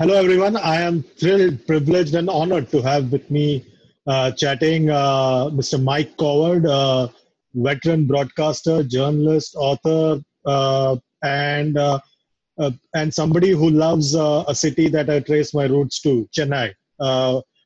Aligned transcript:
Hello, 0.00 0.14
everyone. 0.14 0.56
I 0.56 0.80
am 0.80 1.02
thrilled, 1.02 1.66
privileged, 1.66 2.14
and 2.14 2.30
honored 2.30 2.70
to 2.70 2.80
have 2.80 3.12
with 3.12 3.30
me 3.30 3.66
uh, 4.06 4.30
chatting 4.30 4.88
uh, 4.88 5.50
Mr. 5.52 5.78
Mike 5.78 6.16
Coward, 6.16 6.64
uh, 6.64 7.08
veteran 7.52 8.06
broadcaster, 8.06 8.82
journalist, 8.82 9.54
author, 9.58 10.22
uh, 10.46 10.96
and 11.22 11.76
uh, 11.76 11.98
uh, 12.58 12.70
and 12.94 13.12
somebody 13.12 13.50
who 13.50 13.68
loves 13.68 14.14
a 14.14 14.54
city 14.54 14.88
that 14.88 15.10
I 15.10 15.20
trace 15.20 15.52
my 15.52 15.64
roots 15.64 16.00
to, 16.00 16.26
Chennai. 16.34 16.72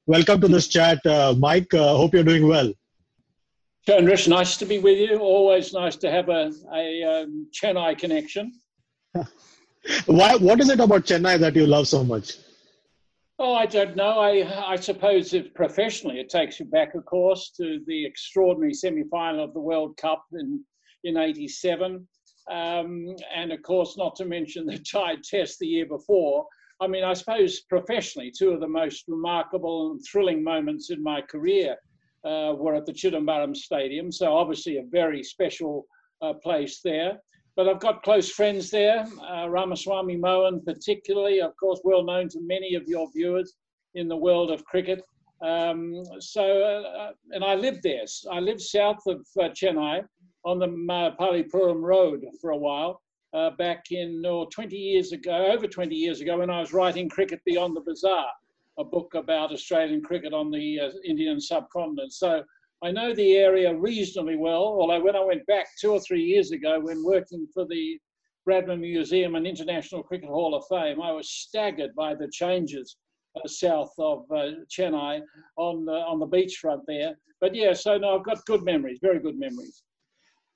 welcome 0.08 0.40
to 0.40 0.48
this 0.48 0.66
chat, 0.66 0.98
Mike. 1.38 1.70
hope 1.70 2.14
you're 2.14 2.24
doing 2.24 2.48
well. 2.48 2.72
Chandresh, 3.86 4.26
nice 4.26 4.56
to 4.56 4.66
be 4.66 4.80
with 4.80 4.98
you. 4.98 5.18
Always 5.18 5.72
nice 5.72 5.94
to 5.98 6.10
have 6.10 6.28
a, 6.28 6.50
a 6.74 7.04
um, 7.04 7.46
Chennai 7.52 7.96
connection. 7.96 8.54
Why, 10.06 10.36
what 10.36 10.60
is 10.60 10.68
it 10.70 10.80
about 10.80 11.04
Chennai 11.04 11.38
that 11.38 11.56
you 11.56 11.66
love 11.66 11.88
so 11.88 12.04
much? 12.04 12.38
Oh, 13.38 13.54
I 13.54 13.66
don't 13.66 13.96
know. 13.96 14.20
I, 14.20 14.72
I 14.72 14.76
suppose 14.76 15.34
it, 15.34 15.54
professionally 15.54 16.20
it 16.20 16.28
takes 16.28 16.60
you 16.60 16.66
back, 16.66 16.94
of 16.94 17.04
course, 17.04 17.50
to 17.56 17.80
the 17.86 18.06
extraordinary 18.06 18.72
semi-final 18.72 19.42
of 19.42 19.52
the 19.54 19.60
World 19.60 19.96
Cup 19.96 20.24
in 20.32 20.64
in 21.02 21.18
'87, 21.18 22.06
um, 22.50 23.16
and 23.34 23.52
of 23.52 23.60
course, 23.62 23.98
not 23.98 24.16
to 24.16 24.24
mention 24.24 24.64
the 24.64 24.78
Tied 24.78 25.22
Test 25.22 25.58
the 25.58 25.66
year 25.66 25.86
before. 25.86 26.46
I 26.80 26.86
mean, 26.86 27.04
I 27.04 27.12
suppose 27.12 27.60
professionally, 27.60 28.32
two 28.36 28.50
of 28.50 28.60
the 28.60 28.68
most 28.68 29.04
remarkable 29.08 29.90
and 29.90 30.00
thrilling 30.10 30.42
moments 30.42 30.90
in 30.90 31.02
my 31.02 31.20
career 31.20 31.76
uh, 32.24 32.54
were 32.56 32.74
at 32.74 32.86
the 32.86 32.92
Chidambaram 32.92 33.54
Stadium. 33.54 34.10
So 34.10 34.34
obviously, 34.34 34.78
a 34.78 34.84
very 34.90 35.22
special 35.22 35.86
uh, 36.22 36.34
place 36.34 36.80
there. 36.82 37.18
But 37.56 37.68
I've 37.68 37.80
got 37.80 38.02
close 38.02 38.30
friends 38.30 38.70
there, 38.70 39.06
uh, 39.30 39.48
Ramaswamy 39.48 40.16
Mohan 40.16 40.60
particularly, 40.64 41.40
of 41.40 41.56
course, 41.56 41.80
well 41.84 42.02
known 42.02 42.28
to 42.30 42.40
many 42.40 42.74
of 42.74 42.88
your 42.88 43.08
viewers 43.12 43.54
in 43.94 44.08
the 44.08 44.16
world 44.16 44.50
of 44.50 44.64
cricket. 44.64 45.02
Um, 45.40 46.02
so, 46.18 46.62
uh, 46.62 47.12
and 47.30 47.44
I 47.44 47.54
lived 47.54 47.82
there. 47.82 48.04
I 48.30 48.40
lived 48.40 48.60
south 48.60 49.06
of 49.06 49.24
uh, 49.38 49.50
Chennai 49.50 50.04
on 50.44 50.58
the 50.58 50.66
uh, 50.92 51.16
Pallipuram 51.16 51.82
Road 51.82 52.24
for 52.40 52.50
a 52.50 52.56
while, 52.56 53.00
uh, 53.34 53.50
back 53.50 53.86
in 53.90 54.22
oh, 54.26 54.46
20 54.46 54.76
years 54.76 55.12
ago, 55.12 55.48
over 55.52 55.66
20 55.66 55.94
years 55.94 56.20
ago, 56.20 56.38
when 56.38 56.50
I 56.50 56.60
was 56.60 56.72
writing 56.72 57.08
Cricket 57.08 57.40
Beyond 57.44 57.76
the 57.76 57.80
Bazaar, 57.80 58.26
a 58.78 58.84
book 58.84 59.14
about 59.14 59.52
Australian 59.52 60.02
cricket 60.02 60.32
on 60.32 60.50
the 60.50 60.80
uh, 60.80 60.90
Indian 61.04 61.40
subcontinent. 61.40 62.12
So 62.12 62.42
I 62.84 62.90
know 62.90 63.14
the 63.14 63.36
area 63.36 63.74
reasonably 63.74 64.36
well, 64.36 64.62
although 64.62 65.02
when 65.02 65.16
I 65.16 65.24
went 65.24 65.46
back 65.46 65.68
two 65.80 65.92
or 65.92 66.00
three 66.00 66.22
years 66.22 66.50
ago 66.50 66.78
when 66.80 67.02
working 67.02 67.48
for 67.54 67.64
the 67.64 67.98
Bradman 68.46 68.80
Museum 68.80 69.36
and 69.36 69.46
International 69.46 70.02
Cricket 70.02 70.28
Hall 70.28 70.54
of 70.54 70.64
Fame, 70.68 71.00
I 71.00 71.10
was 71.10 71.30
staggered 71.30 71.94
by 71.94 72.14
the 72.14 72.28
changes 72.30 72.98
uh, 73.36 73.48
south 73.48 73.94
of 73.98 74.24
uh, 74.30 74.50
Chennai 74.68 75.22
on, 75.56 75.88
uh, 75.88 75.92
on 75.92 76.18
the 76.18 76.26
beachfront 76.26 76.82
there. 76.86 77.16
But 77.40 77.54
yeah, 77.54 77.72
so 77.72 77.96
no, 77.96 78.18
I've 78.18 78.24
got 78.24 78.44
good 78.44 78.62
memories, 78.62 78.98
very 79.00 79.18
good 79.18 79.38
memories. 79.38 79.82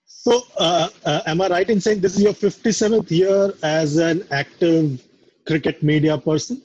So, 0.04 0.42
uh, 0.58 0.90
uh, 1.06 1.22
am 1.24 1.40
I 1.40 1.48
right 1.48 1.70
in 1.70 1.80
saying 1.80 2.00
this 2.00 2.14
is 2.14 2.22
your 2.22 2.34
57th 2.34 3.10
year 3.10 3.54
as 3.62 3.96
an 3.96 4.26
active 4.30 5.02
cricket 5.46 5.82
media 5.82 6.18
person? 6.18 6.60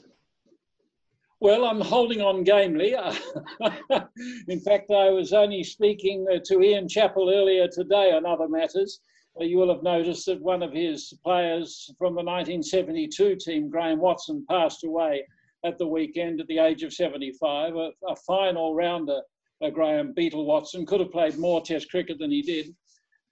Well, 1.44 1.66
I'm 1.66 1.82
holding 1.82 2.22
on 2.22 2.42
gamely. 2.42 2.94
in 4.48 4.60
fact, 4.60 4.90
I 4.90 5.10
was 5.10 5.34
only 5.34 5.62
speaking 5.62 6.26
uh, 6.32 6.38
to 6.46 6.62
Ian 6.62 6.88
Chappell 6.88 7.28
earlier 7.28 7.68
today 7.68 8.12
on 8.12 8.24
other 8.24 8.48
matters. 8.48 9.00
Uh, 9.38 9.44
you 9.44 9.58
will 9.58 9.68
have 9.68 9.82
noticed 9.82 10.24
that 10.24 10.40
one 10.40 10.62
of 10.62 10.72
his 10.72 11.12
players 11.22 11.92
from 11.98 12.14
the 12.14 12.24
1972 12.24 13.36
team, 13.36 13.68
Graeme 13.68 14.00
Watson, 14.00 14.46
passed 14.48 14.84
away 14.84 15.22
at 15.66 15.76
the 15.76 15.86
weekend 15.86 16.40
at 16.40 16.46
the 16.46 16.60
age 16.60 16.82
of 16.82 16.94
75. 16.94 17.76
A, 17.76 17.90
a 18.08 18.16
fine 18.26 18.56
all 18.56 18.74
rounder, 18.74 19.20
uh, 19.62 19.68
Graeme 19.68 20.14
Beetle 20.14 20.46
Watson, 20.46 20.86
could 20.86 21.00
have 21.00 21.12
played 21.12 21.36
more 21.36 21.60
Test 21.60 21.90
cricket 21.90 22.18
than 22.18 22.30
he 22.30 22.40
did. 22.40 22.74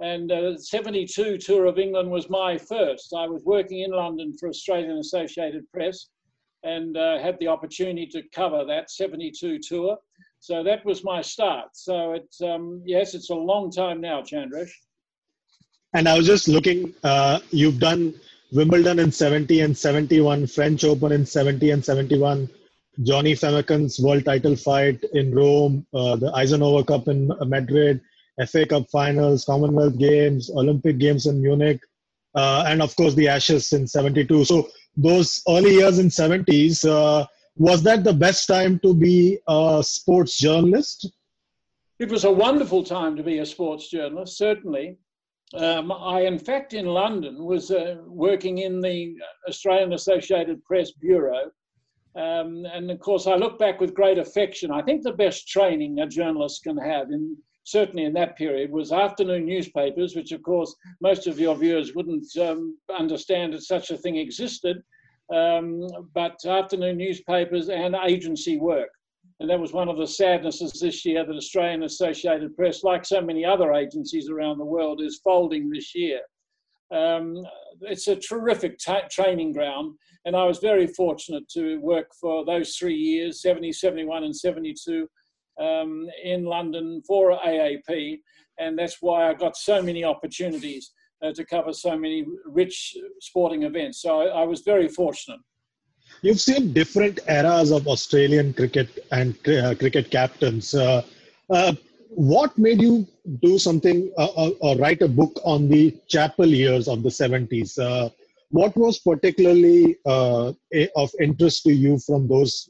And 0.00 0.30
uh, 0.30 0.58
72 0.58 1.38
tour 1.38 1.64
of 1.64 1.78
England 1.78 2.10
was 2.10 2.28
my 2.28 2.58
first. 2.58 3.14
I 3.16 3.26
was 3.26 3.42
working 3.46 3.78
in 3.78 3.90
London 3.90 4.36
for 4.38 4.50
Australian 4.50 4.98
Associated 4.98 5.64
Press 5.72 6.08
and 6.62 6.96
uh, 6.96 7.18
had 7.18 7.38
the 7.40 7.48
opportunity 7.48 8.06
to 8.06 8.22
cover 8.34 8.64
that 8.64 8.90
72 8.90 9.58
tour. 9.58 9.96
So 10.40 10.62
that 10.64 10.84
was 10.84 11.04
my 11.04 11.22
start. 11.22 11.68
So 11.74 12.12
it's 12.12 12.40
um, 12.40 12.82
yes, 12.84 13.14
it's 13.14 13.30
a 13.30 13.34
long 13.34 13.70
time 13.70 14.00
now, 14.00 14.22
Chandresh. 14.22 14.70
And 15.94 16.08
I 16.08 16.16
was 16.16 16.26
just 16.26 16.48
looking. 16.48 16.94
Uh, 17.04 17.38
you've 17.50 17.78
done 17.78 18.14
Wimbledon 18.52 18.98
in 18.98 19.12
70 19.12 19.60
and 19.60 19.76
71, 19.76 20.46
French 20.46 20.84
Open 20.84 21.12
in 21.12 21.24
70 21.24 21.70
and 21.70 21.84
71, 21.84 22.48
Johnny 23.02 23.32
Famechon's 23.32 23.98
world 23.98 24.24
title 24.24 24.56
fight 24.56 25.02
in 25.14 25.34
Rome, 25.34 25.86
uh, 25.94 26.16
the 26.16 26.30
Eisenhower 26.34 26.84
Cup 26.84 27.08
in 27.08 27.30
Madrid, 27.46 28.00
FA 28.46 28.66
Cup 28.66 28.90
finals, 28.90 29.44
Commonwealth 29.44 29.98
Games, 29.98 30.50
Olympic 30.50 30.98
Games 30.98 31.26
in 31.26 31.40
Munich, 31.40 31.80
uh, 32.34 32.64
and 32.66 32.82
of 32.82 32.94
course 32.96 33.14
the 33.14 33.28
Ashes 33.28 33.72
in 33.72 33.86
72. 33.86 34.44
So 34.44 34.68
those 34.96 35.42
early 35.48 35.74
years 35.74 35.98
in 35.98 36.08
70s 36.08 36.88
uh, 36.88 37.26
was 37.56 37.82
that 37.82 38.04
the 38.04 38.12
best 38.12 38.46
time 38.46 38.78
to 38.80 38.94
be 38.94 39.38
a 39.48 39.82
sports 39.84 40.38
journalist 40.38 41.10
it 41.98 42.10
was 42.10 42.24
a 42.24 42.30
wonderful 42.30 42.82
time 42.82 43.16
to 43.16 43.22
be 43.22 43.38
a 43.38 43.46
sports 43.46 43.88
journalist 43.88 44.36
certainly 44.36 44.98
um, 45.54 45.92
I, 45.92 46.22
in 46.22 46.38
fact, 46.38 46.72
in 46.72 46.86
London, 46.86 47.44
was 47.44 47.70
uh, 47.70 47.96
working 48.06 48.58
in 48.58 48.80
the 48.80 49.16
Australian 49.48 49.92
Associated 49.92 50.64
Press 50.64 50.92
Bureau. 50.92 51.50
Um, 52.16 52.64
and 52.72 52.90
of 52.90 53.00
course, 53.00 53.26
I 53.26 53.34
look 53.34 53.58
back 53.58 53.80
with 53.80 53.94
great 53.94 54.18
affection. 54.18 54.70
I 54.70 54.82
think 54.82 55.02
the 55.02 55.12
best 55.12 55.48
training 55.48 56.00
a 56.00 56.06
journalist 56.06 56.62
can 56.62 56.76
have 56.78 57.10
in 57.10 57.36
certainly 57.64 58.04
in 58.04 58.12
that 58.14 58.36
period, 58.36 58.70
was 58.70 58.92
afternoon 58.92 59.46
newspapers, 59.46 60.16
which 60.16 60.32
of 60.32 60.42
course 60.42 60.74
most 61.00 61.26
of 61.26 61.38
your 61.38 61.54
viewers 61.54 61.94
wouldn't 61.94 62.26
um, 62.36 62.76
understand 62.96 63.52
that 63.52 63.62
such 63.62 63.90
a 63.90 63.96
thing 63.96 64.16
existed, 64.16 64.82
um, 65.32 65.86
but 66.14 66.44
afternoon 66.44 66.96
newspapers 66.96 67.68
and 67.68 67.94
agency 68.04 68.58
work. 68.58 68.90
And 69.40 69.50
that 69.50 69.58
was 69.58 69.72
one 69.72 69.88
of 69.88 69.96
the 69.96 70.06
sadnesses 70.06 70.78
this 70.80 71.04
year 71.04 71.24
that 71.24 71.34
Australian 71.34 71.82
Associated 71.82 72.56
Press, 72.56 72.84
like 72.84 73.04
so 73.04 73.20
many 73.20 73.44
other 73.44 73.72
agencies 73.72 74.28
around 74.28 74.58
the 74.58 74.64
world, 74.64 75.00
is 75.00 75.20
folding 75.24 75.68
this 75.68 75.94
year. 75.94 76.20
Um, 76.92 77.42
it's 77.80 78.06
a 78.08 78.16
terrific 78.16 78.78
training 79.10 79.52
ground, 79.52 79.96
and 80.26 80.36
I 80.36 80.44
was 80.44 80.58
very 80.58 80.86
fortunate 80.86 81.48
to 81.50 81.78
work 81.80 82.08
for 82.20 82.44
those 82.44 82.76
three 82.76 82.94
years 82.94 83.40
70, 83.42 83.72
71, 83.72 84.24
and 84.24 84.36
72 84.36 85.08
um, 85.62 86.08
in 86.24 86.44
London 86.44 87.02
for 87.06 87.38
AAP, 87.38 88.20
and 88.58 88.78
that's 88.78 88.98
why 89.00 89.28
I 89.30 89.34
got 89.34 89.56
so 89.56 89.82
many 89.82 90.04
opportunities 90.04 90.92
uh, 91.22 91.32
to 91.32 91.44
cover 91.44 91.72
so 91.72 91.96
many 91.96 92.26
rich 92.44 92.96
sporting 93.20 93.62
events. 93.62 94.02
So 94.02 94.20
I, 94.20 94.42
I, 94.42 94.44
was 94.44 94.62
very 94.62 94.88
fortunate. 94.88 95.40
You've 96.22 96.40
seen 96.40 96.72
different 96.72 97.20
eras 97.28 97.70
of 97.70 97.86
Australian 97.86 98.52
cricket 98.52 99.06
and 99.12 99.36
uh, 99.48 99.74
cricket 99.74 100.10
captains. 100.10 100.74
Uh, 100.74 101.02
uh 101.50 101.72
what 102.14 102.56
made 102.58 102.82
you 102.82 103.06
do 103.40 103.58
something 103.58 104.12
uh, 104.18 104.28
uh, 104.36 104.50
or 104.60 104.76
write 104.76 105.00
a 105.00 105.08
book 105.08 105.40
on 105.44 105.68
the 105.68 105.96
Chappell 106.08 106.46
years 106.46 106.86
of 106.86 107.02
the 107.02 107.08
70s? 107.08 108.10
what 108.50 108.76
was 108.76 108.98
particularly 108.98 109.96
of 110.04 111.10
interest 111.18 111.62
to 111.62 111.72
you 111.72 111.98
from 111.98 112.28
those 112.28 112.68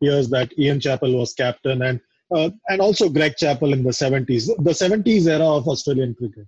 years 0.00 0.30
that 0.30 0.58
Ian 0.58 0.80
Chappell 0.80 1.12
was 1.18 1.34
captain 1.34 1.82
and 1.82 2.00
uh, 2.34 2.50
and 2.68 2.80
also 2.80 3.08
Greg 3.08 3.34
Chappell 3.36 3.72
in 3.72 3.82
the 3.82 3.90
70s, 3.90 4.46
the 4.46 4.70
70s 4.70 5.26
era 5.26 5.46
of 5.46 5.68
Australian 5.68 6.14
cricket. 6.14 6.46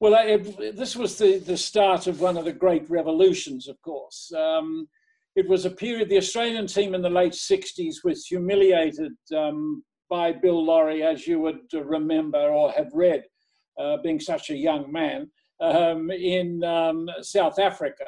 Well, 0.00 0.14
it, 0.14 0.76
this 0.76 0.94
was 0.94 1.18
the, 1.18 1.38
the 1.38 1.56
start 1.56 2.06
of 2.06 2.20
one 2.20 2.36
of 2.36 2.44
the 2.44 2.52
great 2.52 2.88
revolutions, 2.88 3.68
of 3.68 3.80
course. 3.82 4.32
Um, 4.36 4.88
it 5.34 5.48
was 5.48 5.64
a 5.64 5.70
period, 5.70 6.08
the 6.08 6.16
Australian 6.18 6.66
team 6.66 6.94
in 6.94 7.02
the 7.02 7.10
late 7.10 7.32
60s 7.32 7.96
was 8.04 8.26
humiliated 8.26 9.12
um, 9.36 9.82
by 10.08 10.32
Bill 10.32 10.64
Lawry, 10.64 11.02
as 11.02 11.26
you 11.26 11.40
would 11.40 11.60
remember 11.72 12.38
or 12.38 12.70
have 12.72 12.90
read, 12.92 13.24
uh, 13.80 13.96
being 14.02 14.20
such 14.20 14.50
a 14.50 14.56
young 14.56 14.90
man, 14.90 15.30
um, 15.60 16.10
in 16.10 16.62
um, 16.64 17.08
South 17.20 17.58
Africa. 17.58 18.04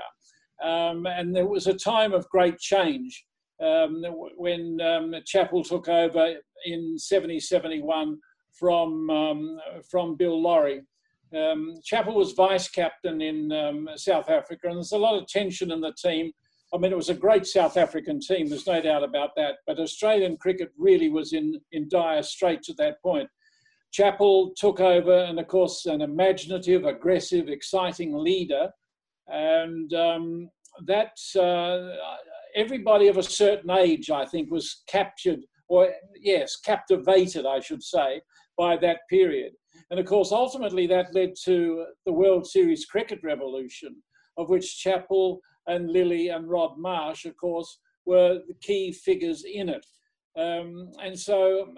Um, 0.63 1.07
and 1.07 1.35
there 1.35 1.47
was 1.47 1.67
a 1.67 1.75
time 1.75 2.13
of 2.13 2.29
great 2.29 2.59
change 2.59 3.25
um, 3.61 4.03
when 4.37 4.81
um, 4.81 5.15
Chappell 5.27 5.63
took 5.63 5.89
over 5.89 6.35
in 6.65 6.99
70 6.99 7.41
71 7.41 8.19
from, 8.59 9.11
um, 9.11 9.59
from 9.91 10.17
Bill 10.17 10.41
Lawry. 10.41 10.83
Um, 11.35 11.77
Chappell 11.85 12.15
was 12.15 12.33
vice 12.33 12.69
captain 12.69 13.21
in 13.21 13.53
um, 13.53 13.89
South 13.97 14.29
Africa, 14.29 14.69
and 14.69 14.77
there's 14.77 14.93
a 14.93 14.99
lot 14.99 15.21
of 15.21 15.29
tension 15.29 15.71
in 15.71 15.81
the 15.81 15.93
team. 15.93 16.33
I 16.75 16.79
mean, 16.79 16.93
it 16.93 16.97
was 16.97 17.09
a 17.09 17.15
great 17.15 17.47
South 17.47 17.77
African 17.77 18.21
team, 18.21 18.49
there's 18.49 18.67
no 18.67 18.81
doubt 18.81 19.05
about 19.05 19.31
that, 19.37 19.57
but 19.67 19.79
Australian 19.79 20.37
cricket 20.37 20.71
really 20.79 21.09
was 21.09 21.33
in, 21.33 21.61
in 21.73 21.89
dire 21.89 22.23
straits 22.23 22.69
at 22.69 22.77
that 22.79 23.03
point. 23.03 23.29
Chappell 23.93 24.53
took 24.57 24.81
over, 24.81 25.25
and 25.25 25.39
of 25.41 25.49
course, 25.49 25.87
an 25.87 26.01
imaginative, 26.01 26.85
aggressive, 26.85 27.49
exciting 27.49 28.17
leader. 28.17 28.71
And 29.27 29.93
um, 29.95 30.51
that 30.87 31.19
uh, 31.37 31.97
everybody 32.55 33.09
of 33.09 33.17
a 33.17 33.23
certain 33.23 33.71
age, 33.71 34.11
I 34.11 34.25
think, 34.25 34.51
was 34.51 34.83
captured, 34.89 35.41
or 35.69 35.93
yes, 36.21 36.57
captivated, 36.57 37.47
I 37.47 37.61
should 37.61 37.83
say, 37.83 38.21
by 38.57 38.77
that 38.79 39.01
period. 39.09 39.53
And 39.91 39.99
of 39.99 40.07
course, 40.07 40.33
ultimately, 40.33 40.87
that 40.89 41.15
led 41.15 41.35
to 41.45 41.87
the 42.07 42.13
World 42.13 42.47
Series 42.47 42.85
cricket 42.87 43.21
revolution, 43.23 43.97
of 44.37 44.49
which 44.49 44.79
Chappell 44.79 45.41
and 45.67 45.91
Lillee 45.91 46.35
and 46.35 46.49
Rod 46.49 46.79
Marsh, 46.79 47.25
of 47.25 47.37
course, 47.37 47.79
were 48.07 48.41
the 48.47 48.55
key 48.61 48.93
figures 48.93 49.45
in 49.45 49.69
it. 49.69 49.85
Um, 50.37 50.93
and 51.03 51.19
so 51.19 51.73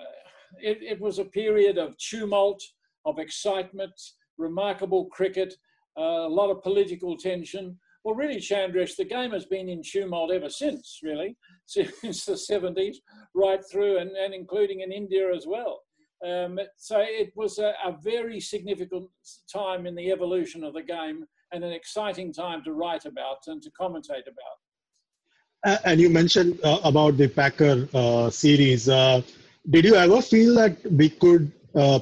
it, 0.60 0.78
it, 0.82 1.00
was 1.00 1.18
a 1.18 1.24
period 1.24 1.78
of 1.78 1.96
tumult, 1.98 2.62
of 3.04 3.18
excitement, 3.18 3.92
remarkable 4.38 5.06
cricket, 5.06 5.54
uh, 5.98 6.26
a 6.26 6.28
lot 6.28 6.50
of 6.50 6.62
political 6.62 7.16
tension. 7.16 7.78
Well, 8.04 8.16
really, 8.16 8.36
Chandresh, 8.36 8.96
the 8.96 9.04
game 9.04 9.30
has 9.30 9.46
been 9.46 9.68
in 9.68 9.82
tumult 9.82 10.32
ever 10.32 10.48
since, 10.48 10.98
really, 11.02 11.36
since 11.66 12.24
the 12.24 12.32
70s, 12.32 12.96
right 13.34 13.60
through 13.70 13.98
and, 13.98 14.10
and 14.10 14.34
including 14.34 14.80
in 14.80 14.90
India 14.90 15.32
as 15.34 15.46
well. 15.46 15.82
Um, 16.26 16.58
so 16.76 16.98
it 17.00 17.32
was 17.34 17.58
a, 17.58 17.74
a, 17.84 17.96
very 18.00 18.38
significant 18.38 19.08
time 19.52 19.86
in 19.86 19.96
the 19.96 20.12
evolution 20.12 20.62
of 20.62 20.72
the 20.74 20.82
game 20.82 21.24
and 21.52 21.64
an 21.64 21.72
exciting 21.72 22.32
time 22.32 22.62
to 22.62 22.74
write 22.74 23.06
about 23.06 23.38
and 23.48 23.60
to 23.60 23.70
commentate 23.70 24.28
about. 24.28 25.80
And 25.84 26.00
you 26.00 26.10
mentioned 26.10 26.60
uh, 26.62 26.78
about 26.84 27.16
the 27.16 27.26
Packer 27.26 27.88
uh, 27.92 28.30
series. 28.30 28.88
Uh, 28.88 29.22
did 29.70 29.84
you 29.84 29.96
ever 29.96 30.22
feel 30.22 30.54
that 30.56 30.76
we 30.92 31.08
could 31.08 31.50
uh, 31.74 31.98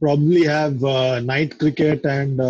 probably 0.00 0.44
have 0.44 0.82
uh, 0.82 1.20
night 1.20 1.56
cricket 1.58 2.04
and 2.04 2.40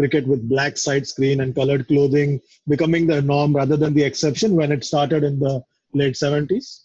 cricket 0.00 0.26
with 0.26 0.48
black 0.48 0.78
side 0.78 1.06
screen 1.06 1.42
and 1.42 1.54
colored 1.54 1.86
clothing 1.86 2.40
becoming 2.66 3.06
the 3.06 3.20
norm 3.20 3.54
rather 3.54 3.76
than 3.76 3.92
the 3.92 4.02
exception 4.02 4.56
when 4.56 4.72
it 4.72 4.82
started 4.82 5.22
in 5.22 5.38
the 5.38 5.62
late 5.92 6.14
70s? 6.14 6.84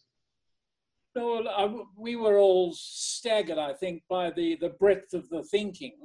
No, 1.16 1.86
we 1.98 2.18
were 2.18 2.38
all 2.38 2.74
staggered, 2.78 3.58
I 3.58 3.72
think, 3.72 4.04
by 4.10 4.32
the, 4.32 4.58
the 4.60 4.74
breadth 4.82 5.14
of 5.14 5.30
the 5.30 5.44
thinking. 5.44 5.96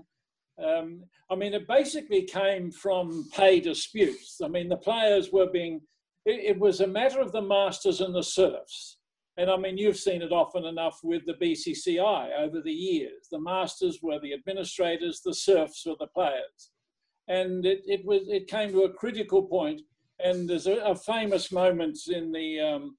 Um, 0.65 1.03
I 1.29 1.35
mean, 1.35 1.53
it 1.53 1.67
basically 1.67 2.23
came 2.23 2.71
from 2.71 3.29
pay 3.35 3.59
disputes. 3.59 4.41
I 4.45 4.47
mean, 4.47 4.69
the 4.69 4.77
players 4.77 5.33
were 5.33 5.51
being, 5.51 5.81
it, 6.25 6.55
it, 6.55 6.61
was 6.61 6.81
a 6.81 6.87
matter 6.87 7.21
of 7.21 7.33
the 7.33 7.43
masters 7.43 8.01
and 8.01 8.15
the 8.15 8.23
serfs. 8.23 8.99
And 9.37 9.51
I 9.51 9.57
mean, 9.57 9.79
you've 9.79 9.97
seen 9.97 10.23
it 10.23 10.33
often 10.33 10.65
enough 10.65 11.01
with 11.03 11.23
the 11.27 11.35
BCCI 11.35 12.39
over 12.39 12.61
the 12.61 12.73
years. 12.73 13.27
The 13.33 13.41
masters 13.41 13.99
were 14.01 14.21
the 14.21 14.35
administrators, 14.35 15.23
the 15.25 15.35
serfs 15.35 15.85
were 15.87 15.97
the 15.99 16.09
players. 16.09 16.70
And 17.31 17.65
it, 17.65 17.83
it 17.87 18.05
was, 18.05 18.23
it 18.27 18.49
came 18.49 18.73
to 18.73 18.83
a 18.83 18.93
critical 18.93 19.45
point, 19.45 19.83
and 20.19 20.51
there's 20.51 20.67
a, 20.67 20.79
a 20.79 20.97
famous 20.97 21.53
moment 21.53 21.97
in 22.09 22.33
the, 22.33 22.59
um, 22.59 22.97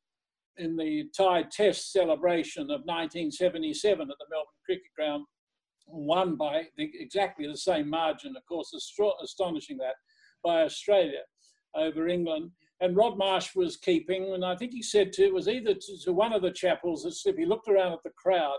in 0.58 0.78
the 0.78 1.10
Tide 1.16 1.52
Test 1.52 1.92
celebration 1.92 2.64
of 2.64 2.86
1977 2.86 4.02
at 4.02 4.08
the 4.08 4.26
Melbourne 4.30 4.48
Cricket 4.66 4.86
Ground, 4.98 5.26
won 5.86 6.38
by 6.38 6.64
the, 6.78 6.90
exactly 6.94 7.46
the 7.46 7.58
same 7.58 7.90
margin, 7.90 8.34
of 8.38 8.46
course, 8.46 8.74
astonishing 9.22 9.78
that, 9.80 9.96
by 10.46 10.64
Australia 10.64 11.24
over 11.76 12.08
England. 12.08 12.52
And 12.80 12.96
Rod 12.96 13.18
Marsh 13.18 13.54
was 13.54 13.76
keeping, 13.76 14.34
and 14.34 14.46
I 14.46 14.56
think 14.56 14.72
he 14.72 14.82
said 14.82 15.12
to, 15.14 15.24
it 15.24 15.34
was 15.34 15.50
either 15.50 15.74
to, 15.74 15.98
to 16.06 16.14
one 16.14 16.32
of 16.32 16.42
the 16.42 16.52
Chappells 16.52 17.04
that 17.04 17.16
Slip, 17.16 17.38
he 17.38 17.46
looked 17.46 17.68
around 17.68 17.92
at 17.92 18.04
the 18.06 18.12
crowd 18.18 18.58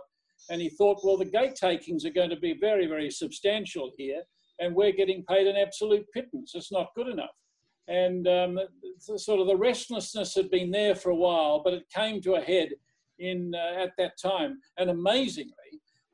and 0.51 0.61
he 0.61 0.69
thought, 0.69 1.01
well, 1.03 1.17
the 1.17 1.25
gate 1.25 1.55
takings 1.55 2.05
are 2.05 2.11
going 2.11 2.31
to 2.31 2.37
be 2.37 2.57
very, 2.61 2.87
very 2.87 3.11
substantial 3.11 3.91
here, 3.97 4.23
and 4.63 4.75
we're 4.75 4.93
getting 4.93 5.25
paid 5.25 5.47
an 5.49 5.57
absolute 5.57 6.07
pittance. 6.15 6.53
It's 6.55 6.73
not 6.73 6.95
good 6.95 7.09
enough. 7.09 7.37
And 7.89 8.29
um, 8.29 8.61
sort 8.99 9.41
of 9.41 9.49
the 9.49 9.57
restlessness 9.57 10.35
had 10.35 10.51
been 10.51 10.71
there 10.71 10.95
for 10.95 11.11
a 11.11 11.17
while, 11.17 11.63
but 11.65 11.75
it 11.75 11.91
came 11.93 12.21
to 12.23 12.35
a 12.35 12.41
head 12.41 12.69
in 13.19 13.53
uh, 13.55 13.83
at 13.83 13.93
that 13.99 14.13
time. 14.23 14.61
And 14.79 14.91
amazingly, 14.91 15.53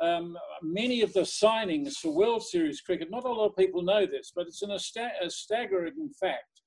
um, 0.00 0.36
many 0.62 1.02
of 1.02 1.12
the 1.12 1.20
signings 1.20 1.94
for 1.96 2.14
World 2.14 2.42
Series 2.42 2.80
cricket, 2.80 3.10
not 3.10 3.24
a 3.24 3.28
lot 3.28 3.48
of 3.48 3.56
people 3.56 3.82
know 3.82 4.06
this, 4.06 4.32
but 4.34 4.46
it's 4.46 4.62
an, 4.62 4.70
a, 4.70 5.26
a 5.26 5.30
staggering 5.30 6.10
fact 6.18 6.62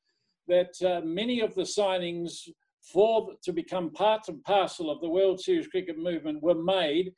that 0.47 0.73
uh, 0.85 1.01
many 1.03 1.39
of 1.39 1.55
the 1.55 1.63
signings 1.63 2.47
for 2.93 3.31
to 3.43 3.53
become 3.53 3.91
part 3.91 4.27
and 4.27 4.43
parcel 4.43 4.91
of 4.91 5.01
the 5.01 5.09
World 5.09 5.39
Series 5.39 5.67
cricket 5.67 5.97
movement 5.97 6.43
were 6.43 6.61
made 6.61 7.11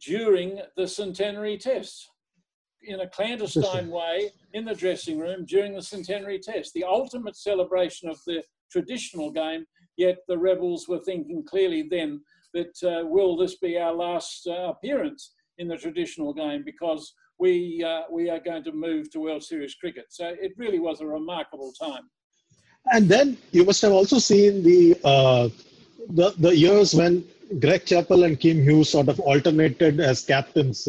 during 0.00 0.60
the 0.76 0.86
centenary 0.86 1.58
test 1.58 2.08
in 2.82 3.00
a 3.00 3.08
clandestine 3.08 3.90
way 3.90 4.30
in 4.54 4.64
the 4.64 4.74
dressing 4.74 5.18
room 5.18 5.44
during 5.44 5.74
the 5.74 5.82
centenary 5.82 6.38
test. 6.38 6.72
The 6.74 6.84
ultimate 6.84 7.36
celebration 7.36 8.08
of 8.08 8.18
the 8.26 8.42
traditional 8.70 9.30
game, 9.30 9.64
yet 9.96 10.18
the 10.28 10.38
rebels 10.38 10.88
were 10.88 11.00
thinking 11.00 11.44
clearly 11.44 11.82
then 11.90 12.20
that 12.54 12.82
uh, 12.82 13.06
will 13.06 13.36
this 13.36 13.56
be 13.56 13.78
our 13.78 13.92
last 13.92 14.46
uh, 14.46 14.68
appearance 14.70 15.32
in 15.58 15.68
the 15.68 15.76
traditional 15.76 16.32
game 16.32 16.62
because 16.64 17.12
we, 17.38 17.84
uh, 17.84 18.02
we 18.10 18.30
are 18.30 18.40
going 18.40 18.64
to 18.64 18.72
move 18.72 19.10
to 19.10 19.20
World 19.20 19.42
Series 19.42 19.74
cricket. 19.74 20.06
So 20.10 20.34
it 20.40 20.52
really 20.56 20.78
was 20.78 21.00
a 21.00 21.06
remarkable 21.06 21.72
time. 21.72 22.08
And 22.92 23.08
then 23.08 23.36
you 23.52 23.64
must 23.64 23.82
have 23.82 23.92
also 23.92 24.18
seen 24.18 24.62
the, 24.62 24.98
uh, 25.04 25.48
the, 26.10 26.32
the 26.38 26.56
years 26.56 26.94
when 26.94 27.24
Greg 27.60 27.84
Chappell 27.84 28.24
and 28.24 28.38
Kim 28.38 28.62
Hughes 28.62 28.90
sort 28.90 29.08
of 29.08 29.20
alternated 29.20 30.00
as 30.00 30.24
captains. 30.24 30.88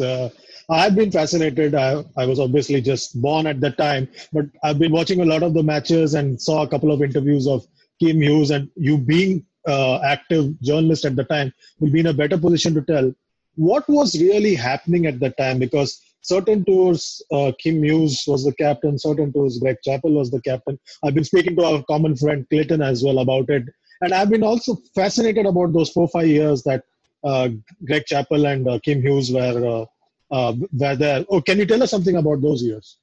Uh, 0.70 0.74
I've 0.74 0.94
been 0.94 1.10
fascinated. 1.10 1.74
I, 1.74 2.04
I 2.16 2.26
was 2.26 2.38
obviously 2.38 2.80
just 2.80 3.20
born 3.20 3.46
at 3.48 3.60
that 3.60 3.76
time, 3.76 4.08
but 4.32 4.46
I've 4.62 4.78
been 4.78 4.92
watching 4.92 5.20
a 5.20 5.24
lot 5.24 5.42
of 5.42 5.52
the 5.52 5.64
matches 5.64 6.14
and 6.14 6.40
saw 6.40 6.62
a 6.62 6.68
couple 6.68 6.92
of 6.92 7.02
interviews 7.02 7.48
of 7.48 7.66
Kim 7.98 8.22
Hughes. 8.22 8.50
And 8.50 8.70
you 8.76 8.96
being 8.96 9.44
uh, 9.66 10.00
active 10.02 10.60
journalist 10.62 11.04
at 11.04 11.16
the 11.16 11.24
time 11.24 11.52
will 11.80 11.90
be 11.90 12.00
in 12.00 12.06
a 12.06 12.14
better 12.14 12.38
position 12.38 12.74
to 12.74 12.82
tell 12.82 13.12
what 13.56 13.86
was 13.88 14.18
really 14.20 14.54
happening 14.54 15.06
at 15.06 15.18
that 15.20 15.36
time 15.36 15.58
because 15.58 16.00
certain 16.22 16.64
tours 16.64 17.20
uh, 17.32 17.52
kim 17.58 17.82
hughes 17.82 18.24
was 18.26 18.44
the 18.44 18.54
captain 18.54 18.98
certain 18.98 19.32
tours 19.32 19.58
greg 19.58 19.76
chappell 19.84 20.12
was 20.12 20.30
the 20.30 20.40
captain 20.42 20.78
i've 21.04 21.14
been 21.14 21.24
speaking 21.24 21.56
to 21.56 21.64
our 21.64 21.82
common 21.84 22.16
friend 22.16 22.46
clayton 22.48 22.80
as 22.80 23.02
well 23.02 23.18
about 23.18 23.50
it 23.50 23.64
and 24.02 24.14
i've 24.14 24.30
been 24.30 24.42
also 24.42 24.76
fascinated 24.94 25.46
about 25.46 25.72
those 25.72 25.90
four 25.90 26.08
five 26.08 26.26
years 26.28 26.62
that 26.62 26.84
uh, 27.24 27.48
greg 27.86 28.04
chappell 28.06 28.46
and 28.46 28.68
uh, 28.68 28.78
kim 28.84 29.02
hughes 29.02 29.30
were 29.30 29.86
uh, 30.30 30.52
were 30.72 30.96
there 30.96 31.24
oh 31.30 31.40
can 31.40 31.58
you 31.58 31.66
tell 31.66 31.82
us 31.82 31.90
something 31.90 32.16
about 32.16 32.40
those 32.40 32.62
years 32.62 32.98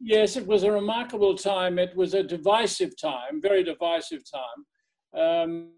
yes 0.00 0.36
it 0.36 0.46
was 0.46 0.62
a 0.62 0.70
remarkable 0.70 1.34
time 1.36 1.78
it 1.78 1.94
was 1.96 2.14
a 2.14 2.22
divisive 2.22 2.96
time 3.00 3.40
very 3.40 3.62
divisive 3.62 4.22
time 4.30 4.64
um, 5.20 5.70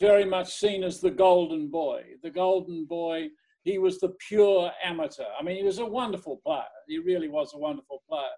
very 0.00 0.24
much 0.24 0.54
seen 0.54 0.82
as 0.82 1.00
the 1.00 1.10
golden 1.10 1.68
boy. 1.68 2.02
The 2.22 2.30
golden 2.30 2.86
boy, 2.86 3.28
he 3.62 3.78
was 3.78 4.00
the 4.00 4.14
pure 4.26 4.72
amateur. 4.82 5.26
I 5.38 5.42
mean, 5.42 5.56
he 5.56 5.62
was 5.62 5.78
a 5.78 5.84
wonderful 5.84 6.40
player. 6.44 6.64
He 6.88 6.98
really 6.98 7.28
was 7.28 7.52
a 7.54 7.58
wonderful 7.58 8.02
player 8.08 8.30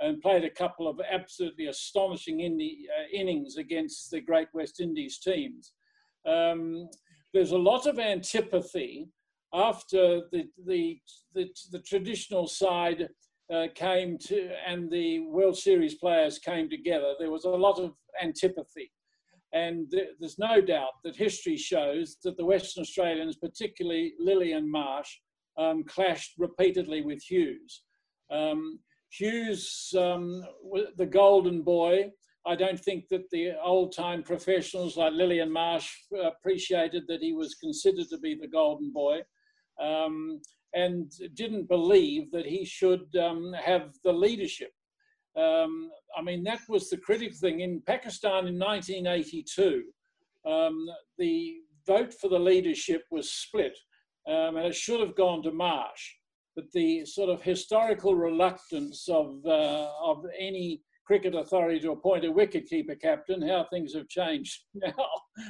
and 0.00 0.20
played 0.20 0.44
a 0.44 0.50
couple 0.50 0.88
of 0.88 1.00
absolutely 1.08 1.66
astonishing 1.66 2.40
uh, 2.40 3.16
innings 3.16 3.56
against 3.56 4.10
the 4.10 4.20
great 4.20 4.48
West 4.52 4.80
Indies 4.80 5.18
teams. 5.20 5.72
Um, 6.26 6.88
there's 7.32 7.52
a 7.52 7.58
lot 7.58 7.86
of 7.86 8.00
antipathy 8.00 9.08
after 9.54 10.22
the, 10.32 10.48
the, 10.66 10.98
the, 11.34 11.48
the 11.70 11.78
traditional 11.80 12.46
side 12.46 13.08
uh, 13.52 13.66
came 13.74 14.18
to 14.18 14.50
and 14.66 14.90
the 14.90 15.20
World 15.20 15.56
Series 15.56 15.94
players 15.94 16.38
came 16.38 16.68
together. 16.68 17.14
There 17.18 17.30
was 17.30 17.44
a 17.44 17.50
lot 17.50 17.78
of 17.78 17.92
antipathy. 18.22 18.90
And 19.52 19.92
there's 20.18 20.38
no 20.38 20.60
doubt 20.60 20.94
that 21.04 21.14
history 21.14 21.56
shows 21.56 22.16
that 22.24 22.36
the 22.36 22.44
Western 22.44 22.80
Australians, 22.80 23.36
particularly 23.36 24.14
Lillee 24.20 24.56
and 24.56 24.68
Marsh, 24.68 25.18
um, 25.56 25.84
clashed 25.84 26.32
repeatedly 26.38 27.02
with 27.02 27.22
Hughes. 27.22 27.82
Um, 28.32 28.80
Hughes, 29.10 29.94
um, 29.96 30.44
the 30.96 31.06
golden 31.06 31.62
boy, 31.62 32.10
I 32.46 32.56
don't 32.56 32.80
think 32.80 33.06
that 33.08 33.30
the 33.30 33.52
old 33.62 33.94
time 33.94 34.24
professionals 34.24 34.96
like 34.96 35.12
Lillee 35.12 35.42
and 35.42 35.52
Marsh 35.52 35.88
appreciated 36.20 37.04
that 37.06 37.22
he 37.22 37.32
was 37.32 37.54
considered 37.54 38.08
to 38.10 38.18
be 38.18 38.34
the 38.34 38.48
golden 38.48 38.90
boy 38.92 39.20
um, 39.80 40.40
and 40.74 41.12
didn't 41.34 41.68
believe 41.68 42.30
that 42.32 42.46
he 42.46 42.64
should 42.64 43.14
um, 43.16 43.52
have 43.52 43.92
the 44.02 44.12
leadership 44.12 44.72
um, 45.36 45.90
I 46.16 46.22
mean, 46.22 46.44
that 46.44 46.60
was 46.68 46.88
the 46.88 46.96
critical 46.96 47.36
thing. 47.36 47.60
In 47.60 47.82
Pakistan 47.86 48.46
in 48.46 48.58
1982, 48.58 49.82
um, 50.46 50.86
the 51.18 51.56
vote 51.86 52.14
for 52.14 52.28
the 52.28 52.38
leadership 52.38 53.02
was 53.10 53.32
split, 53.32 53.76
and 54.26 54.56
it 54.58 54.74
should 54.74 55.00
have 55.00 55.16
gone 55.16 55.42
to 55.42 55.52
Marsh. 55.52 56.14
But 56.54 56.70
the 56.72 57.04
sort 57.04 57.30
of 57.30 57.42
historical 57.42 58.14
reluctance 58.14 59.08
of, 59.08 59.44
uh, 59.44 59.88
of 60.00 60.24
any 60.38 60.82
cricket 61.04 61.34
authority 61.34 61.80
to 61.80 61.90
appoint 61.90 62.24
a 62.24 62.30
wicketkeeper 62.30 62.98
captain, 63.00 63.42
how 63.42 63.64
things 63.64 63.92
have 63.94 64.08
changed 64.08 64.62
now 64.74 64.94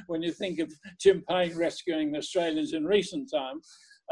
when 0.07 0.23
you 0.23 0.31
think 0.31 0.59
of 0.59 0.73
Tim 0.99 1.23
Paine 1.29 1.55
rescuing 1.55 2.11
the 2.11 2.17
Australians 2.17 2.73
in 2.73 2.85
recent 2.85 3.29
time. 3.31 3.61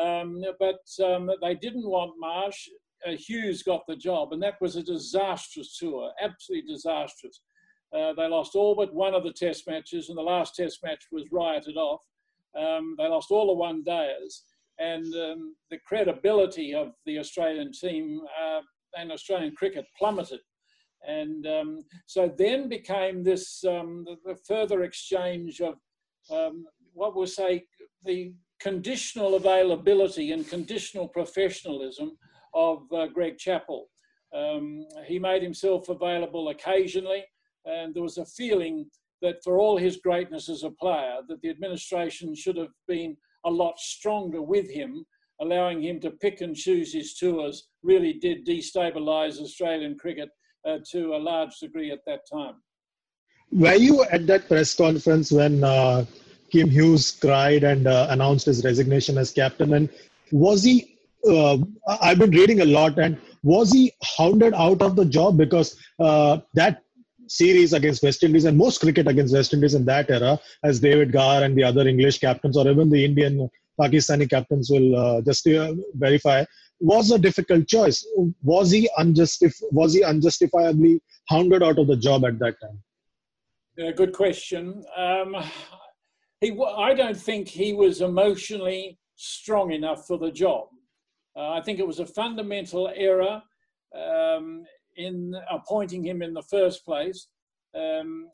Um, 0.02 0.42
but 0.60 0.80
um, 1.04 1.30
they 1.42 1.56
didn't 1.56 1.88
want 1.88 2.14
Marsh 2.20 2.68
uh, 3.08 3.12
Hughes 3.12 3.64
got 3.64 3.86
the 3.88 3.96
job, 3.96 4.34
and 4.34 4.42
that 4.42 4.60
was 4.62 4.76
a 4.76 4.84
disastrous 4.84 5.78
tour, 5.78 6.12
absolutely 6.22 6.74
disastrous. 6.74 7.42
Uh, 7.96 8.14
they 8.14 8.28
lost 8.28 8.56
all 8.56 8.76
but 8.76 8.94
one 8.94 9.14
of 9.14 9.24
the 9.24 9.34
test 9.34 9.68
matches, 9.68 10.10
and 10.10 10.18
the 10.18 10.22
last 10.22 10.56
test 10.56 10.80
match 10.84 11.04
was 11.12 11.26
rioted 11.32 11.78
off. 11.78 12.02
Um, 12.58 12.96
they 12.98 13.08
lost 13.08 13.30
all 13.30 13.48
the 13.48 13.54
one 13.54 13.84
days, 13.84 14.44
and 14.80 15.06
um, 15.16 15.56
the 15.70 15.78
credibility 15.86 16.74
of 16.74 16.94
the 17.06 17.20
Australian 17.20 17.72
team 17.72 18.22
uh, 18.44 18.62
and 18.98 19.12
Australian 19.12 19.56
cricket 19.56 19.86
plummeted. 19.98 20.40
And 21.08 21.46
um, 21.46 21.84
so 22.08 22.34
then 22.38 22.70
became 22.70 23.24
this 23.24 23.64
um, 23.66 24.06
the, 24.06 24.16
the, 24.26 24.40
further 24.48 24.84
exchange 24.84 25.60
of 25.60 25.76
what 26.94 27.16
we'll 27.16 27.28
say 27.28 27.66
the 28.06 28.34
conditional 28.63 29.36
availability 29.36 30.32
and 30.32 30.48
conditional 30.48 31.08
professionalism 31.08 32.17
of 32.53 32.84
uh, 32.93 33.08
Greg 33.08 33.38
Chappell. 33.38 33.89
Um, 34.34 34.86
he 35.05 35.20
made 35.20 35.43
himself 35.43 35.89
available 35.89 36.48
occasionally, 36.50 37.24
and 37.65 37.93
there 37.93 38.01
was 38.01 38.17
a 38.17 38.25
feeling 38.25 38.86
that 39.22 39.43
for 39.43 39.60
all 39.60 39.77
his 39.77 39.98
greatness 39.98 40.48
as 40.48 40.63
a 40.63 40.72
player, 40.72 41.17
that 41.27 41.41
the 41.41 41.50
administration 41.50 42.34
should 42.34 42.55
have 42.58 42.74
been 42.88 43.17
a 43.46 43.50
lot 43.50 43.77
stronger 43.77 44.41
with 44.41 44.70
him, 44.70 45.05
allowing 45.41 45.82
him 45.84 46.00
to 46.00 46.12
pick 46.12 46.39
and 46.39 46.55
choose 46.55 46.93
his 46.93 47.15
tours 47.15 47.67
really 47.84 48.13
did 48.13 48.46
destabilise 48.46 49.39
Australian 49.39 49.98
cricket 49.98 50.29
uh, 50.65 50.77
to 50.89 51.15
a 51.15 51.17
large 51.17 51.53
degree 51.60 51.91
at 51.91 52.00
that 52.08 52.22
time. 52.32 52.55
Were 53.51 53.75
you 53.75 54.03
at 54.05 54.25
that 54.27 54.48
press 54.48 54.74
conference 54.74 55.32
when 55.32 55.63
uh, 55.63 56.05
Kim 56.54 56.70
Hughes 56.70 57.06
cried 57.20 57.64
and 57.64 57.88
uh, 57.88 58.06
announced 58.12 58.46
his 58.46 58.64
resignation 58.64 59.18
as 59.18 59.32
captain? 59.32 59.74
And 59.74 59.90
was 60.32 60.64
he? 60.64 60.76
Uh, 61.28 61.58
I've 62.08 62.20
been 62.20 62.30
reading 62.30 62.62
a 62.62 62.66
lot, 62.66 63.00
and 63.00 63.18
was 63.42 63.72
he 63.74 63.92
hounded 64.18 64.54
out 64.54 64.82
of 64.84 64.96
the 64.96 65.06
job 65.06 65.38
because 65.38 65.76
uh, 66.00 66.38
that 66.54 66.84
series 67.28 67.74
against 67.74 68.04
West 68.04 68.22
Indies 68.24 68.46
and 68.46 68.56
most 68.56 68.82
cricket 68.82 69.08
against 69.08 69.34
West 69.34 69.54
Indies 69.54 69.74
in 69.74 69.86
that 69.86 70.12
era, 70.12 70.40
as 70.64 70.80
David 70.80 71.12
Gower 71.12 71.44
and 71.44 71.58
the 71.58 71.64
other 71.64 71.88
English 71.88 72.20
captains, 72.20 72.56
or 72.56 72.68
even 72.70 72.90
the 72.92 73.04
Indian 73.04 73.50
Pakistani 73.82 74.30
captains 74.30 74.70
will 74.70 74.96
uh, 74.96 75.22
just 75.22 75.48
uh, 75.48 75.74
verify, 75.96 76.46
was 76.80 77.10
a 77.10 77.18
difficult 77.18 77.68
choice. 77.68 78.06
Was 78.44 78.70
he 78.70 78.88
unjustif- 79.00 79.64
Was 79.72 79.96
he 79.96 80.04
unjustifiably 80.04 81.02
hounded 81.30 81.64
out 81.64 81.80
of 81.80 81.88
the 81.88 81.98
job 81.98 82.26
at 82.26 82.38
that 82.40 82.62
time? 82.62 82.80
Yeah, 83.78 83.92
good 83.92 84.14
question. 84.14 84.86
Um, 84.96 85.36
he, 86.44 86.58
I 86.78 86.94
don't 86.94 87.18
think 87.18 87.48
he 87.48 87.74
was 87.74 88.02
emotionally 88.02 89.00
strong 89.16 89.72
enough 89.72 90.06
for 90.08 90.18
the 90.18 90.32
job. 90.32 90.68
Uh, 91.36 91.52
I 91.52 91.62
think 91.62 91.80
it 91.80 91.88
was 91.88 92.00
a 92.00 92.06
fundamental 92.06 92.92
error 92.96 93.42
um, 93.96 94.66
in 94.98 95.36
appointing 95.50 96.04
him 96.04 96.22
in 96.22 96.34
the 96.34 96.44
first 96.44 96.86
place. 96.86 97.28
Um, 97.76 98.28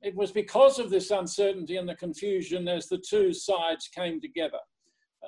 it 0.00 0.14
was 0.16 0.32
because 0.32 0.78
of 0.78 0.90
this 0.90 1.10
uncertainty 1.10 1.76
and 1.76 1.88
the 1.88 1.94
confusion 1.94 2.66
as 2.66 2.88
the 2.88 3.02
two 3.08 3.32
sides 3.32 3.88
came 3.94 4.20
together. 4.20 4.58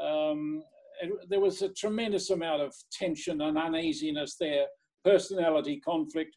Um, 0.00 0.62
it, 1.00 1.12
there 1.28 1.40
was 1.40 1.62
a 1.62 1.68
tremendous 1.68 2.30
amount 2.30 2.62
of 2.62 2.74
tension 2.90 3.40
and 3.42 3.56
uneasiness 3.56 4.36
there, 4.40 4.66
personality 5.04 5.80
conflict. 5.80 6.36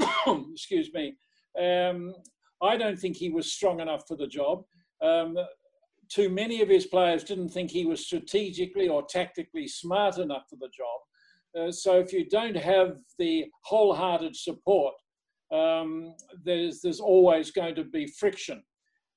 Excuse 0.52 0.90
me. 0.94 1.16
Um, 1.60 2.14
I 2.62 2.76
don't 2.76 2.98
think 2.98 3.16
he 3.16 3.30
was 3.30 3.52
strong 3.52 3.80
enough 3.80 4.04
for 4.08 4.16
the 4.16 4.26
job. 4.26 4.64
Um, 5.04 5.36
too 6.08 6.28
many 6.28 6.62
of 6.62 6.68
his 6.68 6.86
players 6.86 7.24
didn't 7.24 7.50
think 7.50 7.70
he 7.70 7.86
was 7.86 8.04
strategically 8.04 8.88
or 8.88 9.04
tactically 9.04 9.68
smart 9.68 10.18
enough 10.18 10.44
for 10.48 10.56
the 10.56 10.68
job. 10.68 11.00
Uh, 11.68 11.72
so 11.72 11.98
if 11.98 12.12
you 12.12 12.28
don't 12.28 12.56
have 12.56 12.96
the 13.18 13.46
wholehearted 13.62 14.34
support, 14.34 14.94
um, 15.52 16.14
there's, 16.44 16.80
there's 16.80 17.00
always 17.00 17.50
going 17.50 17.74
to 17.74 17.84
be 17.84 18.06
friction. 18.06 18.62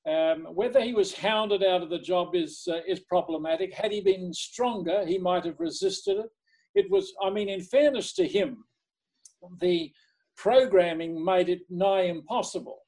Um, 0.08 0.46
whether 0.54 0.82
he 0.82 0.94
was 0.94 1.14
hounded 1.14 1.64
out 1.64 1.84
of 1.84 1.90
the 1.90 2.00
job 2.00 2.36
is, 2.36 2.68
uh, 2.72 2.80
is 2.88 3.02
problematic. 3.02 3.74
Had 3.74 3.92
he 3.92 4.02
been 4.02 4.34
stronger, 4.34 5.06
he 5.06 5.18
might 5.18 5.46
have 5.46 5.60
resisted 5.60 6.18
it. 6.18 6.30
It 6.76 6.90
was, 6.92 7.12
I 7.22 7.30
mean, 7.30 7.50
in 7.50 7.62
fairness 7.62 8.14
to 8.14 8.28
him, 8.28 8.64
the 9.60 9.92
programming 10.38 11.24
made 11.24 11.50
it 11.50 11.62
nigh 11.70 12.04
impossible. 12.04 12.80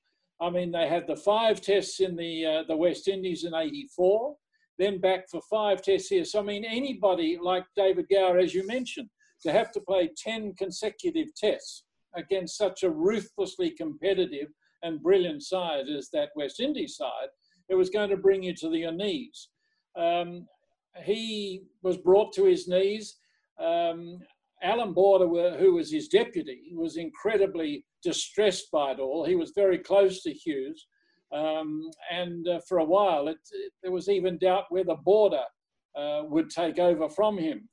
I 0.41 0.49
mean, 0.49 0.71
they 0.71 0.87
had 0.87 1.07
the 1.07 1.15
five 1.15 1.61
tests 1.61 1.99
in 1.99 2.15
the, 2.15 2.45
uh, 2.45 2.63
the 2.67 2.77
West 2.77 3.07
Indies 3.07 3.43
in 3.43 3.53
84, 3.53 4.35
then 4.77 4.99
back 4.99 5.29
for 5.29 5.41
five 5.49 5.81
tests 5.81 6.09
here. 6.09 6.23
So, 6.23 6.39
I 6.39 6.43
mean, 6.43 6.63
anybody 6.63 7.37
like 7.41 7.65
David 7.75 8.05
Gower, 8.09 8.37
as 8.37 8.53
you 8.53 8.65
mentioned, 8.65 9.09
to 9.43 9.51
have 9.51 9.71
to 9.73 9.81
play 9.81 10.09
10 10.17 10.53
consecutive 10.55 11.27
tests 11.35 11.83
against 12.15 12.57
such 12.57 12.83
a 12.83 12.89
ruthlessly 12.89 13.71
competitive 13.71 14.47
and 14.83 15.03
brilliant 15.03 15.43
side 15.43 15.85
as 15.89 16.09
that 16.13 16.29
West 16.35 16.59
Indies 16.59 16.95
side, 16.95 17.29
it 17.69 17.75
was 17.75 17.89
going 17.89 18.09
to 18.09 18.17
bring 18.17 18.41
you 18.41 18.53
to 18.55 18.69
your 18.75 18.91
knees. 18.91 19.49
Um, 19.95 20.47
he 21.03 21.63
was 21.83 21.97
brought 21.97 22.33
to 22.33 22.45
his 22.45 22.67
knees. 22.67 23.17
Um, 23.59 24.19
Allan 24.63 24.93
Border, 24.93 25.57
who 25.57 25.73
was 25.73 25.91
his 25.91 26.07
deputy, 26.07 26.71
was 26.73 26.97
incredibly 26.97 27.85
distressed 28.03 28.71
by 28.71 28.91
it 28.91 28.99
all. 28.99 29.25
He 29.25 29.35
was 29.35 29.51
very 29.55 29.77
close 29.77 30.23
to 30.23 30.31
Hughes. 30.31 30.87
Um, 31.31 31.89
and 32.11 32.47
uh, 32.47 32.59
for 32.67 32.79
a 32.79 32.85
while, 32.85 33.27
it, 33.27 33.37
it, 33.51 33.71
there 33.83 33.91
was 33.91 34.09
even 34.09 34.37
doubt 34.37 34.65
whether 34.69 34.95
Border 34.95 35.43
uh, 35.95 36.23
would 36.25 36.49
take 36.49 36.79
over 36.79 37.09
from 37.09 37.37
him. 37.37 37.69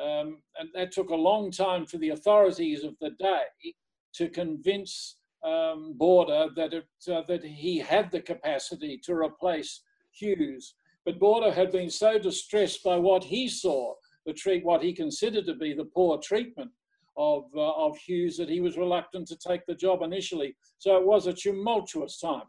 Um, 0.00 0.38
and 0.58 0.68
that 0.74 0.92
took 0.92 1.10
a 1.10 1.14
long 1.14 1.50
time 1.50 1.86
for 1.86 1.98
the 1.98 2.10
authorities 2.10 2.84
of 2.84 2.94
the 3.00 3.10
day 3.18 3.74
to 4.14 4.28
convince 4.28 5.16
um, 5.44 5.94
Border 5.96 6.48
that, 6.56 6.72
it, 6.72 6.86
uh, 7.10 7.22
that 7.28 7.44
he 7.44 7.78
had 7.78 8.10
the 8.10 8.20
capacity 8.20 9.00
to 9.04 9.14
replace 9.14 9.82
Hughes. 10.12 10.74
But 11.04 11.18
Border 11.18 11.52
had 11.52 11.72
been 11.72 11.90
so 11.90 12.18
distressed 12.18 12.82
by 12.84 12.96
what 12.96 13.24
he 13.24 13.48
saw, 13.48 13.94
the 14.26 14.32
treat, 14.32 14.64
what 14.64 14.82
he 14.82 14.92
considered 14.92 15.46
to 15.46 15.54
be 15.54 15.72
the 15.72 15.86
poor 15.86 16.18
treatment 16.18 16.70
of, 17.18 17.44
uh, 17.54 17.86
of 17.86 17.98
Hughes, 17.98 18.36
that 18.38 18.48
he 18.48 18.60
was 18.60 18.78
reluctant 18.78 19.26
to 19.28 19.36
take 19.36 19.66
the 19.66 19.74
job 19.74 20.02
initially. 20.02 20.56
So 20.78 20.96
it 20.96 21.04
was 21.04 21.26
a 21.26 21.32
tumultuous 21.32 22.18
time. 22.18 22.46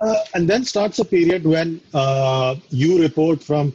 Uh, 0.00 0.14
and 0.34 0.48
then 0.48 0.64
starts 0.64 0.98
a 1.00 1.04
period 1.04 1.44
when 1.44 1.80
uh, 1.92 2.54
you 2.70 3.00
report 3.00 3.42
from 3.42 3.72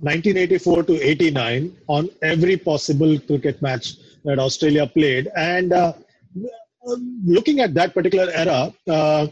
1984 0.00 0.84
to 0.84 1.02
89 1.02 1.76
on 1.88 2.08
every 2.22 2.56
possible 2.56 3.18
cricket 3.20 3.60
match 3.60 3.96
that 4.24 4.38
Australia 4.38 4.86
played. 4.86 5.28
And 5.36 5.72
uh, 5.72 5.92
looking 7.24 7.60
at 7.60 7.74
that 7.74 7.94
particular 7.94 8.30
era, 8.32 8.72
uh, 8.88 9.26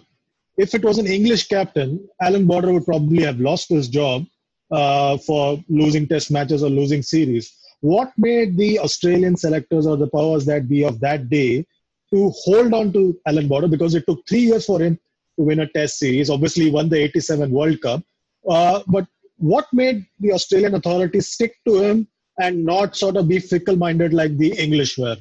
if 0.56 0.74
it 0.74 0.84
was 0.84 0.98
an 0.98 1.06
English 1.06 1.48
captain, 1.48 2.08
Allan 2.20 2.46
Border 2.46 2.72
would 2.72 2.84
probably 2.84 3.22
have 3.22 3.40
lost 3.40 3.68
his 3.68 3.88
job 3.88 4.24
uh, 4.70 5.18
for 5.18 5.62
losing 5.68 6.06
test 6.08 6.30
matches 6.30 6.62
or 6.62 6.70
losing 6.70 7.02
series. 7.02 7.52
What 7.84 8.12
made 8.16 8.56
the 8.56 8.78
Australian 8.78 9.36
selectors 9.36 9.86
or 9.86 9.98
the 9.98 10.06
powers 10.06 10.46
that 10.46 10.70
be 10.70 10.84
of 10.84 11.00
that 11.00 11.28
day 11.28 11.66
to 12.14 12.30
hold 12.44 12.72
on 12.72 12.94
to 12.94 13.20
Allan 13.26 13.46
Border? 13.46 13.68
Because 13.68 13.94
it 13.94 14.06
took 14.06 14.26
three 14.26 14.46
years 14.50 14.64
for 14.64 14.80
him 14.80 14.98
to 15.36 15.44
win 15.44 15.60
a 15.60 15.66
test 15.66 15.98
series. 15.98 16.30
Obviously, 16.30 16.70
won 16.70 16.88
the 16.88 16.96
87 16.96 17.50
World 17.50 17.82
Cup. 17.82 18.02
Uh, 18.48 18.80
but 18.86 19.06
what 19.36 19.66
made 19.74 20.06
the 20.18 20.32
Australian 20.32 20.76
authorities 20.76 21.28
stick 21.28 21.56
to 21.66 21.82
him 21.82 22.08
and 22.40 22.64
not 22.64 22.96
sort 22.96 23.18
of 23.18 23.28
be 23.28 23.38
fickle 23.38 23.76
minded 23.76 24.14
like 24.14 24.34
the 24.38 24.52
English 24.58 24.96
were? 24.96 25.18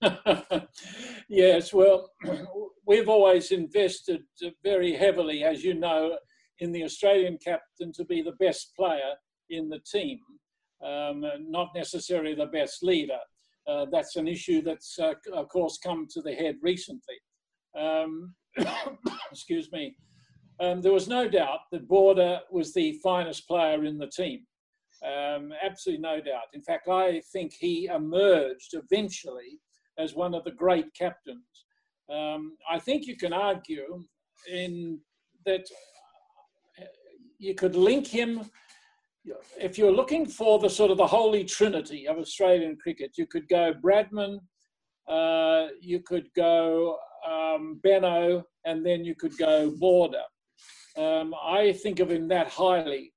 yes, 1.28 1.72
well, 1.72 2.08
we've 2.86 3.08
always 3.08 3.50
invested 3.50 4.22
very 4.62 4.94
heavily, 4.94 5.42
as 5.42 5.64
you 5.64 5.74
know, 5.74 6.18
in 6.60 6.70
the 6.70 6.84
Australian 6.84 7.36
captain 7.44 7.92
to 7.94 8.04
be 8.04 8.22
the 8.22 8.38
best 8.38 8.76
player 8.76 9.14
in 9.50 9.68
the 9.68 9.80
team, 9.80 10.20
um, 10.84 11.24
not 11.48 11.70
necessarily 11.74 12.34
the 12.34 12.46
best 12.46 12.82
leader. 12.82 13.18
Uh, 13.66 13.86
that's 13.90 14.16
an 14.16 14.28
issue 14.28 14.60
that's, 14.62 14.98
uh, 14.98 15.14
of 15.32 15.48
course, 15.48 15.78
come 15.82 16.06
to 16.10 16.20
the 16.20 16.34
head 16.34 16.56
recently. 16.62 17.16
Um, 17.78 18.34
excuse 19.30 19.70
me. 19.72 19.96
Um, 20.60 20.82
there 20.82 20.92
was 20.92 21.08
no 21.08 21.28
doubt 21.28 21.60
that 21.72 21.88
Border 21.88 22.40
was 22.50 22.72
the 22.72 22.98
finest 23.02 23.48
player 23.48 23.84
in 23.84 23.98
the 23.98 24.06
team. 24.06 24.40
Um, 25.04 25.52
absolutely 25.62 26.02
no 26.02 26.20
doubt. 26.20 26.44
In 26.52 26.62
fact, 26.62 26.88
I 26.88 27.20
think 27.32 27.52
he 27.58 27.86
emerged 27.86 28.74
eventually 28.74 29.58
as 29.98 30.14
one 30.14 30.34
of 30.34 30.44
the 30.44 30.52
great 30.52 30.86
captains. 30.94 31.66
Um, 32.10 32.56
I 32.70 32.78
think 32.78 33.06
you 33.06 33.16
can 33.16 33.32
argue 33.32 34.04
in 34.50 35.00
that 35.46 35.66
you 37.38 37.54
could 37.54 37.76
link 37.76 38.06
him. 38.06 38.50
If 39.58 39.78
you're 39.78 39.92
looking 39.92 40.26
for 40.26 40.58
the 40.58 40.68
sort 40.68 40.90
of 40.90 40.98
the 40.98 41.06
holy 41.06 41.44
trinity 41.44 42.06
of 42.06 42.18
Australian 42.18 42.76
cricket, 42.76 43.12
you 43.16 43.26
could 43.26 43.48
go 43.48 43.74
Bradman, 43.82 44.38
uh, 45.08 45.68
you 45.80 46.00
could 46.00 46.28
go 46.36 46.98
um, 47.26 47.80
Benaud, 47.82 48.42
and 48.64 48.84
then 48.84 49.04
you 49.04 49.14
could 49.14 49.36
go 49.38 49.70
Border. 49.78 50.22
Um, 50.96 51.34
I 51.42 51.72
think 51.72 52.00
of 52.00 52.10
him 52.10 52.28
that 52.28 52.48
highly. 52.48 53.12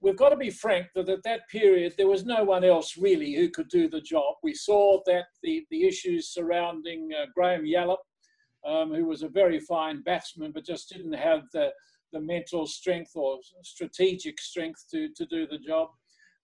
We've 0.00 0.16
got 0.16 0.30
to 0.30 0.36
be 0.36 0.50
frank 0.50 0.88
that 0.94 1.08
at 1.08 1.22
that 1.22 1.48
period 1.48 1.94
there 1.96 2.08
was 2.08 2.24
no 2.24 2.42
one 2.42 2.64
else 2.64 2.96
really 2.96 3.34
who 3.34 3.48
could 3.50 3.68
do 3.68 3.88
the 3.88 4.00
job. 4.00 4.34
We 4.42 4.54
saw 4.54 5.00
that 5.06 5.26
the, 5.42 5.64
the 5.70 5.86
issues 5.86 6.28
surrounding 6.28 7.10
uh, 7.16 7.26
Graham 7.34 7.64
Yallop 7.64 7.98
um, 8.66 8.92
who 8.92 9.04
was 9.04 9.22
a 9.22 9.28
very 9.28 9.58
fine 9.58 10.02
batsman, 10.02 10.52
but 10.52 10.64
just 10.64 10.88
didn't 10.88 11.12
have 11.12 11.42
the, 11.52 11.70
the 12.12 12.20
mental 12.20 12.66
strength 12.66 13.12
or 13.14 13.38
strategic 13.62 14.40
strength 14.40 14.84
to, 14.90 15.08
to 15.16 15.26
do 15.26 15.46
the 15.46 15.58
job. 15.58 15.88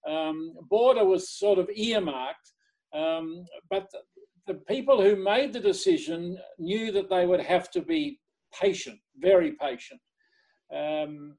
Um, 0.09 0.55
Border 0.69 1.05
was 1.05 1.31
sort 1.31 1.59
of 1.59 1.69
earmarked, 1.75 2.53
um, 2.95 3.45
but 3.71 3.89
the, 4.47 4.55
people 4.55 5.03
who 5.03 5.17
made 5.17 5.53
the 5.53 5.61
decision 5.61 6.39
knew 6.59 6.91
that 6.93 7.11
they 7.11 7.27
would 7.27 7.41
have 7.41 7.71
to 7.73 7.83
be 7.83 8.19
patient, 8.59 8.99
very 9.19 9.53
patient. 9.53 10.01
Um, 10.75 11.37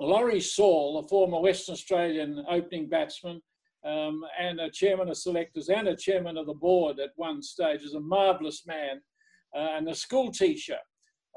Lawrie 0.00 0.40
Sawle, 0.40 0.98
a 0.98 1.08
former 1.08 1.40
Western 1.40 1.74
Australian 1.74 2.44
opening 2.48 2.88
batsman, 2.88 3.40
um, 3.84 4.24
and 4.38 4.60
a 4.60 4.70
chairman 4.70 5.08
of 5.08 5.16
selectors 5.16 5.68
and 5.68 5.88
a 5.88 5.96
chairman 5.96 6.36
of 6.36 6.46
the 6.46 6.54
board 6.54 6.98
at 6.98 7.10
one 7.16 7.42
stage, 7.42 7.82
is 7.82 7.94
a 7.94 8.00
marvellous 8.00 8.66
man, 8.66 9.00
uh, 9.54 9.76
and 9.76 9.88
a 9.88 9.94
school 9.94 10.32
teacher 10.32 10.78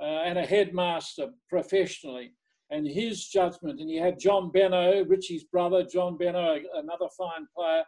and 0.01 0.37
a 0.37 0.45
headmaster 0.45 1.27
professionally. 1.49 2.33
And 2.71 2.87
his 2.87 3.27
judgment, 3.27 3.79
and 3.79 3.89
you 3.89 4.01
had 4.01 4.19
John 4.19 4.51
Benaud, 4.51 5.05
Richie's 5.07 5.43
brother, 5.43 5.83
John 5.83 6.17
Benaud, 6.17 6.61
another 6.73 7.07
fine 7.17 7.47
player, 7.55 7.83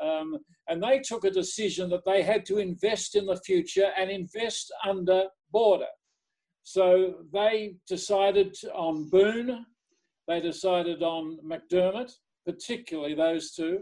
um, 0.00 0.38
and 0.68 0.82
they 0.82 1.00
took 1.00 1.24
a 1.24 1.30
decision 1.30 1.90
that 1.90 2.04
they 2.06 2.22
had 2.22 2.46
to 2.46 2.58
invest 2.58 3.16
in 3.16 3.26
the 3.26 3.40
future 3.44 3.90
and 3.98 4.10
invest 4.10 4.72
under 4.86 5.24
border. 5.50 5.90
So 6.62 7.14
they 7.32 7.74
decided 7.88 8.56
on 8.72 9.10
Boon, 9.10 9.66
they 10.28 10.40
decided 10.40 11.02
on 11.02 11.38
McDermott, 11.44 12.12
particularly 12.46 13.14
those 13.14 13.52
two, 13.52 13.80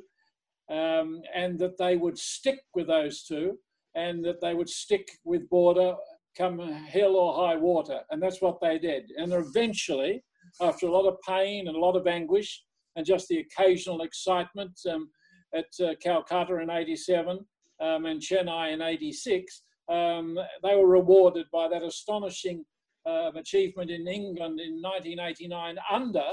um, 0.71 1.21
and 1.35 1.59
that 1.59 1.79
they 1.79 1.97
would 1.97 2.19
stick 2.19 2.61
with 2.75 2.87
those 2.87 3.23
two 3.23 3.59
and 3.95 4.25
that 4.25 4.41
they 4.41 4.55
would 4.55 4.69
stick 4.69 5.09
with 5.25 5.49
border 5.49 5.95
come 6.39 6.59
hell 6.61 7.17
or 7.17 7.47
high 7.47 7.57
water. 7.57 8.01
And 8.11 8.23
that's 8.23 8.41
what 8.41 8.61
they 8.61 8.79
did. 8.79 9.11
And 9.17 9.33
eventually, 9.33 10.23
after 10.61 10.87
a 10.87 10.93
lot 10.93 11.09
of 11.09 11.17
pain 11.27 11.67
and 11.67 11.77
a 11.77 11.81
lot 11.81 11.97
of 11.97 12.07
anguish 12.07 12.63
and 12.97 13.05
just 13.05 13.29
the 13.29 13.41
occasional 13.41 14.03
excitement 14.03 14.79
um, 14.91 15.11
at 15.55 15.67
uh, 15.83 15.95
Calcutta 16.03 16.61
in 16.61 16.71
87 16.71 17.39
um, 17.81 18.07
and 18.07 18.21
Chennai 18.21 18.73
in 18.73 18.83
86, 18.83 19.63
um, 19.91 20.39
they 20.63 20.75
were 20.75 20.87
rewarded 20.87 21.47
by 21.53 21.69
that 21.69 21.83
astonishing 21.83 22.65
uh, 23.07 23.31
achievement 23.37 23.91
in 23.91 24.07
England 24.07 24.61
in 24.61 24.83
1989 24.83 25.77
under 25.91 26.25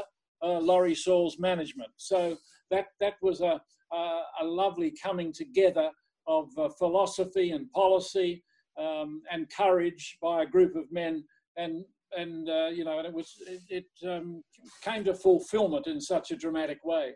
uh, 0.43 0.59
Lawrie 0.59 0.95
Sawle's 0.95 1.39
management. 1.39 1.89
So 1.97 2.37
that, 2.71 2.87
that 2.99 3.13
was 3.21 3.41
a, 3.41 3.61
a, 3.93 4.21
a 4.41 4.45
lovely 4.45 4.93
coming 5.01 5.31
together 5.31 5.89
of 6.27 6.49
uh, 6.57 6.69
philosophy 6.77 7.51
and 7.51 7.71
policy 7.71 8.43
um, 8.77 9.21
and 9.31 9.49
courage 9.49 10.17
by 10.21 10.43
a 10.43 10.45
group 10.45 10.75
of 10.75 10.91
men. 10.91 11.23
And 11.57 11.85
and 12.17 12.49
uh, 12.49 12.67
you 12.67 12.83
know 12.85 12.99
and 12.99 13.07
it 13.07 13.13
was 13.13 13.35
it, 13.47 13.61
it 13.69 14.09
um, 14.09 14.43
came 14.81 15.03
to 15.05 15.13
fulfillment 15.13 15.87
in 15.87 15.99
such 15.99 16.31
a 16.31 16.35
dramatic 16.35 16.83
way. 16.83 17.13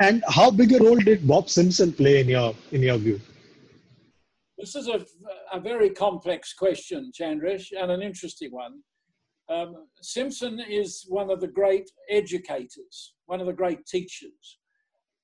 And 0.00 0.22
how 0.28 0.50
big 0.50 0.72
a 0.72 0.78
role 0.78 0.98
did 0.98 1.26
bob 1.26 1.48
simpson 1.48 1.92
play 1.92 2.20
in 2.20 2.28
your 2.28 2.54
in 2.72 2.82
your 2.82 2.98
view? 2.98 3.20
This 4.58 4.74
is 4.74 4.88
a, 4.88 5.04
a 5.52 5.60
very 5.60 5.90
complex 5.90 6.54
question 6.54 7.12
chandresh 7.18 7.72
and 7.78 7.90
an 7.90 8.02
interesting 8.02 8.50
one. 8.50 8.80
Um, 9.48 9.86
simpson 10.00 10.60
is 10.60 11.04
one 11.08 11.30
of 11.30 11.40
the 11.40 11.46
great 11.46 11.88
educators 12.10 13.14
one 13.26 13.40
of 13.40 13.46
the 13.46 13.52
great 13.52 13.84
teachers. 13.86 14.58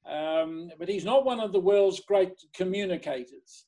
Um, 0.09 0.71
but 0.79 0.89
he's 0.89 1.05
not 1.05 1.25
one 1.25 1.41
of 1.41 1.53
the 1.53 1.61
world's 1.61 2.01
great 2.01 2.35
communicators. 2.55 3.67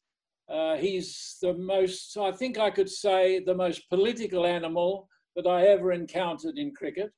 Uh, 0.49 0.77
he's 0.77 1.37
the 1.41 1.55
most, 1.55 2.17
I 2.19 2.31
think 2.31 2.59
I 2.59 2.71
could 2.71 2.91
say, 2.91 3.41
the 3.41 3.55
most 3.55 3.89
political 3.89 4.47
animal 4.47 5.09
that 5.37 5.47
I 5.47 5.67
ever 5.67 5.93
encountered 5.93 6.59
in 6.59 6.75
cricket. 6.75 7.11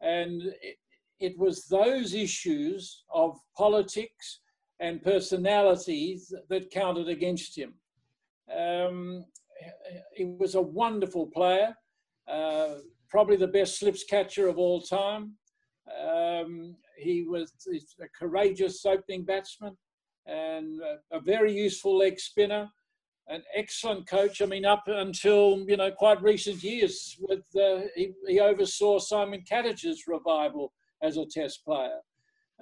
And 0.00 0.42
it, 0.42 0.76
it 1.20 1.38
was 1.38 1.66
those 1.66 2.14
issues 2.14 3.04
of 3.12 3.36
politics 3.56 4.40
and 4.80 5.02
personalities 5.02 6.32
that 6.48 6.70
counted 6.70 7.08
against 7.08 7.56
him. 7.56 7.74
Um, 8.54 9.24
he 10.14 10.24
was 10.24 10.54
a 10.54 10.62
wonderful 10.62 11.26
player, 11.26 11.74
uh, 12.28 12.74
probably 13.08 13.36
the 13.36 13.46
best 13.46 13.78
slips 13.78 14.04
catcher 14.04 14.48
of 14.48 14.58
all 14.58 14.80
time. 14.80 15.34
Um, 16.08 16.76
he 16.98 17.22
was 17.22 17.52
a 18.00 18.08
courageous 18.18 18.84
opening 18.84 19.24
batsman 19.24 19.76
and 20.26 20.80
a, 21.10 21.20
very 21.20 21.52
useful 21.52 21.98
leg 21.98 22.18
spinner, 22.18 22.68
an 23.28 23.42
excellent 23.54 24.06
coach. 24.08 24.40
I 24.40 24.46
mean, 24.46 24.64
up 24.64 24.84
until 24.86 25.64
you 25.68 25.76
know 25.76 25.90
quite 25.90 26.22
recent 26.22 26.62
years, 26.62 27.16
with 27.20 27.44
uh, 27.56 27.86
he, 27.94 28.12
he, 28.26 28.40
oversaw 28.40 28.98
Simon 28.98 29.44
Katich's 29.50 30.04
revival 30.06 30.72
as 31.02 31.16
a 31.16 31.26
Test 31.26 31.64
player. 31.64 31.98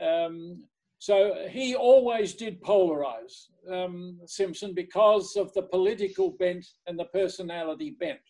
Um, 0.01 0.65
so 0.99 1.47
he 1.51 1.75
always 1.75 2.35
did 2.35 2.63
polarize 2.63 3.49
um, 3.71 4.21
Simpson 4.27 4.73
because 4.73 5.37
of 5.37 5.53
the 5.53 5.63
political 5.63 6.31
bent 6.31 6.65
and 6.87 6.99
the 6.99 7.07
personality 7.07 7.97
bent, 7.99 8.21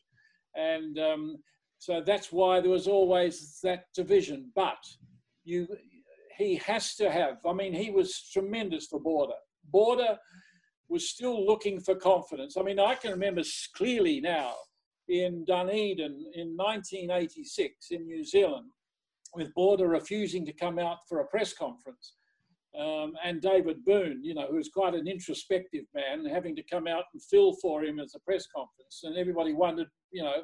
and 0.54 0.98
um, 0.98 1.36
so 1.78 2.02
that's 2.04 2.30
why 2.30 2.60
there 2.60 2.70
was 2.70 2.86
always 2.86 3.58
that 3.62 3.86
division. 3.94 4.50
But 4.54 4.78
you 5.44 5.66
he 6.42 6.56
has 6.56 6.94
to 6.96 7.10
have. 7.10 7.36
I 7.46 7.52
mean, 7.52 7.72
he 7.72 7.90
was 7.90 8.28
tremendous 8.32 8.86
for 8.86 9.00
Border. 9.00 9.34
Border 9.70 10.18
was 10.88 11.08
still 11.08 11.46
looking 11.46 11.80
for 11.80 11.94
confidence. 11.94 12.56
I 12.56 12.62
mean, 12.62 12.78
I 12.78 12.94
can 12.94 13.10
remember 13.12 13.42
clearly 13.74 14.20
now 14.20 14.54
in 15.08 15.44
Dunedin 15.44 16.24
in 16.34 16.56
1986 16.56 17.90
in 17.90 18.06
New 18.06 18.24
Zealand, 18.24 18.70
with 19.34 19.54
Border 19.54 19.88
refusing 19.88 20.44
to 20.46 20.52
come 20.52 20.78
out 20.78 20.98
for 21.08 21.20
a 21.20 21.26
press 21.26 21.54
conference. 21.54 22.14
Um, 22.78 23.12
and 23.22 23.40
David 23.40 23.84
Boon, 23.84 24.20
you 24.22 24.34
know, 24.34 24.46
who's 24.50 24.70
quite 24.70 24.94
an 24.94 25.06
introspective 25.06 25.84
man, 25.94 26.24
having 26.24 26.56
to 26.56 26.62
come 26.62 26.86
out 26.86 27.04
and 27.12 27.22
fill 27.22 27.54
for 27.60 27.84
him 27.84 27.98
as 27.98 28.14
a 28.14 28.20
press 28.20 28.46
conference. 28.54 29.00
And 29.02 29.16
everybody 29.16 29.52
wondered, 29.52 29.88
you 30.10 30.22
know, 30.22 30.42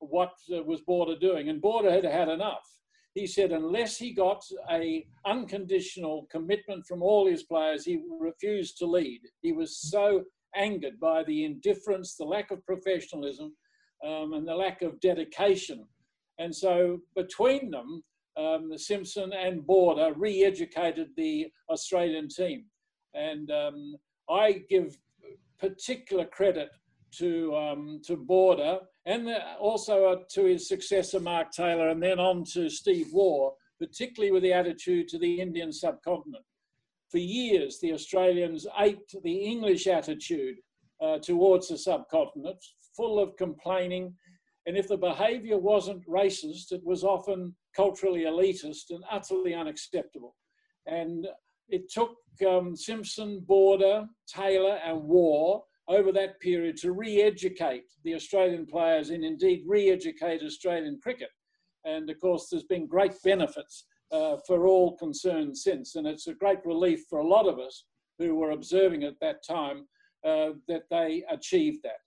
what 0.00 0.32
uh, 0.54 0.62
was 0.62 0.82
Border 0.82 1.16
doing? 1.18 1.48
And 1.48 1.60
Border 1.60 1.90
had 1.90 2.04
had 2.04 2.28
enough 2.28 2.66
he 3.14 3.26
said 3.26 3.52
unless 3.52 3.96
he 3.96 4.12
got 4.12 4.42
a 4.70 5.06
unconditional 5.26 6.26
commitment 6.30 6.86
from 6.86 7.02
all 7.02 7.26
his 7.26 7.42
players, 7.42 7.84
he 7.84 8.02
refused 8.20 8.78
to 8.78 8.86
lead. 8.86 9.20
He 9.42 9.52
was 9.52 9.78
so 9.78 10.24
angered 10.54 10.98
by 11.00 11.24
the 11.24 11.44
indifference, 11.44 12.16
the 12.16 12.24
lack 12.24 12.50
of 12.50 12.64
professionalism, 12.64 13.54
um, 14.06 14.32
and 14.34 14.46
the 14.46 14.54
lack 14.54 14.82
of 14.82 15.00
dedication. 15.00 15.84
And 16.38 16.54
so 16.54 17.00
between 17.16 17.70
them, 17.70 18.02
um, 18.36 18.70
Simpson 18.76 19.32
and 19.32 19.66
Border 19.66 20.12
re-educated 20.16 21.08
the 21.16 21.48
Australian 21.68 22.28
team. 22.28 22.64
And 23.14 23.50
um, 23.50 23.96
I 24.30 24.62
give 24.70 24.96
particular 25.58 26.24
credit 26.24 26.70
to 27.18 27.54
um, 27.56 28.00
to 28.04 28.16
Border 28.16 28.80
and 29.06 29.28
also 29.58 30.06
uh, 30.06 30.16
to 30.32 30.44
his 30.44 30.68
successor 30.68 31.20
Mark 31.20 31.50
Taylor, 31.52 31.88
and 31.88 32.02
then 32.02 32.18
on 32.18 32.44
to 32.52 32.68
Steve 32.68 33.08
Waugh, 33.12 33.52
particularly 33.78 34.32
with 34.32 34.42
the 34.42 34.52
attitude 34.52 35.08
to 35.08 35.18
the 35.18 35.40
Indian 35.40 35.72
subcontinent. 35.72 36.44
For 37.10 37.18
years, 37.18 37.78
the 37.80 37.92
Australians 37.92 38.66
aped 38.78 39.16
the 39.24 39.36
English 39.36 39.86
attitude 39.86 40.56
uh, 41.02 41.18
towards 41.18 41.68
the 41.68 41.78
subcontinent, 41.78 42.58
full 42.96 43.18
of 43.18 43.36
complaining, 43.36 44.14
and 44.66 44.76
if 44.76 44.86
the 44.86 44.96
behaviour 44.96 45.58
wasn't 45.58 46.06
racist, 46.06 46.70
it 46.70 46.82
was 46.84 47.02
often 47.02 47.56
culturally 47.74 48.22
elitist 48.22 48.90
and 48.90 49.02
utterly 49.10 49.54
unacceptable. 49.54 50.36
And 50.86 51.26
it 51.68 51.90
took 51.90 52.16
um, 52.46 52.76
Simpson, 52.76 53.40
Border, 53.40 54.06
Taylor, 54.28 54.78
and 54.84 55.02
Waugh 55.02 55.62
over 55.90 56.12
that 56.12 56.40
period 56.40 56.76
to 56.78 56.92
re-educate 56.92 57.84
the 58.04 58.14
Australian 58.14 58.64
players 58.64 59.10
and 59.10 59.24
indeed 59.24 59.64
re-educate 59.66 60.40
Australian 60.42 60.98
cricket. 61.02 61.30
And 61.84 62.08
of 62.08 62.20
course, 62.20 62.48
there's 62.48 62.64
been 62.64 62.86
great 62.86 63.12
benefits 63.24 63.84
uh, 64.12 64.36
for 64.46 64.66
all 64.66 64.96
concerned 64.96 65.56
since. 65.56 65.96
And 65.96 66.06
it's 66.06 66.28
a 66.28 66.34
great 66.34 66.64
relief 66.64 67.00
for 67.10 67.18
a 67.18 67.26
lot 67.26 67.46
of 67.46 67.58
us 67.58 67.84
who 68.18 68.36
were 68.36 68.52
observing 68.52 69.02
at 69.02 69.18
that 69.20 69.44
time 69.44 69.86
uh, 70.24 70.50
that 70.68 70.84
they 70.90 71.24
achieved 71.30 71.80
that. 71.82 72.00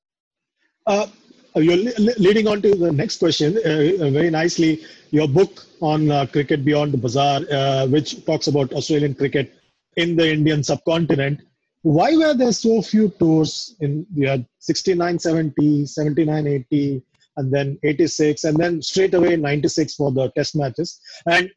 Uh, 0.85 1.07
you're 1.55 1.77
leading 2.17 2.47
on 2.47 2.61
to 2.61 2.75
the 2.75 2.91
next 2.91 3.17
question 3.17 3.57
uh, 3.57 4.09
very 4.09 4.29
nicely. 4.29 4.83
Your 5.11 5.27
book 5.27 5.65
on 5.81 6.09
uh, 6.09 6.25
cricket 6.25 6.63
beyond 6.63 6.93
the 6.93 6.97
bazaar, 6.97 7.41
uh, 7.51 7.87
which 7.87 8.25
talks 8.25 8.47
about 8.47 8.73
Australian 8.73 9.13
cricket 9.13 9.53
in 9.97 10.15
the 10.15 10.31
Indian 10.31 10.63
subcontinent, 10.63 11.41
why 11.83 12.15
were 12.15 12.33
there 12.33 12.51
so 12.51 12.81
few 12.81 13.09
tours 13.19 13.75
in 13.81 14.05
we 14.15 14.25
had 14.25 14.45
69 14.59 15.19
70 15.19 15.85
79 15.85 16.47
80 16.47 17.03
and 17.37 17.53
then 17.53 17.77
86 17.83 18.43
and 18.43 18.57
then 18.57 18.81
straight 18.81 19.13
away 19.13 19.35
96 19.35 19.95
for 19.95 20.11
the 20.11 20.29
test 20.31 20.55
matches 20.55 20.99
and 21.27 21.49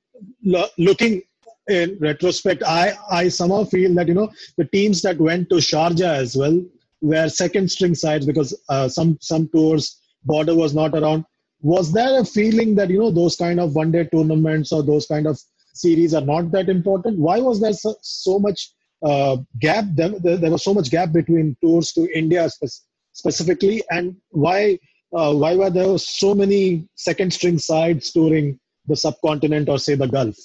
lo- 0.44 0.68
looking 0.78 1.22
in 1.68 1.96
retrospect 2.00 2.62
i 2.64 2.92
i 3.10 3.28
somehow 3.28 3.64
feel 3.64 3.94
that 3.94 4.08
you 4.08 4.14
know 4.14 4.30
the 4.56 4.64
teams 4.66 5.02
that 5.02 5.18
went 5.18 5.48
to 5.50 5.56
sharjah 5.56 6.14
as 6.24 6.36
well 6.36 6.60
were 7.00 7.28
second 7.28 7.70
string 7.70 7.94
sides, 7.94 8.26
because 8.26 8.58
uh, 8.68 8.88
some 8.88 9.18
some 9.20 9.48
tours 9.48 10.00
border 10.24 10.54
was 10.54 10.74
not 10.74 10.94
around. 10.94 11.24
Was 11.60 11.92
there 11.92 12.20
a 12.20 12.24
feeling 12.24 12.74
that 12.76 12.90
you 12.90 12.98
know 12.98 13.10
those 13.10 13.36
kind 13.36 13.60
of 13.60 13.74
one 13.74 13.92
day 13.92 14.04
tournaments 14.04 14.72
or 14.72 14.82
those 14.82 15.06
kind 15.06 15.26
of 15.26 15.40
series 15.74 16.14
are 16.14 16.26
not 16.32 16.50
that 16.52 16.68
important? 16.68 17.18
Why 17.18 17.40
was 17.40 17.60
there 17.60 17.72
so, 17.72 17.94
so 18.02 18.38
much 18.38 18.70
uh, 19.02 19.36
gap? 19.58 19.84
There, 19.94 20.08
there, 20.08 20.50
was 20.50 20.64
so 20.64 20.74
much 20.74 20.90
gap 20.90 21.12
between 21.12 21.56
tours 21.62 21.92
to 21.92 22.08
India 22.16 22.48
spe- 22.50 22.84
specifically, 23.12 23.82
and 23.90 24.16
why 24.30 24.78
uh, 25.14 25.32
why 25.34 25.54
were 25.54 25.70
there 25.70 25.96
so 25.98 26.34
many 26.34 26.88
second 26.94 27.32
string 27.32 27.58
sides 27.58 28.12
touring 28.12 28.58
the 28.86 28.96
subcontinent 28.96 29.68
or 29.68 29.78
say 29.78 29.94
the 29.94 30.06
Gulf? 30.06 30.36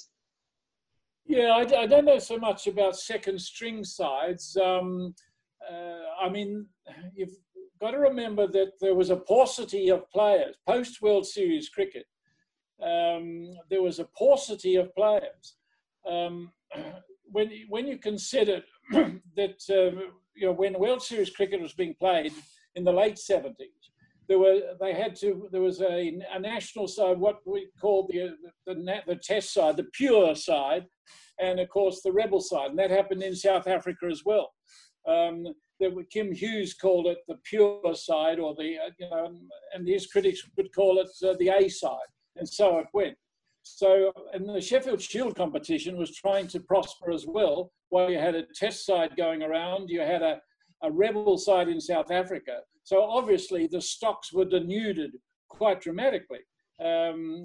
Yeah, 1.26 1.50
I, 1.50 1.82
I 1.82 1.86
don't 1.86 2.04
know 2.04 2.18
so 2.18 2.38
much 2.38 2.66
about 2.66 2.96
second 2.96 3.40
string 3.40 3.84
sides. 3.84 4.56
Um, 4.56 5.14
uh, 5.70 6.24
I 6.24 6.28
mean, 6.28 6.66
you've 7.14 7.36
got 7.80 7.92
to 7.92 7.98
remember 7.98 8.46
that 8.48 8.72
there 8.80 8.94
was 8.94 9.10
a 9.10 9.16
paucity 9.16 9.88
of 9.88 10.10
players 10.10 10.56
post 10.66 11.02
World 11.02 11.26
Series 11.26 11.68
cricket. 11.68 12.06
Um, 12.82 13.56
there 13.70 13.82
was 13.82 13.98
a 13.98 14.08
paucity 14.18 14.76
of 14.76 14.94
players. 14.94 15.56
Um, 16.08 16.52
when 17.32 17.50
when 17.68 17.86
you 17.86 17.98
consider 17.98 18.62
that 18.92 19.60
uh, 19.70 20.00
you 20.34 20.46
know 20.46 20.52
when 20.52 20.78
World 20.78 21.02
Series 21.02 21.30
cricket 21.30 21.60
was 21.60 21.72
being 21.72 21.94
played 21.98 22.32
in 22.76 22.84
the 22.84 22.92
late 22.92 23.18
seventies, 23.18 23.82
there 24.28 24.38
were 24.38 24.60
they 24.80 24.92
had 24.92 25.16
to 25.16 25.48
there 25.50 25.60
was 25.60 25.80
a, 25.80 26.20
a 26.32 26.38
national 26.38 26.88
side, 26.88 27.18
what 27.18 27.40
we 27.46 27.68
called 27.80 28.10
the, 28.12 28.36
the 28.66 29.02
the, 29.06 29.16
Test 29.16 29.52
side, 29.52 29.76
the 29.76 29.88
pure 29.92 30.34
side, 30.34 30.86
and 31.40 31.58
of 31.60 31.68
course 31.68 32.02
the 32.02 32.12
rebel 32.12 32.40
side, 32.40 32.70
and 32.70 32.78
that 32.78 32.90
happened 32.90 33.22
in 33.22 33.34
South 33.34 33.66
Africa 33.66 34.06
as 34.10 34.22
well. 34.24 34.52
Um, 35.06 35.46
Kim 36.10 36.32
Hughes 36.32 36.74
called 36.74 37.08
it 37.08 37.18
the 37.26 37.38
pure 37.42 37.94
side, 37.94 38.38
or 38.38 38.54
the 38.54 38.76
uh, 38.78 38.90
you 38.98 39.10
know, 39.10 39.36
and 39.74 39.88
his 39.88 40.06
critics 40.06 40.42
would 40.56 40.72
call 40.72 41.00
it 41.00 41.10
uh, 41.26 41.34
the 41.38 41.48
A 41.48 41.68
side, 41.68 42.10
and 42.36 42.48
so 42.48 42.78
it 42.78 42.86
went. 42.94 43.16
So, 43.62 44.12
and 44.32 44.48
the 44.48 44.60
Sheffield 44.60 45.00
Shield 45.00 45.36
competition 45.36 45.96
was 45.96 46.14
trying 46.14 46.48
to 46.48 46.60
prosper 46.60 47.12
as 47.12 47.26
well. 47.26 47.72
While 47.90 48.10
you 48.10 48.18
had 48.18 48.34
a 48.34 48.46
test 48.54 48.84
side 48.84 49.16
going 49.16 49.42
around, 49.42 49.88
you 49.88 50.00
had 50.00 50.22
a, 50.22 50.40
a 50.82 50.90
rebel 50.90 51.38
side 51.38 51.68
in 51.68 51.80
South 51.80 52.10
Africa. 52.10 52.60
So 52.84 53.02
obviously 53.02 53.66
the 53.66 53.80
stocks 53.80 54.32
were 54.32 54.44
denuded 54.44 55.12
quite 55.48 55.80
dramatically. 55.80 56.40
Um, 56.84 57.44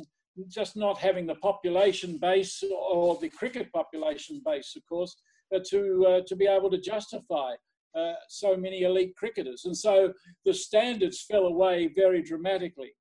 just 0.49 0.75
not 0.75 0.97
having 0.97 1.25
the 1.25 1.35
population 1.35 2.17
base 2.17 2.63
or 2.91 3.17
the 3.19 3.29
cricket 3.29 3.71
population 3.71 4.41
base, 4.45 4.75
of 4.75 4.83
course, 4.87 5.15
uh, 5.53 5.59
to 5.69 6.05
uh, 6.07 6.21
to 6.27 6.35
be 6.35 6.45
able 6.45 6.69
to 6.69 6.79
justify 6.79 7.53
uh, 7.97 8.13
so 8.29 8.55
many 8.55 8.81
elite 8.81 9.15
cricketers, 9.15 9.65
and 9.65 9.75
so 9.75 10.13
the 10.45 10.53
standards 10.53 11.25
fell 11.29 11.45
away 11.45 11.91
very 11.95 12.21
dramatically. 12.21 12.91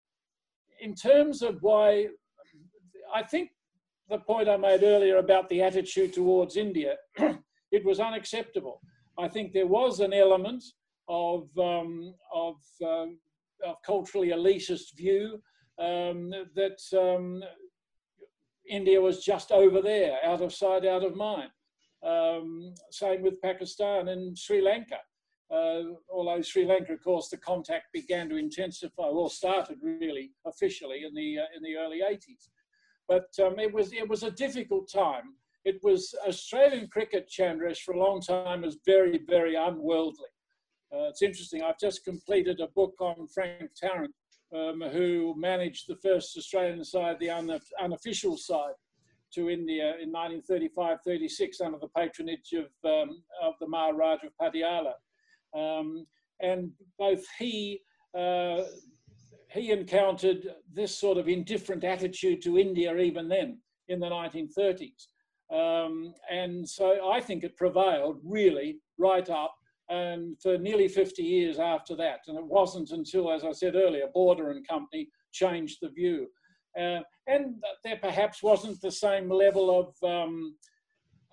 In 0.80 0.94
terms 0.94 1.42
of 1.42 1.58
why, 1.60 2.06
I 3.16 3.22
think 3.22 3.48
the 4.10 4.18
point 4.18 4.46
I 4.46 4.58
made 4.58 4.82
earlier 4.82 5.16
about 5.16 5.48
the 5.48 5.62
attitude 5.62 6.12
towards 6.12 6.58
India, 6.58 6.96
it 7.72 7.82
was 7.82 7.98
unacceptable. 7.98 8.82
I 9.18 9.26
think 9.26 9.54
there 9.54 9.66
was 9.66 10.00
an 10.00 10.12
element 10.12 10.62
of 11.08 11.48
um, 11.58 12.14
of, 12.34 12.56
um, 12.84 13.18
of 13.64 13.76
culturally 13.82 14.28
elitist 14.28 14.94
view 14.98 15.42
um, 15.78 16.30
that 16.60 16.78
um, 16.92 17.42
India 18.68 19.00
was 19.00 19.24
just 19.24 19.50
over 19.50 19.80
there, 19.80 20.18
out 20.22 20.42
of 20.42 20.52
sight, 20.52 20.84
out 20.84 21.02
of 21.02 21.16
mind. 21.16 21.50
Um, 22.02 22.74
same 22.90 23.22
with 23.22 23.40
Pakistan 23.40 24.08
and 24.08 24.36
Sri 24.36 24.60
Lanka. 24.60 24.98
Uh, 25.50 25.94
although 26.12 26.42
Sri 26.42 26.66
Lanka, 26.66 26.92
of 26.92 27.02
course, 27.02 27.30
the 27.30 27.38
contact 27.38 27.86
began 27.94 28.28
to 28.28 28.36
intensify, 28.36 29.04
or 29.04 29.30
started 29.30 29.78
really 29.82 30.32
officially 30.44 31.04
in 31.08 31.14
the 31.14 31.38
uh, 31.38 31.56
in 31.56 31.62
the 31.62 31.76
early 31.76 32.00
80s. 32.02 32.50
But 33.08 33.28
um, 33.44 33.58
it 33.58 33.72
was 33.72 33.92
it 33.92 34.08
was 34.08 34.22
a 34.22 34.30
difficult 34.30 34.90
time. 34.90 35.34
It 35.64 35.80
was 35.82 36.14
Australian 36.26 36.88
cricket, 36.88 37.28
Chandresh, 37.28 37.80
for 37.80 37.94
a 37.94 37.98
long 37.98 38.20
time 38.20 38.62
was 38.62 38.78
very 38.84 39.20
very 39.26 39.54
unworldly. 39.54 40.30
Uh, 40.92 41.08
it's 41.08 41.22
interesting. 41.22 41.62
I've 41.62 41.78
just 41.78 42.04
completed 42.04 42.60
a 42.60 42.68
book 42.68 42.94
on 43.00 43.26
Frank 43.34 43.70
Tarrant, 43.76 44.14
um, 44.54 44.80
who 44.80 45.34
managed 45.36 45.88
the 45.88 45.96
first 45.96 46.36
Australian 46.36 46.84
side, 46.84 47.16
the 47.18 47.30
unofficial 47.80 48.36
side, 48.36 48.74
to 49.34 49.50
India 49.50 49.94
in 50.00 50.12
1935-36 50.12 51.60
under 51.64 51.78
the 51.78 51.88
patronage 51.96 52.54
of, 52.54 52.66
um, 52.90 53.22
of 53.42 53.54
the 53.60 53.68
Maharaj 53.68 54.20
of 54.24 54.32
Patiala. 54.40 54.92
Um, 55.54 56.06
and 56.40 56.70
both 56.98 57.24
he, 57.38 57.80
uh, 58.16 58.62
he 59.50 59.70
encountered 59.70 60.46
this 60.72 60.96
sort 60.96 61.18
of 61.18 61.28
indifferent 61.28 61.84
attitude 61.84 62.42
to 62.42 62.58
India 62.58 62.96
even 62.96 63.28
then 63.28 63.58
in 63.88 64.00
the 64.00 64.08
1930s. 64.08 65.06
Um, 65.52 66.12
and 66.30 66.68
so 66.68 67.08
I 67.08 67.20
think 67.20 67.44
it 67.44 67.56
prevailed 67.56 68.20
really 68.24 68.78
right 68.98 69.28
up 69.30 69.54
and 69.88 70.40
for 70.40 70.58
nearly 70.58 70.88
50 70.88 71.22
years 71.22 71.58
after 71.58 71.94
that. 71.96 72.20
And 72.26 72.36
it 72.36 72.44
wasn't 72.44 72.90
until, 72.90 73.30
as 73.30 73.44
I 73.44 73.52
said 73.52 73.76
earlier, 73.76 74.08
Border 74.12 74.50
and 74.50 74.66
Company 74.66 75.08
changed 75.32 75.78
the 75.80 75.90
view. 75.90 76.26
Uh, 76.78 77.00
and 77.26 77.62
there 77.84 77.96
perhaps 77.96 78.42
wasn't 78.42 78.80
the 78.80 78.90
same 78.90 79.30
level 79.30 79.78
of. 79.78 80.08
Um, 80.08 80.56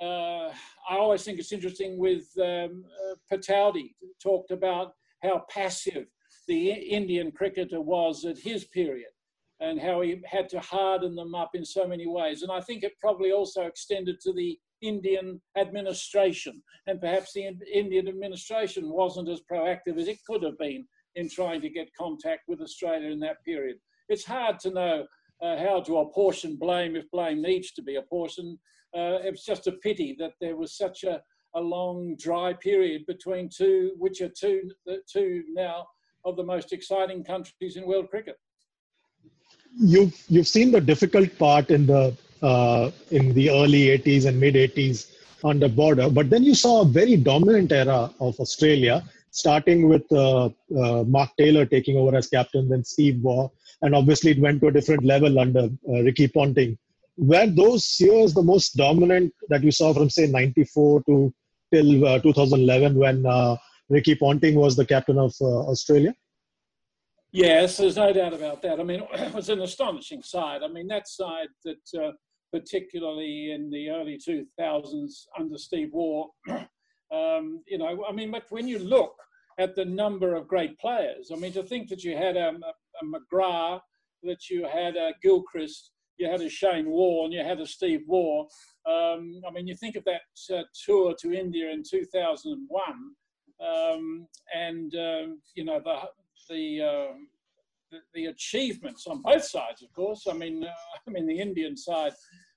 uh, 0.02 0.49
I 0.89 0.97
always 0.97 1.23
think 1.23 1.39
it's 1.39 1.52
interesting 1.52 1.97
with 1.97 2.28
um, 2.39 2.84
uh, 2.86 3.15
Pataudi 3.32 3.93
talked 4.21 4.52
about 4.52 4.93
how 5.21 5.45
passive 5.49 6.06
the 6.47 6.71
Indian 6.71 7.32
cricketer 7.32 7.82
was 7.82 8.25
at 8.25 8.38
his 8.38 8.65
period 8.65 9.10
and 9.60 9.79
how 9.79 10.01
he 10.01 10.21
had 10.25 10.49
to 10.49 10.60
harden 10.60 11.15
them 11.15 11.34
up 11.36 11.51
in 11.53 11.63
so 11.63 11.88
many 11.88 12.08
ways. 12.08 12.41
And 12.41 12.51
I 12.51 12.60
think 12.60 12.84
it 12.84 12.93
probably 12.99 13.32
also 13.32 13.63
extended 13.63 14.19
to 14.21 14.34
the 14.34 14.58
Indian 14.82 15.41
administration. 15.58 16.62
And 16.88 16.99
perhaps 16.99 17.34
the 17.34 17.49
Indian 17.71 18.08
administration 18.08 18.91
wasn't 18.91 19.29
as 19.29 19.41
proactive 19.49 19.97
as 19.97 20.08
it 20.08 20.19
could 20.27 20.43
have 20.43 20.58
been 20.58 20.86
in 21.15 21.29
trying 21.29 21.62
to 21.62 21.69
get 21.69 21.95
contact 21.97 22.41
with 22.47 22.62
Australia 22.62 23.10
in 23.10 23.19
that 23.21 23.43
period. 23.45 23.77
It's 24.10 24.25
hard 24.25 24.60
to 24.60 24.71
know 24.71 25.06
uh, 25.41 25.58
how 25.58 25.82
to 25.82 25.99
apportion 25.99 26.58
blame 26.58 26.95
if 26.95 27.10
blame 27.12 27.41
needs 27.41 27.71
to 27.73 27.82
be 27.82 27.95
apportioned. 27.95 28.58
Uh, 28.95 29.23
it's 29.23 29.45
just 29.45 29.67
a 29.67 29.73
pity 29.84 30.15
that 30.19 30.34
there 30.41 30.58
was 30.58 30.77
such 30.77 31.03
a, 31.03 31.21
a 31.56 31.62
long 31.62 32.15
dry 32.19 32.53
period 32.53 33.06
between 33.08 33.49
two, 33.49 33.91
which 33.97 34.21
are 34.21 34.29
two, 34.29 34.69
two 35.12 35.43
now 35.53 35.86
of 36.25 36.36
the 36.36 36.43
most 36.43 36.73
exciting 36.73 37.23
countries 37.23 37.75
in 37.75 37.86
world 37.86 38.09
cricket. 38.09 38.38
You've 39.79 40.15
you've 40.27 40.47
seen 40.47 40.71
the 40.71 40.81
difficult 40.81 41.38
part 41.38 41.69
in 41.69 41.86
the 41.86 42.15
uh, 42.41 42.91
in 43.12 43.33
the 43.33 43.49
early 43.49 43.83
80s 43.97 44.25
and 44.25 44.39
mid 44.39 44.55
80s 44.55 45.12
on 45.43 45.59
the 45.59 45.69
border. 45.69 46.09
But 46.09 46.29
then 46.29 46.43
you 46.43 46.55
saw 46.55 46.81
a 46.81 46.86
very 46.86 47.17
dominant 47.17 47.71
era 47.71 48.12
of 48.19 48.39
Australia, 48.39 49.03
starting 49.31 49.89
with 49.89 50.09
uh, 50.12 50.49
uh, 50.77 51.03
Mark 51.03 51.31
Taylor 51.38 51.65
taking 51.65 51.97
over 51.97 52.15
as 52.15 52.27
captain, 52.27 52.69
then 52.69 52.83
Steve 52.83 53.21
Waugh, 53.21 53.49
and 53.81 53.95
obviously 53.95 54.31
it 54.31 54.39
went 54.39 54.62
to 54.62 54.67
a 54.67 54.71
different 54.71 55.03
level 55.03 55.39
under 55.39 55.69
uh, 55.89 56.01
Ricky 56.03 56.27
Ponting. 56.27 56.77
Were 57.17 57.47
those 57.47 57.97
years 57.99 58.33
the 58.33 58.41
most 58.41 58.75
dominant 58.75 59.33
that 59.49 59.63
you 59.63 59.71
saw 59.71 59.93
from 59.93 60.09
say 60.09 60.27
94 60.27 61.03
to 61.03 61.33
till 61.73 62.05
uh, 62.05 62.19
2011 62.19 62.95
when 62.95 63.25
uh, 63.25 63.55
Ricky 63.89 64.15
Ponting 64.15 64.56
was 64.56 64.76
the 64.76 64.86
captain 64.86 65.17
of 65.17 65.34
Australia? 65.41 66.13
Yes, 67.32 67.78
there's 67.78 67.98
no 67.98 68.13
doubt 68.13 68.34
about 68.34 68.62
that. 68.62 68.80
I 68.80 68.84
mean, 68.84 69.04
it 69.13 69.34
was 69.34 69.50
an 69.50 69.62
astonishing 69.62 70.22
side. 70.22 70.62
I 70.63 70.67
mean, 70.67 70.88
that 70.88 71.08
side 71.08 71.48
that 71.65 72.02
uh, 72.02 72.12
particularly 72.54 73.52
in 73.52 73.69
the 73.72 73.89
early 73.89 74.17
2000s 74.17 75.26
under 75.38 75.58
Steve 75.58 75.89
Waugh. 75.91 76.28
um, 77.12 77.63
you 77.67 77.80
know, 77.80 78.06
I 78.08 78.13
mean, 78.13 78.32
but 78.32 78.43
when 78.50 78.67
you 78.67 78.78
look 78.78 79.15
at 79.58 79.76
the 79.76 79.86
number 79.86 80.36
of 80.36 80.48
great 80.48 80.78
players, 80.78 81.32
I 81.34 81.36
mean, 81.36 81.52
to 81.54 81.63
think 81.63 81.89
that 81.89 82.04
you 82.04 82.15
had 82.15 82.38
a, 82.38 82.50
a 82.50 83.06
McGrath, 83.06 83.82
that 84.22 84.50
you 84.50 84.67
had 84.72 84.96
a 84.96 85.13
Gilchrist, 85.24 85.91
you 86.17 86.30
had 86.30 86.41
a 86.41 86.50
Shane 86.50 86.89
Warne, 86.89 87.26
and 87.26 87.34
you 87.34 87.43
had 87.43 87.60
a 87.60 87.65
Steve 87.65 88.04
Waugh. 88.08 88.46
Um, 88.88 89.41
I 89.48 89.52
mean, 89.52 89.67
you 89.67 89.76
think 89.76 89.96
of 89.96 90.04
that 90.06 90.22
uh, 90.56 90.62
tour 90.86 91.15
to 91.22 91.34
India 91.34 91.72
in 91.72 91.82
2001, 91.84 92.60
um, 93.60 94.28
and 94.56 94.94
um, 94.96 95.42
you 95.56 95.66
know 95.66 95.82
the 95.84 96.00
the, 96.50 96.82
uh, 96.82 97.13
the, 97.92 98.00
the 98.13 98.26
achievements 98.26 99.08
on 99.08 99.22
both 99.22 99.46
sides, 99.46 99.82
of 99.82 99.94
course. 99.94 100.28
I 100.30 100.34
mean, 100.34 100.63
uh, 100.63 100.68
I 101.08 101.12
mean 101.12 101.28
the 101.28 101.39
Indian 101.39 101.78
side 101.78 102.13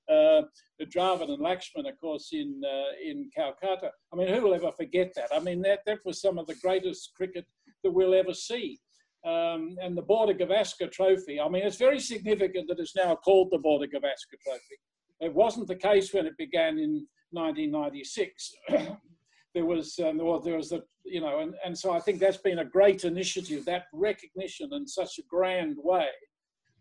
uh, 0.08 0.42
Dravid 0.80 1.30
and 1.30 1.40
Laxman, 1.40 1.88
of 1.88 1.98
course, 2.00 2.30
in 2.32 2.62
uh, 2.64 3.10
in 3.10 3.30
Calcutta. 3.34 3.90
I 4.12 4.16
mean, 4.16 4.28
who 4.28 4.42
will 4.42 4.54
ever 4.54 4.72
forget 4.72 5.12
that? 5.16 5.28
I 5.34 5.40
mean, 5.40 5.62
that 5.62 5.80
that 5.86 5.98
was 6.04 6.20
some 6.20 6.38
of 6.38 6.46
the 6.46 6.54
greatest 6.56 7.12
cricket 7.16 7.44
that 7.82 7.90
we'll 7.90 8.14
ever 8.14 8.34
see. 8.34 8.78
Um, 9.24 9.76
and 9.82 9.96
the 9.96 10.02
Border 10.02 10.34
Gavaskar 10.34 10.90
Trophy. 10.92 11.40
I 11.40 11.48
mean, 11.48 11.62
it's 11.64 11.76
very 11.76 11.98
significant 11.98 12.68
that 12.68 12.78
it's 12.78 12.94
now 12.94 13.16
called 13.16 13.48
the 13.50 13.58
Border 13.58 13.86
Gavaskar 13.86 14.38
Trophy. 14.44 14.78
It 15.20 15.34
wasn't 15.34 15.66
the 15.66 15.74
case 15.74 16.12
when 16.14 16.26
it 16.26 16.36
began 16.36 16.78
in 16.78 17.06
1996. 17.30 18.52
there 19.56 19.64
was 19.64 19.98
um, 20.00 20.20
or 20.20 20.38
there 20.38 20.58
was 20.58 20.68
the 20.68 20.82
you 21.02 21.20
know 21.20 21.40
and, 21.40 21.54
and 21.64 21.76
so 21.76 21.90
I 21.90 21.98
think 21.98 22.20
that's 22.20 22.36
been 22.36 22.58
a 22.58 22.64
great 22.64 23.04
initiative 23.04 23.64
that 23.64 23.84
recognition 23.94 24.68
in 24.74 24.86
such 24.86 25.18
a 25.18 25.22
grand 25.30 25.76
way 25.78 26.08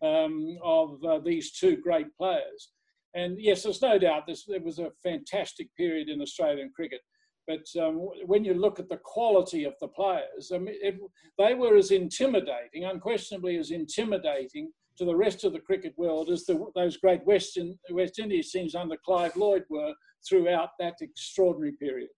um, 0.03 0.57
of 0.61 1.01
uh, 1.05 1.19
these 1.19 1.53
two 1.53 1.77
great 1.77 2.07
players 2.17 2.71
and 3.13 3.37
yes 3.39 3.63
there's 3.63 3.81
no 3.81 3.97
doubt 3.97 4.27
this 4.27 4.43
it 4.49 4.61
was 4.61 4.79
a 4.79 4.91
fantastic 5.01 5.73
period 5.77 6.09
in 6.09 6.21
Australian 6.21 6.69
cricket 6.75 6.99
but 7.47 7.65
um, 7.81 7.95
when 8.25 8.43
you 8.43 8.53
look 8.53 8.77
at 8.77 8.89
the 8.89 8.99
quality 9.05 9.63
of 9.63 9.73
the 9.79 9.87
players 9.87 10.51
I 10.53 10.57
mean, 10.57 10.75
it, 10.81 10.95
they 11.37 11.53
were 11.53 11.77
as 11.77 11.91
intimidating 11.91 12.83
unquestionably 12.83 13.55
as 13.55 13.71
intimidating 13.71 14.69
to 14.97 15.05
the 15.05 15.15
rest 15.15 15.45
of 15.45 15.53
the 15.53 15.59
cricket 15.59 15.93
world 15.97 16.29
as 16.29 16.45
the, 16.45 16.65
those 16.75 16.97
great 16.97 17.25
West, 17.25 17.57
West 17.89 18.19
Indies 18.19 18.51
teams 18.51 18.75
under 18.75 18.97
Clive 19.05 19.35
Lloyd 19.37 19.63
were 19.69 19.93
throughout 20.27 20.69
that 20.79 20.95
extraordinary 21.01 21.73
period. 21.73 22.09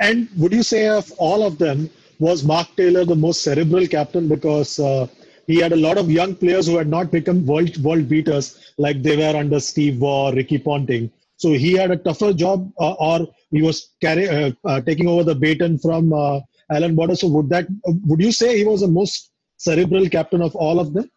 And 0.00 0.28
would 0.36 0.52
you 0.52 0.62
say 0.62 0.88
of 0.88 1.10
all 1.18 1.42
of 1.42 1.58
them, 1.58 1.90
was 2.18 2.44
Mark 2.44 2.68
Taylor 2.76 3.04
the 3.04 3.16
most 3.16 3.42
cerebral 3.42 3.86
captain 3.86 4.28
because 4.28 4.78
uh, 4.78 5.06
he 5.46 5.56
had 5.56 5.72
a 5.72 5.76
lot 5.76 5.98
of 5.98 6.10
young 6.10 6.34
players 6.34 6.66
who 6.66 6.76
had 6.76 6.88
not 6.88 7.10
become 7.10 7.44
world 7.44 7.82
world 7.82 8.08
beaters 8.08 8.72
like 8.78 9.02
they 9.02 9.16
were 9.16 9.36
under 9.36 9.60
Steve 9.60 10.00
Waugh, 10.00 10.30
Ricky 10.30 10.58
Ponting. 10.58 11.10
So 11.36 11.52
he 11.52 11.72
had 11.72 11.90
a 11.90 11.96
tougher 11.96 12.32
job, 12.32 12.72
uh, 12.78 12.92
or 12.92 13.28
he 13.50 13.62
was 13.62 13.90
carry, 14.00 14.28
uh, 14.28 14.52
uh 14.64 14.80
taking 14.80 15.08
over 15.08 15.24
the 15.24 15.34
baton 15.34 15.78
from 15.78 16.12
uh, 16.12 16.40
Allan 16.70 16.94
Border. 16.94 17.16
So 17.16 17.28
would 17.28 17.48
that 17.50 17.66
would 17.84 18.20
you 18.20 18.32
say 18.32 18.56
he 18.56 18.64
was 18.64 18.80
the 18.80 18.88
most 18.88 19.32
cerebral 19.56 20.08
captain 20.08 20.42
of 20.42 20.54
all 20.54 20.80
of 20.80 20.94
them? 20.94 21.10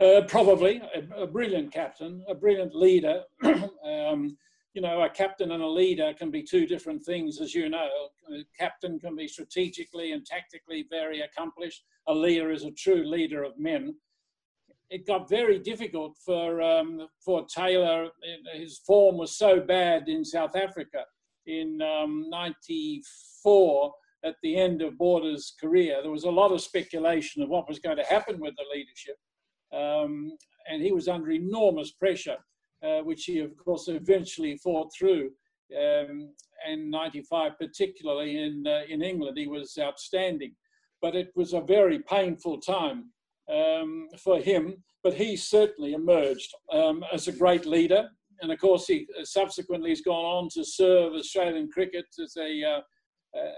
Uh, 0.00 0.22
probably 0.22 0.82
a, 0.94 1.22
a, 1.22 1.26
brilliant 1.28 1.70
captain, 1.70 2.24
a 2.28 2.34
brilliant 2.34 2.74
leader. 2.74 3.22
um, 3.44 4.36
you 4.74 4.80
know, 4.80 5.02
a 5.02 5.10
captain 5.10 5.52
and 5.52 5.62
a 5.62 5.68
leader 5.68 6.14
can 6.18 6.30
be 6.30 6.42
two 6.42 6.66
different 6.66 7.04
things, 7.04 7.40
as 7.40 7.54
you 7.54 7.68
know. 7.68 7.88
A 8.32 8.42
captain 8.58 8.98
can 8.98 9.14
be 9.14 9.28
strategically 9.28 10.12
and 10.12 10.24
tactically 10.24 10.86
very 10.88 11.20
accomplished. 11.20 11.84
A 12.08 12.14
leader 12.14 12.50
is 12.50 12.64
a 12.64 12.70
true 12.70 13.04
leader 13.04 13.42
of 13.42 13.58
men. 13.58 13.94
It 14.88 15.06
got 15.06 15.28
very 15.28 15.58
difficult 15.58 16.16
for 16.24 16.62
um, 16.62 17.06
for 17.24 17.44
Taylor. 17.46 18.08
His 18.54 18.78
form 18.78 19.18
was 19.18 19.36
so 19.36 19.60
bad 19.60 20.08
in 20.08 20.24
South 20.24 20.56
Africa 20.56 21.04
in 21.46 21.76
'94. 21.78 23.84
Um, 23.84 23.90
at 24.24 24.36
the 24.44 24.56
end 24.56 24.82
of 24.82 24.96
Border's 24.96 25.52
career, 25.60 26.00
there 26.00 26.12
was 26.12 26.24
a 26.24 26.30
lot 26.30 26.52
of 26.52 26.60
speculation 26.60 27.42
of 27.42 27.48
what 27.48 27.68
was 27.68 27.80
going 27.80 27.96
to 27.96 28.04
happen 28.04 28.38
with 28.38 28.54
the 28.56 28.64
leadership, 28.72 29.16
um, 29.72 30.36
and 30.70 30.80
he 30.80 30.92
was 30.92 31.08
under 31.08 31.32
enormous 31.32 31.90
pressure 31.90 32.38
which 33.04 33.24
he, 33.24 33.38
of 33.40 33.56
course, 33.56 33.88
eventually 33.88 34.56
fought 34.56 34.90
through. 34.96 35.30
Um, 35.76 36.30
and 36.66 36.90
95, 36.90 37.58
particularly 37.58 38.38
in, 38.38 38.64
uh, 38.66 38.82
in 38.88 39.02
England, 39.02 39.38
he 39.38 39.46
was 39.46 39.76
outstanding. 39.80 40.54
But 41.00 41.16
it 41.16 41.32
was 41.34 41.52
a 41.54 41.60
very 41.60 41.98
painful 42.00 42.60
time 42.60 43.10
um, 43.52 44.08
for 44.18 44.38
him, 44.38 44.82
but 45.02 45.14
he 45.14 45.36
certainly 45.36 45.94
emerged 45.94 46.52
um, 46.72 47.04
as 47.12 47.26
a 47.26 47.32
great 47.32 47.66
leader. 47.66 48.08
And 48.40 48.52
of 48.52 48.58
course, 48.60 48.86
he 48.86 49.06
uh, 49.18 49.24
subsequently 49.24 49.90
has 49.90 50.00
gone 50.00 50.24
on 50.24 50.48
to 50.50 50.64
serve 50.64 51.14
Australian 51.14 51.70
cricket 51.70 52.06
as 52.22 52.36
a 52.36 52.62
uh, 52.64 52.80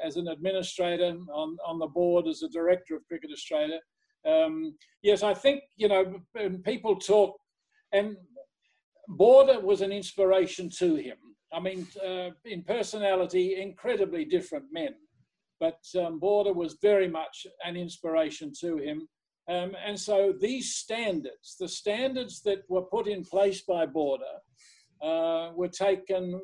as 0.05 0.17
an 0.17 0.29
administrator 0.29 1.17
on, 1.33 1.57
on 1.67 1.79
the 1.79 1.87
board 1.87 2.29
as 2.29 2.43
a 2.43 2.49
director 2.49 2.95
of 2.95 3.05
Cricket 3.07 3.31
Australia. 3.33 3.81
Um, 4.25 4.77
yes, 5.03 5.23
I 5.23 5.35
think 5.35 5.63
you 5.77 5.89
know 5.89 6.21
people 6.65 6.97
talk, 6.97 7.37
and 7.93 8.17
Border 9.09 9.61
was 9.61 9.81
an 9.81 9.93
inspiration 9.93 10.71
to 10.79 10.97
him. 10.97 11.17
I 11.53 11.61
mean, 11.61 11.87
uh, 12.05 12.31
in 12.45 12.63
personality, 12.63 13.61
incredibly 13.61 14.25
different 14.25 14.67
men, 14.73 14.95
but 15.61 15.79
um, 15.99 16.19
Border 16.19 16.53
was 16.53 16.79
very 16.83 17.09
much 17.09 17.47
an 17.65 17.77
inspiration 17.77 18.53
to 18.61 18.79
him. 18.79 19.09
Um, 19.49 19.77
and 19.85 19.99
so 19.99 20.33
these 20.41 20.75
standards, 20.75 21.57
the 21.61 21.69
standards 21.69 22.41
that 22.43 22.63
were 22.69 22.83
put 22.83 23.07
in 23.07 23.25
place 23.25 23.63
by 23.63 23.87
Border, 23.87 24.25
uh, 25.03 25.51
were 25.55 25.69
taken, 25.69 26.41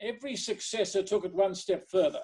every 0.00 0.36
successor 0.36 1.02
took 1.02 1.24
it 1.24 1.32
one 1.32 1.54
step 1.54 1.84
further. 1.90 2.22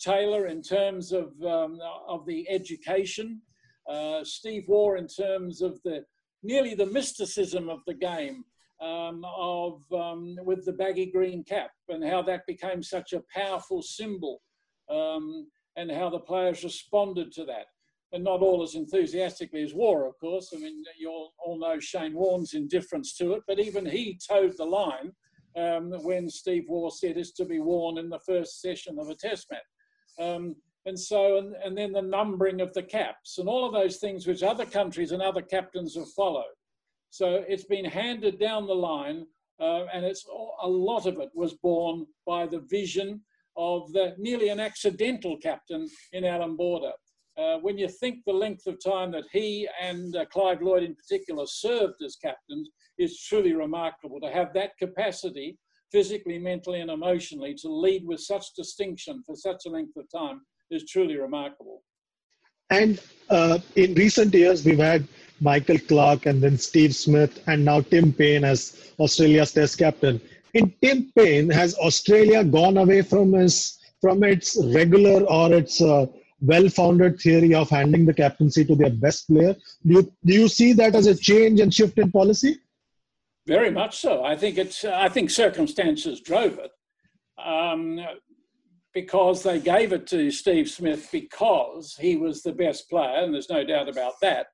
Taylor 0.00 0.48
in 0.48 0.60
terms 0.60 1.12
of, 1.12 1.40
um, 1.42 1.78
of 2.08 2.26
the 2.26 2.48
education, 2.50 3.40
uh, 3.88 4.24
Steve 4.24 4.64
Waugh 4.66 4.96
in 4.96 5.06
terms 5.06 5.62
of 5.62 5.80
the 5.84 6.04
nearly 6.42 6.74
the 6.74 6.86
mysticism 6.86 7.68
of 7.68 7.80
the 7.86 7.94
game, 7.94 8.44
um, 8.82 9.24
of 9.36 9.80
um, 9.92 10.36
with 10.42 10.64
the 10.64 10.72
baggy 10.72 11.06
green 11.06 11.44
cap 11.44 11.70
and 11.88 12.04
how 12.04 12.20
that 12.22 12.46
became 12.46 12.82
such 12.82 13.12
a 13.12 13.22
powerful 13.34 13.80
symbol 13.80 14.42
um, 14.90 15.46
and 15.76 15.90
how 15.90 16.10
the 16.10 16.18
players 16.18 16.64
responded 16.64 17.32
to 17.32 17.44
that. 17.44 17.66
And 18.14 18.24
not 18.24 18.42
all 18.42 18.62
as 18.62 18.74
enthusiastically 18.74 19.62
as 19.62 19.72
Waugh, 19.72 20.06
of 20.06 20.18
course. 20.20 20.52
I 20.54 20.58
mean, 20.58 20.82
you 20.98 21.08
all, 21.08 21.58
know 21.58 21.80
Shane 21.80 22.12
Warne's 22.12 22.52
indifference 22.52 23.16
to 23.16 23.32
it, 23.32 23.42
but 23.48 23.58
even 23.58 23.86
he 23.86 24.18
towed 24.28 24.54
the 24.58 24.66
line 24.66 25.12
um, 25.56 25.92
when 26.02 26.28
Steve 26.28 26.64
Waugh 26.68 26.90
said 26.90 27.16
it's 27.16 27.32
to 27.32 27.46
be 27.46 27.60
worn 27.60 27.96
in 27.96 28.10
the 28.10 28.18
first 28.26 28.60
session 28.60 28.98
of 28.98 29.08
a 29.08 29.14
test 29.14 29.46
match. 29.50 29.60
Um, 30.18 30.56
and 30.84 30.98
so, 30.98 31.38
and, 31.38 31.54
and 31.64 31.78
then 31.78 31.92
the 31.92 32.02
numbering 32.02 32.60
of 32.60 32.74
the 32.74 32.82
caps 32.82 33.38
and 33.38 33.48
all 33.48 33.64
of 33.64 33.72
those 33.72 33.96
things 33.96 34.26
which 34.26 34.42
other 34.42 34.66
countries 34.66 35.12
and 35.12 35.22
other 35.22 35.42
captains 35.42 35.94
have 35.94 36.10
followed. 36.10 36.44
So 37.12 37.44
it's 37.46 37.64
been 37.64 37.84
handed 37.84 38.40
down 38.40 38.66
the 38.66 38.74
line, 38.74 39.26
uh, 39.60 39.84
and 39.92 40.02
it's 40.02 40.24
a 40.62 40.66
lot 40.66 41.04
of 41.04 41.18
it 41.18 41.28
was 41.34 41.52
born 41.62 42.06
by 42.26 42.46
the 42.46 42.60
vision 42.70 43.20
of 43.54 43.92
the 43.92 44.14
nearly 44.16 44.48
an 44.48 44.58
accidental 44.58 45.36
captain 45.36 45.86
in 46.14 46.24
Allan 46.24 46.56
Border. 46.56 46.92
Uh, 47.36 47.58
when 47.58 47.76
you 47.76 47.86
think 47.86 48.20
the 48.24 48.32
length 48.32 48.66
of 48.66 48.82
time 48.82 49.12
that 49.12 49.24
he 49.30 49.68
and 49.78 50.16
uh, 50.16 50.24
Clive 50.24 50.62
Lloyd 50.62 50.84
in 50.84 50.94
particular 50.94 51.44
served 51.46 52.02
as 52.02 52.16
captains, 52.16 52.70
is 52.98 53.20
truly 53.20 53.52
remarkable 53.52 54.18
to 54.20 54.30
have 54.30 54.54
that 54.54 54.70
capacity, 54.78 55.58
physically, 55.90 56.38
mentally, 56.38 56.80
and 56.80 56.90
emotionally, 56.90 57.54
to 57.56 57.68
lead 57.68 58.06
with 58.06 58.20
such 58.20 58.54
distinction 58.56 59.22
for 59.26 59.36
such 59.36 59.66
a 59.66 59.68
length 59.68 59.98
of 59.98 60.06
time 60.10 60.40
is 60.70 60.88
truly 60.88 61.18
remarkable. 61.18 61.82
And 62.70 62.98
uh, 63.28 63.58
in 63.76 63.92
recent 63.94 64.32
years, 64.32 64.64
we've 64.64 64.78
had 64.78 65.06
Michael 65.42 65.78
Clarke 65.78 66.26
and 66.26 66.42
then 66.42 66.56
Steve 66.56 66.94
Smith 66.94 67.42
and 67.48 67.64
now 67.64 67.80
Tim 67.80 68.12
Paine 68.12 68.44
as 68.44 68.92
Australia's 68.98 69.52
test 69.52 69.78
captain. 69.78 70.20
In 70.54 70.72
Tim 70.80 71.12
Paine, 71.16 71.50
has 71.50 71.74
Australia 71.78 72.44
gone 72.44 72.76
away 72.76 73.02
from 73.02 73.34
its 73.34 73.78
from 74.00 74.24
its 74.24 74.56
regular 74.74 75.22
or 75.24 75.52
its 75.52 75.80
uh, 75.80 76.06
well-founded 76.40 77.20
theory 77.20 77.54
of 77.54 77.70
handing 77.70 78.04
the 78.04 78.12
captaincy 78.12 78.64
to 78.64 78.74
their 78.74 78.90
best 78.90 79.28
player? 79.28 79.54
Do 79.86 79.94
you, 79.94 80.12
do 80.24 80.34
you 80.34 80.48
see 80.48 80.72
that 80.72 80.96
as 80.96 81.06
a 81.06 81.14
change 81.14 81.60
and 81.60 81.72
shift 81.72 81.98
in 81.98 82.10
policy? 82.10 82.58
Very 83.46 83.70
much 83.70 83.98
so. 83.98 84.24
I 84.24 84.36
think 84.36 84.58
it's. 84.58 84.84
I 84.84 85.08
think 85.08 85.30
circumstances 85.30 86.20
drove 86.20 86.58
it. 86.58 86.70
Um, 87.44 88.00
because 88.94 89.42
they 89.42 89.58
gave 89.58 89.92
it 89.92 90.06
to 90.06 90.30
Steve 90.30 90.68
Smith 90.68 91.08
because 91.10 91.96
he 91.98 92.16
was 92.16 92.42
the 92.42 92.52
best 92.52 92.88
player, 92.90 93.24
and 93.24 93.32
there's 93.32 93.48
no 93.48 93.64
doubt 93.64 93.88
about 93.88 94.14
that. 94.20 94.46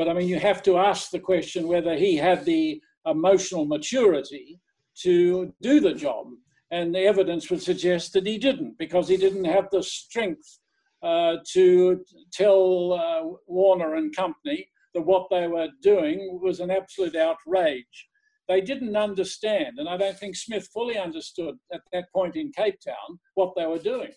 But 0.00 0.08
I 0.08 0.14
mean, 0.14 0.28
you 0.28 0.40
have 0.40 0.62
to 0.62 0.78
ask 0.78 1.10
the 1.10 1.18
question 1.18 1.68
whether 1.68 1.94
he 1.94 2.16
had 2.16 2.46
the 2.46 2.80
emotional 3.04 3.66
maturity 3.66 4.58
to 5.02 5.52
do 5.60 5.78
the 5.78 5.92
job. 5.92 6.28
And 6.70 6.94
the 6.94 7.00
evidence 7.00 7.50
would 7.50 7.62
suggest 7.62 8.14
that 8.14 8.26
he 8.26 8.38
didn't, 8.38 8.78
because 8.78 9.08
he 9.08 9.18
didn't 9.18 9.44
have 9.44 9.68
the 9.70 9.82
strength 9.82 10.60
uh, 11.02 11.34
to 11.52 12.02
tell 12.32 12.94
uh, 12.94 13.36
Warner 13.46 13.96
and 13.96 14.16
company 14.16 14.66
that 14.94 15.02
what 15.02 15.26
they 15.30 15.46
were 15.48 15.68
doing 15.82 16.40
was 16.42 16.60
an 16.60 16.70
absolute 16.70 17.14
outrage. 17.14 18.08
They 18.48 18.62
didn't 18.62 18.96
understand, 18.96 19.72
and 19.76 19.86
I 19.86 19.98
don't 19.98 20.18
think 20.18 20.34
Smith 20.34 20.66
fully 20.72 20.96
understood 20.96 21.56
at 21.74 21.82
that 21.92 22.10
point 22.16 22.36
in 22.36 22.52
Cape 22.52 22.78
Town 22.82 23.18
what 23.34 23.52
they 23.54 23.66
were 23.66 23.78
doing. 23.78 24.12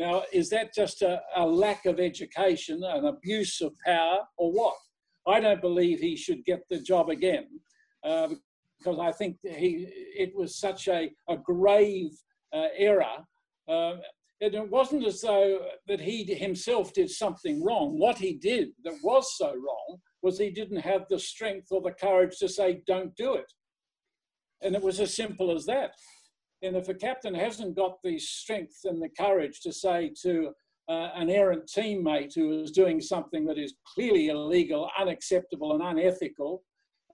Now, 0.00 0.24
is 0.32 0.50
that 0.50 0.74
just 0.74 1.02
a, 1.02 1.20
a 1.36 1.46
lack 1.46 1.86
of 1.86 2.00
education, 2.00 2.82
an 2.82 3.04
abuse 3.04 3.60
of 3.60 3.72
power, 3.86 4.18
or 4.36 4.50
what? 4.50 4.74
I 5.28 5.40
don't 5.40 5.60
believe 5.60 6.00
he 6.00 6.16
should 6.16 6.44
get 6.44 6.62
the 6.68 6.80
job 6.80 7.10
again 7.10 7.46
uh, 8.04 8.28
because 8.78 8.98
I 8.98 9.12
think 9.12 9.36
he 9.42 9.88
it 10.16 10.34
was 10.34 10.58
such 10.58 10.88
a, 10.88 11.10
a 11.28 11.36
grave 11.36 12.10
uh, 12.52 12.68
error. 12.76 13.24
Uh, 13.68 13.96
it 14.40 14.70
wasn't 14.70 15.04
as 15.04 15.20
though 15.20 15.58
that 15.88 16.00
he 16.00 16.22
himself 16.22 16.92
did 16.92 17.10
something 17.10 17.62
wrong. 17.62 17.98
What 17.98 18.18
he 18.18 18.34
did 18.34 18.68
that 18.84 18.94
was 19.02 19.36
so 19.36 19.48
wrong 19.48 19.98
was 20.22 20.38
he 20.38 20.50
didn't 20.50 20.80
have 20.80 21.06
the 21.08 21.18
strength 21.18 21.68
or 21.70 21.82
the 21.82 21.92
courage 21.92 22.38
to 22.38 22.48
say, 22.48 22.82
don't 22.86 23.14
do 23.16 23.34
it. 23.34 23.52
And 24.62 24.74
it 24.76 24.82
was 24.82 25.00
as 25.00 25.14
simple 25.14 25.50
as 25.50 25.66
that. 25.66 25.90
And 26.62 26.76
if 26.76 26.88
a 26.88 26.94
captain 26.94 27.34
hasn't 27.34 27.76
got 27.76 27.98
the 28.02 28.18
strength 28.18 28.80
and 28.84 29.02
the 29.02 29.08
courage 29.08 29.60
to 29.60 29.72
say 29.72 30.12
to 30.22 30.52
uh, 30.88 31.10
an 31.14 31.28
errant 31.28 31.66
teammate 31.66 32.34
who 32.34 32.62
is 32.62 32.70
doing 32.70 33.00
something 33.00 33.44
that 33.46 33.58
is 33.58 33.74
clearly 33.94 34.28
illegal, 34.28 34.90
unacceptable, 34.98 35.72
and 35.74 35.82
unethical, 35.82 36.62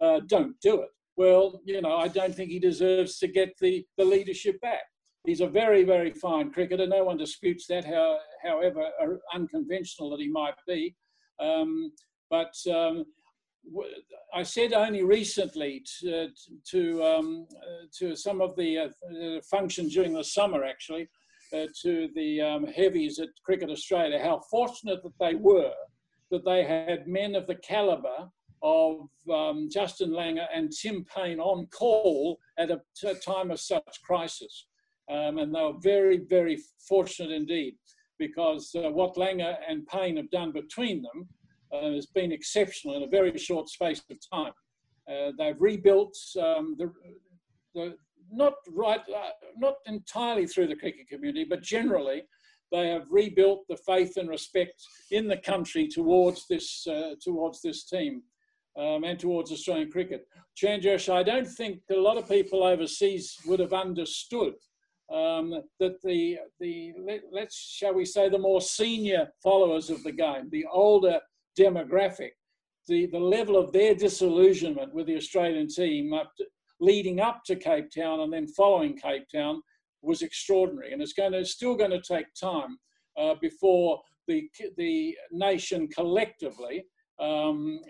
uh, 0.01 0.21
don't 0.27 0.55
do 0.61 0.83
it. 0.83 0.89
Well, 1.17 1.61
you 1.65 1.81
know, 1.81 1.97
I 1.97 2.09
don't 2.09 2.35
think 2.35 2.51
he 2.51 2.59
deserves 2.59 3.19
to 3.19 3.29
get 3.29 3.55
the, 3.61 3.85
the 3.99 4.05
leadership 4.05 4.61
back. 4.61 4.83
he's 5.27 5.41
a 5.41 5.47
very, 5.47 5.85
very 5.85 6.13
fine 6.13 6.53
cricketer. 6.53 6.87
No 6.87 7.05
one 7.05 7.17
disputes 7.17 7.67
that, 7.69 7.85
how, 7.85 8.19
however 8.43 8.91
unconventional 9.33 10.11
that 10.11 10.21
he 10.21 10.29
might 10.29 10.55
be. 10.67 10.95
Um, 11.41 11.93
but 12.31 12.55
um, 12.73 13.05
I 14.35 14.43
said 14.43 14.73
only 14.73 15.03
recently 15.03 15.85
to, 16.01 16.29
to, 16.71 17.05
um, 17.05 17.47
to 17.99 18.17
some 18.17 18.41
of 18.41 18.57
the 18.57 18.79
uh, 18.79 19.41
functions 19.49 19.95
during 19.95 20.13
the 20.13 20.25
summer, 20.25 20.65
actually, 20.65 21.09
uh, 21.55 21.67
to 21.83 22.09
the 22.15 22.41
um, 22.41 22.67
heavies 22.67 23.19
at 23.19 23.29
Cricket 23.45 23.71
Australia, 23.71 24.19
how 24.23 24.41
fortunate 24.51 25.03
that 25.03 25.19
they 25.21 25.35
were 25.35 25.73
that 26.31 26.45
they 26.45 26.65
had 26.65 27.07
men 27.07 27.35
of 27.35 27.47
the 27.47 27.55
calibre 27.57 28.29
of 28.63 29.09
um, 29.33 29.69
Justin 29.71 30.11
Langer 30.11 30.47
and 30.53 30.73
Tim 30.73 31.05
Paine 31.05 31.39
on 31.39 31.67
call 31.67 32.39
at 32.59 32.71
a, 32.71 32.81
time 33.25 33.51
of 33.51 33.61
such 33.61 34.01
crisis. 34.05 34.67
Um, 35.11 35.39
and 35.39 35.55
they 35.55 35.61
were 35.61 35.79
very, 35.83 36.19
very 36.29 36.59
fortunate 36.89 37.31
indeed, 37.31 37.77
because 38.19 38.75
uh, 38.75 38.91
what 38.91 39.17
Langer 39.17 39.57
and 39.69 39.87
Payne 39.87 40.17
have 40.17 40.31
done 40.31 40.51
between 40.51 41.03
them 41.03 41.29
uh, 41.73 41.93
has 41.93 42.07
been 42.07 42.33
exceptional 42.33 42.97
in 42.97 43.03
a 43.03 43.09
very 43.09 43.37
short 43.39 43.69
space 43.69 44.03
of 44.11 44.17
time. 44.33 44.53
Uh, 45.11 45.33
they've 45.37 45.61
rebuilt 45.61 46.17
um, 46.41 46.75
the, 46.79 46.91
the, 47.75 47.95
not 48.35 48.55
right, 48.71 49.01
uh, 49.01 49.31
not 49.57 49.75
entirely 49.87 50.47
through 50.47 50.69
the 50.69 50.77
cricket 50.77 51.09
community, 51.09 51.45
but 51.49 51.63
generally 51.63 52.23
they 52.73 52.89
have 52.89 53.07
rebuilt 53.11 53.65
the 53.69 53.77
faith 53.87 54.17
and 54.17 54.29
respect 54.29 54.75
in 55.11 55.29
the 55.29 55.37
country 55.37 55.87
towards 55.89 56.47
this 56.49 56.87
uh, 56.87 57.15
towards 57.23 57.61
this 57.63 57.85
team 57.85 58.23
um, 58.79 59.05
and 59.05 59.19
towards 59.19 59.53
Australian 59.53 59.91
cricket. 59.91 60.27
Chandresh, 60.61 61.13
I 61.13 61.23
don't 61.23 61.47
think 61.47 61.81
a 61.91 61.97
lot 61.97 62.17
of 62.17 62.29
people 62.29 62.65
overseas 62.65 63.37
would 63.47 63.61
have 63.61 63.73
understood 63.73 64.55
um, 65.13 65.55
that 65.81 66.01
the 66.03 66.39
the 66.61 66.93
let, 67.33 67.47
us 67.47 67.55
shall 67.55 67.95
we 67.95 68.05
say 68.05 68.29
the 68.29 68.39
more 68.39 68.61
senior 68.61 69.29
followers 69.43 69.91
of 69.91 70.03
the 70.03 70.13
game, 70.13 70.49
the 70.51 70.67
older 70.73 71.21
demographic, 71.59 72.31
the 72.89 73.07
the 73.07 73.19
level 73.19 73.57
of 73.57 73.73
their 73.73 73.95
disillusionment 73.95 74.95
with 74.95 75.07
the 75.07 75.17
Australian 75.17 75.69
team 75.69 76.13
up 76.13 76.33
to, 76.39 76.45
leading 76.85 77.21
up 77.21 77.43
to 77.47 77.57
Cape 77.57 77.91
Town 77.91 78.21
and 78.21 78.33
then 78.33 78.47
following 78.47 78.97
Cape 78.97 79.27
Town 79.35 79.63
was 80.03 80.23
extraordinary, 80.23 80.93
and 80.93 81.01
it's 81.03 81.15
going 81.15 81.33
to 81.33 81.45
still 81.45 81.75
going 81.75 81.91
to 81.91 82.03
take 82.15 82.27
time 82.35 82.79
uh, 83.19 83.35
before 83.41 84.01
the 84.29 84.49
the 84.77 85.17
nation 85.31 85.89
collectively 85.89 86.85
um, 87.21 87.81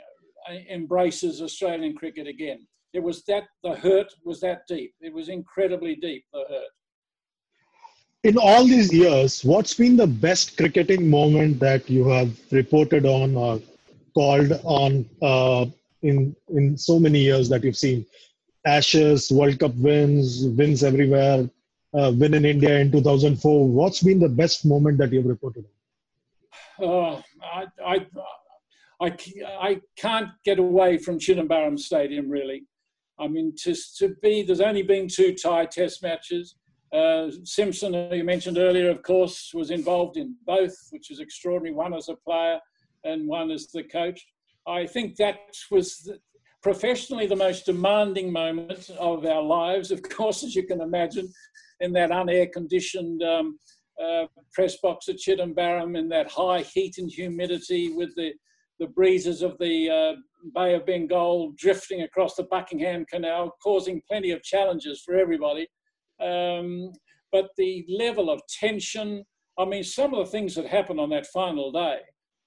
embraces 0.71 1.43
Australian 1.43 1.95
cricket 1.95 2.27
again. 2.27 2.67
It 2.93 3.03
was 3.03 3.25
that 3.25 3.45
the 3.65 3.75
hurt 3.75 4.11
was 4.25 4.41
that 4.41 4.61
deep. 4.69 4.95
It 5.01 5.13
was 5.13 5.29
incredibly 5.29 5.97
deep. 5.97 6.25
The 6.33 6.45
hurt. 6.49 6.73
In 8.23 8.39
all 8.39 8.65
these 8.65 8.93
years, 8.93 9.45
what's 9.45 9.75
been 9.75 9.97
the 9.97 10.07
best 10.07 10.57
cricketing 10.57 11.11
moment 11.11 11.61
that 11.61 11.91
you 11.91 12.09
have 12.09 12.31
reported 12.53 13.05
on 13.05 13.37
or 13.37 13.61
called 14.15 14.53
on 14.65 15.09
uh, 15.21 15.67
in 16.03 16.35
in 16.49 16.79
so 16.79 16.99
many 16.99 17.21
years 17.21 17.49
that 17.49 17.65
you've 17.65 17.83
seen? 17.87 18.07
Ashes, 18.67 19.31
World 19.31 19.59
Cup 19.59 19.75
wins, 19.77 20.45
wins 20.45 20.83
everywhere, 20.83 21.49
uh, 21.93 22.13
win 22.17 22.35
in 22.35 22.45
India 22.45 22.79
in 22.79 22.91
2004. 22.91 23.69
What's 23.69 24.03
been 24.03 24.21
the 24.21 24.29
best 24.29 24.65
moment 24.65 24.99
that 24.99 25.13
you've 25.13 25.27
reported 25.27 25.65
on? 26.81 26.85
Uh, 26.85 27.23
I, 27.43 27.67
I, 27.87 28.07
I, 29.01 29.17
I 29.61 29.81
can't 29.97 30.31
get 30.45 30.59
away 30.59 30.99
from 30.99 31.19
Chidambaram 31.19 31.79
Stadium, 31.79 32.29
really. 32.29 32.65
I 33.19 33.29
mean, 33.29 33.55
to, 33.63 33.75
to 33.99 34.17
be, 34.23 34.43
there's 34.43 34.61
only 34.61 34.83
been 34.83 35.09
two 35.09 35.35
tie 35.35 35.67
test 35.67 36.03
matches. 36.03 36.57
Uh, 36.93 37.31
Simpson, 37.45 37.93
who 37.93 38.17
you 38.17 38.25
mentioned 38.25 38.59
earlier, 38.59 38.91
of 38.91 39.03
course, 39.03 39.53
was 39.55 39.71
involved 39.71 40.17
in 40.17 40.37
both, 40.47 40.75
which 40.91 41.11
is 41.11 41.21
extraordinary, 41.21 41.75
one 41.75 41.95
as 41.95 42.09
a 42.09 42.15
player 42.15 42.59
and 43.05 43.29
one 43.29 43.51
as 43.51 43.69
the 43.69 43.83
coach. 43.83 44.27
I 44.67 44.87
think 44.87 45.17
that 45.17 45.37
was 45.71 46.11
professionally 46.65 47.27
the 47.27 47.37
most 47.37 47.67
demanding 47.67 48.33
moment 48.33 48.89
of 48.99 49.27
our 49.27 49.43
lives, 49.43 49.91
of 49.91 50.03
course, 50.03 50.43
as 50.43 50.57
you 50.57 50.67
can 50.67 50.81
imagine, 50.81 51.31
in 51.81 51.93
that 51.93 52.11
unair 52.11 52.51
conditioned 52.51 53.23
um, 53.23 53.59
uh, 54.03 54.25
press 54.55 54.79
box 54.83 55.09
at 55.11 55.17
Chidambaram, 55.19 55.97
in 55.97 56.09
that 56.09 56.31
high 56.31 56.63
heat 56.63 56.95
and 56.97 57.11
humidity 57.11 57.93
with 57.93 58.13
the 58.17 58.33
the 58.81 58.89
breezes 58.89 59.41
of 59.43 59.57
the 59.61 59.89
uh, 59.89 60.13
Bay 60.53 60.75
of 60.75 60.85
Bengal 60.85 61.53
drifting 61.57 62.03
across 62.03 62.35
the 62.35 62.43
Buckingham 62.51 63.05
Canal, 63.05 63.55
causing 63.63 64.03
plenty 64.09 64.33
of 64.33 64.43
challenges 64.43 65.01
for 65.05 65.15
everybody. 65.15 65.69
Um, 66.21 66.91
but 67.31 67.51
the 67.57 67.87
level 67.89 68.31
of 68.31 68.41
tension, 68.49 69.23
I 69.57 69.65
mean, 69.65 69.85
some 69.85 70.13
of 70.13 70.25
the 70.25 70.33
things 70.33 70.57
that 70.57 70.67
happened 70.67 70.99
on 70.99 71.11
that 71.11 71.29
final 71.29 71.71
day, 71.71 71.99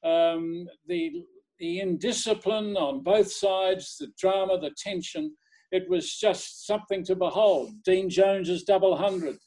um, 0.04 0.68
the, 0.86 1.24
the 1.60 1.80
indiscipline 1.80 2.76
on 2.78 3.02
both 3.04 3.32
sides, 3.32 3.98
the 4.00 4.08
drama, 4.20 4.60
the 4.60 4.72
tension, 4.78 5.36
it 5.72 5.90
was 5.90 6.16
just 6.16 6.66
something 6.66 7.04
to 7.06 7.16
behold. 7.16 7.72
Dean 7.84 8.10
Jones's 8.10 8.64
double 8.64 8.96
hundred, 8.96 9.38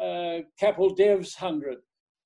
uh, 0.00 0.42
Kapil 0.60 0.96
Dev's 0.96 1.34
hundred, 1.34 1.78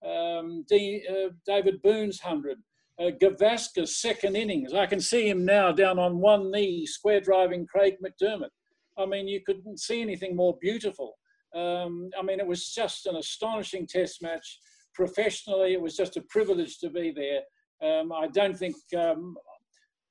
um, 0.06 0.64
D, 0.68 1.04
uh, 1.10 1.30
David 1.46 1.82
Boon's 1.82 2.20
hundred, 2.20 2.58
uh, 3.00 3.10
Gavaskar's 3.20 3.96
second 3.96 4.36
innings. 4.36 4.72
I 4.72 4.86
can 4.86 5.00
see 5.00 5.28
him 5.28 5.44
now 5.44 5.72
down 5.72 5.98
on 5.98 6.18
one 6.18 6.50
knee, 6.50 6.86
square 6.86 7.20
driving 7.20 7.66
Craig 7.66 7.96
McDermott. 8.04 8.50
I 8.98 9.06
mean, 9.06 9.28
you 9.28 9.40
couldn't 9.44 9.80
see 9.80 10.02
anything 10.02 10.36
more 10.36 10.56
beautiful. 10.60 11.14
Um, 11.54 12.10
I 12.18 12.22
mean, 12.22 12.40
it 12.40 12.46
was 12.46 12.70
just 12.70 13.06
an 13.06 13.16
astonishing 13.16 13.86
test 13.86 14.22
match. 14.22 14.58
Professionally, 14.94 15.72
it 15.72 15.80
was 15.80 15.96
just 15.96 16.16
a 16.16 16.22
privilege 16.28 16.78
to 16.78 16.90
be 16.90 17.12
there. 17.14 17.40
Um, 17.82 18.12
I 18.12 18.28
don't 18.28 18.56
think 18.56 18.76
um, 18.96 19.36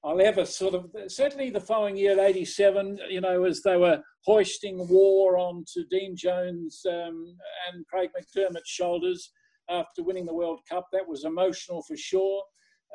I'll 0.03 0.21
ever 0.21 0.45
sort 0.45 0.73
of, 0.73 0.89
certainly 1.07 1.49
the 1.49 1.59
following 1.59 1.95
year, 1.95 2.19
87, 2.19 2.99
you 3.09 3.21
know, 3.21 3.43
as 3.43 3.61
they 3.61 3.77
were 3.77 4.01
hoisting 4.25 4.87
war 4.87 5.37
onto 5.37 5.85
Dean 5.89 6.15
Jones 6.15 6.81
um, 6.89 7.35
and 7.71 7.85
Craig 7.87 8.09
McDermott's 8.17 8.69
shoulders 8.69 9.31
after 9.69 10.03
winning 10.03 10.25
the 10.25 10.33
World 10.33 10.59
Cup, 10.67 10.87
that 10.91 11.07
was 11.07 11.23
emotional 11.23 11.83
for 11.83 11.95
sure. 11.95 12.43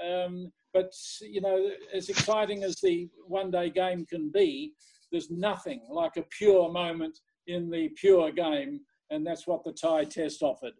Um, 0.04 0.52
but 0.74 0.92
you 1.22 1.40
know, 1.40 1.70
as 1.94 2.10
exciting 2.10 2.62
as 2.62 2.76
the 2.82 3.08
one-day 3.26 3.70
game 3.70 4.04
can 4.04 4.30
be, 4.30 4.74
there's 5.10 5.30
nothing 5.30 5.80
like 5.90 6.16
a 6.16 6.24
pure 6.36 6.70
moment 6.70 7.18
in 7.46 7.70
the 7.70 7.88
pure 7.90 8.30
game, 8.32 8.80
and 9.10 9.26
that's 9.26 9.46
what 9.46 9.64
the 9.64 9.72
tie 9.72 10.04
test 10.04 10.42
offered. 10.42 10.74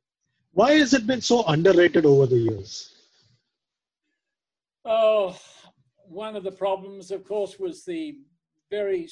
Why 0.53 0.73
has 0.73 0.93
it 0.93 1.07
been 1.07 1.21
so 1.21 1.45
underrated 1.47 2.05
over 2.05 2.27
the 2.27 2.39
years? 2.39 2.96
Oh, 4.89 5.37
one 6.05 6.37
of 6.37 6.45
the 6.45 6.53
problems, 6.53 7.11
of 7.11 7.25
course, 7.25 7.59
was 7.59 7.85
the 7.85 8.19
very 8.71 9.09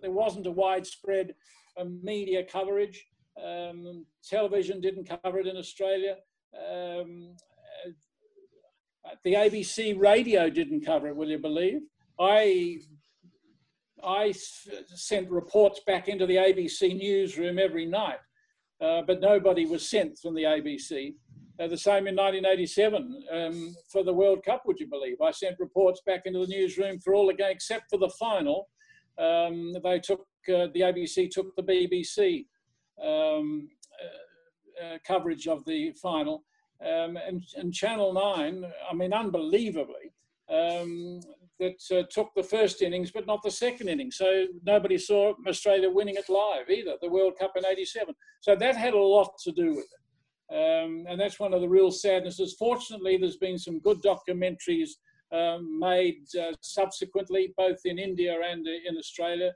there 0.00 0.12
wasn't 0.12 0.46
a 0.46 0.50
widespread 0.50 1.34
um, 1.78 2.00
media 2.02 2.44
coverage. 2.44 3.04
Um, 3.42 4.06
television 4.22 4.80
didn't 4.80 5.08
cover 5.08 5.40
it 5.40 5.48
in 5.48 5.56
Australia. 5.56 6.16
Um, 6.54 7.34
the 9.24 9.34
ABC 9.34 10.00
radio 10.00 10.48
didn't 10.48 10.86
cover 10.86 11.08
it, 11.08 11.16
will 11.16 11.28
you 11.28 11.38
believe? 11.38 11.80
I, 12.18 12.78
I 14.04 14.32
sent 14.32 15.30
reports 15.30 15.80
back 15.84 16.08
into 16.08 16.26
the 16.26 16.36
ABC 16.36 16.96
newsroom 16.96 17.58
every 17.58 17.86
night, 17.86 18.18
uh, 18.80 19.02
but 19.02 19.20
nobody 19.20 19.66
was 19.66 19.88
sent 19.88 20.16
from 20.18 20.34
the 20.34 20.44
ABC. 20.44 21.14
Uh, 21.60 21.68
the 21.68 21.78
same 21.78 22.08
in 22.08 22.16
1987 22.16 23.24
um, 23.30 23.76
for 23.88 24.02
the 24.02 24.12
World 24.12 24.44
Cup, 24.44 24.62
would 24.66 24.80
you 24.80 24.88
believe? 24.88 25.20
I 25.20 25.30
sent 25.30 25.60
reports 25.60 26.00
back 26.04 26.22
into 26.24 26.40
the 26.40 26.52
newsroom 26.52 26.98
for 26.98 27.14
all 27.14 27.28
the 27.28 27.34
games 27.34 27.52
except 27.54 27.90
for 27.90 27.98
the 27.98 28.08
final. 28.08 28.68
Um, 29.18 29.72
they 29.84 30.00
took, 30.00 30.26
uh, 30.48 30.66
the 30.74 30.80
ABC 30.80 31.30
took 31.30 31.54
the 31.54 31.62
BBC 31.62 32.46
um, 33.00 33.68
uh, 34.02 34.84
uh, 34.84 34.98
coverage 35.06 35.46
of 35.46 35.64
the 35.64 35.92
final. 35.92 36.44
Um, 36.82 37.16
and, 37.16 37.44
and, 37.56 37.72
Channel 37.72 38.12
9, 38.12 38.64
I 38.90 38.94
mean, 38.94 39.12
unbelievably, 39.12 40.12
um, 40.50 41.20
that 41.60 41.80
uh, 41.96 42.02
took 42.10 42.34
the 42.34 42.42
first 42.42 42.82
innings 42.82 43.12
but 43.12 43.26
not 43.28 43.42
the 43.44 43.50
second 43.50 43.88
innings. 43.88 44.16
So 44.16 44.46
nobody 44.64 44.98
saw 44.98 45.34
Australia 45.46 45.88
winning 45.88 46.16
it 46.16 46.28
live 46.28 46.68
either, 46.68 46.96
the 47.00 47.08
World 47.08 47.34
Cup 47.38 47.52
in 47.56 47.64
87. 47.64 48.12
So 48.40 48.56
that 48.56 48.76
had 48.76 48.94
a 48.94 48.98
lot 48.98 49.38
to 49.44 49.52
do 49.52 49.68
with 49.68 49.84
it. 49.84 50.03
Um, 50.52 51.06
and 51.08 51.18
that's 51.18 51.40
one 51.40 51.54
of 51.54 51.60
the 51.60 51.68
real 51.68 51.90
sadnesses. 51.90 52.54
Fortunately, 52.58 53.16
there's 53.16 53.38
been 53.38 53.58
some 53.58 53.80
good 53.80 54.02
documentaries 54.02 54.90
um, 55.32 55.78
made 55.78 56.22
uh, 56.38 56.52
subsequently, 56.60 57.54
both 57.56 57.78
in 57.84 57.98
India 57.98 58.36
and 58.48 58.66
in 58.66 58.96
Australia. 58.96 59.52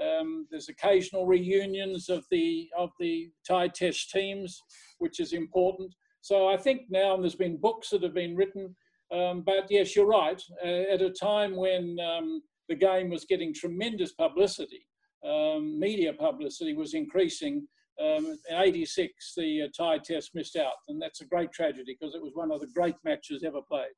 Um, 0.00 0.46
there's 0.50 0.68
occasional 0.68 1.26
reunions 1.26 2.08
of 2.08 2.24
the 2.30 2.68
of 2.76 2.90
the 2.98 3.30
tie 3.46 3.68
test 3.68 4.10
teams, 4.10 4.60
which 4.98 5.20
is 5.20 5.32
important. 5.32 5.94
So 6.22 6.48
I 6.48 6.56
think 6.56 6.82
now 6.88 7.16
there's 7.16 7.34
been 7.34 7.56
books 7.56 7.90
that 7.90 8.02
have 8.02 8.14
been 8.14 8.36
written, 8.36 8.74
um, 9.12 9.42
but 9.42 9.66
yes, 9.70 9.94
you're 9.94 10.06
right. 10.06 10.40
Uh, 10.64 10.84
at 10.92 11.02
a 11.02 11.10
time 11.10 11.56
when 11.56 11.98
um, 12.00 12.42
the 12.68 12.74
game 12.74 13.10
was 13.10 13.26
getting 13.26 13.52
tremendous 13.52 14.12
publicity, 14.12 14.86
um, 15.26 15.78
media 15.78 16.12
publicity 16.12 16.74
was 16.74 16.94
increasing. 16.94 17.66
Um, 18.02 18.36
in 18.50 18.56
86, 18.56 19.34
the 19.36 19.62
uh, 19.62 19.68
tie 19.76 19.98
test 19.98 20.34
missed 20.34 20.56
out, 20.56 20.72
and 20.88 21.00
that's 21.00 21.20
a 21.20 21.26
great 21.26 21.52
tragedy 21.52 21.96
because 21.98 22.14
it 22.14 22.22
was 22.22 22.32
one 22.34 22.50
of 22.50 22.60
the 22.60 22.66
great 22.68 22.96
matches 23.04 23.44
ever 23.44 23.60
played. 23.62 23.92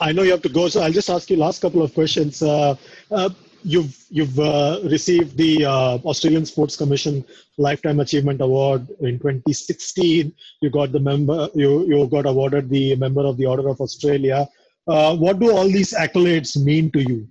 I 0.00 0.10
know 0.12 0.22
you 0.22 0.32
have 0.32 0.42
to 0.42 0.48
go, 0.48 0.68
so 0.68 0.82
I'll 0.82 0.92
just 0.92 1.08
ask 1.08 1.30
you 1.30 1.36
last 1.36 1.62
couple 1.62 1.82
of 1.82 1.94
questions. 1.94 2.42
Uh, 2.42 2.74
uh, 3.12 3.30
you've 3.62 3.96
you've 4.10 4.38
uh, 4.38 4.80
received 4.84 5.36
the 5.36 5.64
uh, 5.64 5.98
Australian 6.04 6.46
Sports 6.46 6.76
Commission 6.76 7.24
Lifetime 7.58 8.00
Achievement 8.00 8.40
Award 8.40 8.88
in 9.00 9.18
2016. 9.18 10.32
You 10.62 10.70
got 10.70 10.90
the 10.90 10.98
member. 10.98 11.48
You 11.54 11.86
you 11.86 12.06
got 12.08 12.26
awarded 12.26 12.68
the 12.68 12.96
Member 12.96 13.24
of 13.24 13.36
the 13.36 13.46
Order 13.46 13.68
of 13.68 13.80
Australia. 13.80 14.48
Uh, 14.88 15.16
what 15.16 15.38
do 15.38 15.56
all 15.56 15.68
these 15.68 15.92
accolades 15.92 16.56
mean 16.56 16.90
to 16.90 17.00
you 17.00 17.28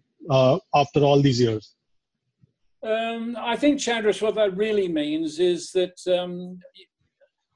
after 0.73 1.01
all 1.01 1.21
these 1.21 1.41
years? 1.41 1.73
Um, 2.83 3.35
I 3.39 3.55
think, 3.55 3.79
Chandresh, 3.79 4.21
what 4.21 4.35
that 4.35 4.55
really 4.55 4.87
means 4.87 5.39
is 5.39 5.71
that 5.71 5.99
um, 6.07 6.59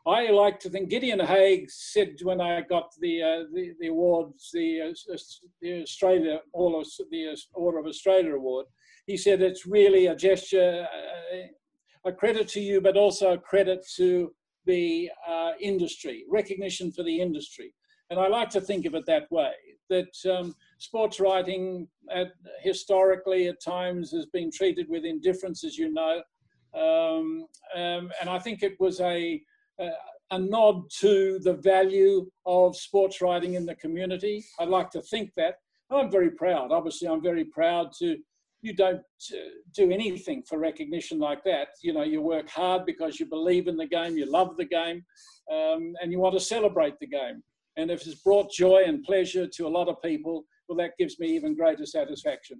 I 0.08 0.32
like 0.32 0.60
to 0.62 0.70
think 0.70 0.90
Gideon 0.90 1.20
Haigh 1.20 1.68
said 1.70 2.16
when 2.24 2.42
I 2.42 2.62
got 2.62 2.92
the 3.00 3.22
uh, 3.22 3.44
the, 3.54 3.74
the, 3.80 3.88
awards, 3.88 4.50
the, 4.52 4.82
uh, 4.82 5.18
the 5.62 5.84
Australia 5.84 6.40
All 6.54 6.84
the 7.12 7.38
Order 7.54 7.80
of 7.80 7.86
Australia 7.86 8.36
award. 8.36 8.66
He 9.06 9.16
said 9.16 9.42
it's 9.42 9.66
really 9.66 10.08
a 10.08 10.16
gesture, 10.16 10.88
uh, 10.92 12.10
a 12.10 12.12
credit 12.12 12.48
to 12.50 12.62
you, 12.62 12.82
but 12.82 12.98
also 12.98 13.34
a 13.34 13.38
credit 13.38 13.86
to 13.98 14.34
the 14.66 15.12
uh, 15.28 15.52
industry, 15.60 16.26
recognition 16.30 16.92
for 16.92 17.04
the 17.04 17.20
industry. 17.20 17.74
And 18.10 18.20
I 18.20 18.28
like 18.28 18.50
to 18.52 18.62
think 18.62 18.86
of 18.86 18.96
it 18.96 19.06
that 19.06 19.32
way. 19.32 19.54
That 19.90 20.14
um, 20.30 20.56
sports 20.82 21.20
writing, 21.20 21.88
at, 22.12 22.32
historically 22.62 23.48
at 23.48 23.62
times, 23.62 24.12
has 24.12 24.26
been 24.28 24.52
treated 24.52 24.88
with 24.90 25.06
indifference, 25.06 25.64
as 25.64 25.78
you 25.78 25.94
know. 25.94 26.22
Um, 26.74 27.46
um, 27.76 28.12
and 28.20 28.30
I 28.30 28.40
think 28.40 28.64
it 28.64 28.80
was 28.80 29.00
a 29.00 29.42
a 30.32 30.40
nod 30.40 30.90
to 31.00 31.40
the 31.40 31.54
value 31.54 32.30
of 32.46 32.76
sports 32.76 33.22
writing 33.22 33.56
in 33.56 33.66
the 33.66 33.76
community. 33.76 34.46
I'd 34.60 34.70
like 34.70 34.90
to 34.92 35.02
think 35.02 35.32
that. 35.36 35.56
I'm 35.90 36.10
very 36.10 36.32
proud. 36.32 36.72
Obviously, 36.72 37.10
I'm 37.10 37.22
very 37.22 37.44
proud 37.44 37.92
to. 38.00 38.18
You 38.62 38.74
don't 38.76 39.02
do 39.74 39.92
anything 39.92 40.44
for 40.48 40.58
recognition 40.58 41.20
like 41.20 41.44
that. 41.44 41.70
You 41.82 41.94
know, 41.94 42.04
you 42.04 42.22
work 42.22 42.50
hard 42.50 42.86
because 42.86 43.20
you 43.20 43.26
believe 43.26 43.68
in 43.68 43.76
the 43.76 43.88
game, 43.88 44.16
you 44.16 44.26
love 44.26 44.56
the 44.56 44.66
game, 44.66 45.04
um, 45.52 45.94
and 46.02 46.12
you 46.12 46.20
want 46.20 46.36
to 46.36 46.40
celebrate 46.40 46.98
the 47.00 47.08
game. 47.08 47.44
And 47.76 47.90
if 47.90 48.06
it's 48.06 48.22
brought 48.22 48.52
joy 48.52 48.84
and 48.86 49.04
pleasure 49.04 49.48
to 49.48 49.68
a 49.68 49.76
lot 49.78 49.90
of 49.90 50.02
people, 50.02 50.46
well, 50.72 50.88
that 50.88 50.98
gives 50.98 51.20
me 51.20 51.28
even 51.36 51.54
greater 51.54 51.86
satisfaction. 51.86 52.58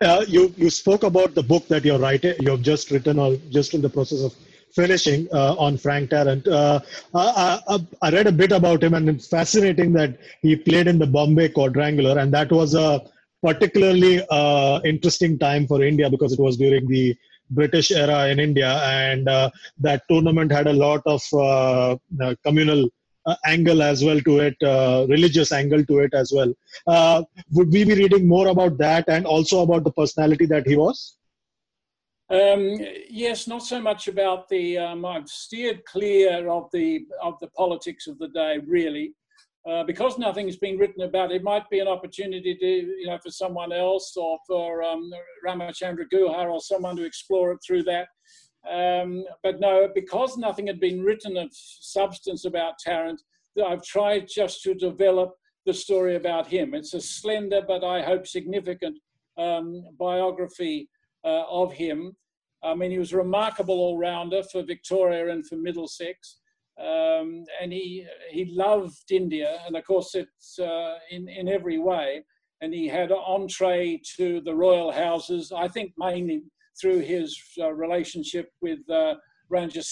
Uh, 0.00 0.24
you 0.28 0.54
you 0.56 0.70
spoke 0.70 1.02
about 1.02 1.34
the 1.34 1.42
book 1.42 1.66
that 1.68 1.84
you're 1.84 1.98
writing. 1.98 2.34
You've 2.40 2.62
just 2.62 2.90
written 2.90 3.18
or 3.18 3.36
just 3.50 3.74
in 3.74 3.82
the 3.82 3.90
process 3.90 4.22
of 4.22 4.34
finishing 4.72 5.28
uh, 5.32 5.54
on 5.58 5.76
Frank 5.76 6.10
Tarrant. 6.10 6.46
Uh, 6.46 6.80
I, 7.12 7.60
I, 7.68 7.78
I, 8.00 8.10
read 8.12 8.28
a 8.28 8.32
bit 8.32 8.52
about 8.52 8.84
him, 8.84 8.94
and 8.94 9.08
it's 9.10 9.26
fascinating 9.26 9.92
that 9.94 10.16
he 10.40 10.54
played 10.54 10.86
in 10.86 10.98
the 11.00 11.06
Bombay 11.06 11.48
Quadrangular, 11.48 12.16
and 12.18 12.32
that 12.32 12.52
was 12.52 12.74
a 12.74 13.02
particularly 13.42 14.22
uh, 14.30 14.80
interesting 14.84 15.38
time 15.38 15.66
for 15.66 15.82
India 15.82 16.08
because 16.08 16.32
it 16.32 16.38
was 16.38 16.56
during 16.56 16.86
the 16.86 17.16
British 17.50 17.90
era 17.90 18.28
in 18.28 18.38
India, 18.38 18.72
and 18.84 19.28
uh, 19.28 19.50
that 19.80 20.02
tournament 20.08 20.52
had 20.52 20.68
a 20.68 20.72
lot 20.72 21.02
of 21.06 21.22
uh, 21.32 21.96
uh, 22.22 22.34
communal. 22.44 22.88
Angle 23.46 23.82
as 23.82 24.04
well 24.04 24.20
to 24.20 24.38
it, 24.40 24.56
religious 25.08 25.52
angle 25.52 25.84
to 25.84 25.98
it 26.00 26.14
as 26.14 26.32
well. 26.32 26.52
would 27.52 27.72
we 27.72 27.84
be 27.84 27.94
reading 27.94 28.26
more 28.26 28.48
about 28.48 28.78
that 28.78 29.04
and 29.08 29.26
also 29.26 29.62
about 29.62 29.84
the 29.84 29.92
personality 29.92 30.46
that 30.46 30.66
he 30.66 30.76
was? 30.76 31.16
Um, 32.30 32.78
yes, 33.08 33.48
not 33.48 33.64
so 33.64 33.80
much 33.80 34.06
about 34.06 34.48
the. 34.48 34.78
Um, 34.78 35.04
I've 35.04 35.28
steered 35.28 35.84
clear 35.84 36.48
of 36.48 36.70
the 36.72 37.04
of 37.20 37.34
the 37.40 37.48
politics 37.48 38.06
of 38.06 38.18
the 38.18 38.28
day, 38.28 38.58
really, 38.64 39.14
uh, 39.68 39.82
because 39.82 40.16
nothing's 40.16 40.56
been 40.56 40.78
written 40.78 41.02
about 41.02 41.32
it. 41.32 41.42
Might 41.42 41.68
be 41.70 41.80
an 41.80 41.88
opportunity 41.88 42.54
to, 42.54 42.66
you 42.66 43.06
know, 43.08 43.18
for 43.20 43.32
someone 43.32 43.72
else 43.72 44.16
or 44.16 44.38
for 44.46 44.80
um, 44.84 45.10
Ramachandra 45.44 46.04
Guha 46.14 46.48
or 46.48 46.60
someone 46.60 46.94
to 46.96 47.04
explore 47.04 47.50
it 47.50 47.58
through 47.66 47.82
that. 47.84 48.06
Um, 48.68 49.24
but 49.42 49.60
no, 49.60 49.88
because 49.94 50.36
nothing 50.36 50.66
had 50.66 50.80
been 50.80 51.02
written 51.02 51.36
of 51.36 51.48
substance 51.52 52.44
about 52.44 52.78
Tarrant, 52.78 53.22
I've 53.64 53.84
tried 53.84 54.28
just 54.28 54.62
to 54.62 54.74
develop 54.74 55.34
the 55.66 55.74
story 55.74 56.16
about 56.16 56.46
him. 56.46 56.74
It's 56.74 56.94
a 56.94 57.00
slender, 57.00 57.62
but 57.66 57.84
I 57.84 58.02
hope 58.02 58.26
significant 58.26 58.98
um, 59.38 59.84
biography 59.98 60.88
uh, 61.24 61.44
of 61.48 61.72
him. 61.72 62.16
I 62.62 62.74
mean, 62.74 62.90
he 62.90 62.98
was 62.98 63.12
a 63.12 63.18
remarkable 63.18 63.78
all-rounder 63.78 64.42
for 64.44 64.62
Victoria 64.62 65.32
and 65.32 65.46
for 65.46 65.56
Middlesex. 65.56 66.36
Um, 66.78 67.44
and 67.60 67.72
he 67.72 68.06
he 68.30 68.46
loved 68.46 69.10
India, 69.10 69.58
and 69.66 69.76
of 69.76 69.84
course 69.84 70.14
it's 70.14 70.58
uh, 70.58 70.94
in 71.10 71.28
in 71.28 71.46
every 71.46 71.78
way. 71.78 72.24
And 72.62 72.72
he 72.72 72.88
had 72.88 73.10
an 73.10 73.18
entree 73.26 74.00
to 74.16 74.40
the 74.40 74.54
royal 74.54 74.90
houses. 74.90 75.52
I 75.52 75.68
think 75.68 75.92
mainly 75.98 76.42
through 76.80 77.00
his 77.00 77.40
uh, 77.60 77.72
relationship 77.72 78.50
with 78.60 78.78
uh, 78.90 79.14
Ranjit 79.50 79.84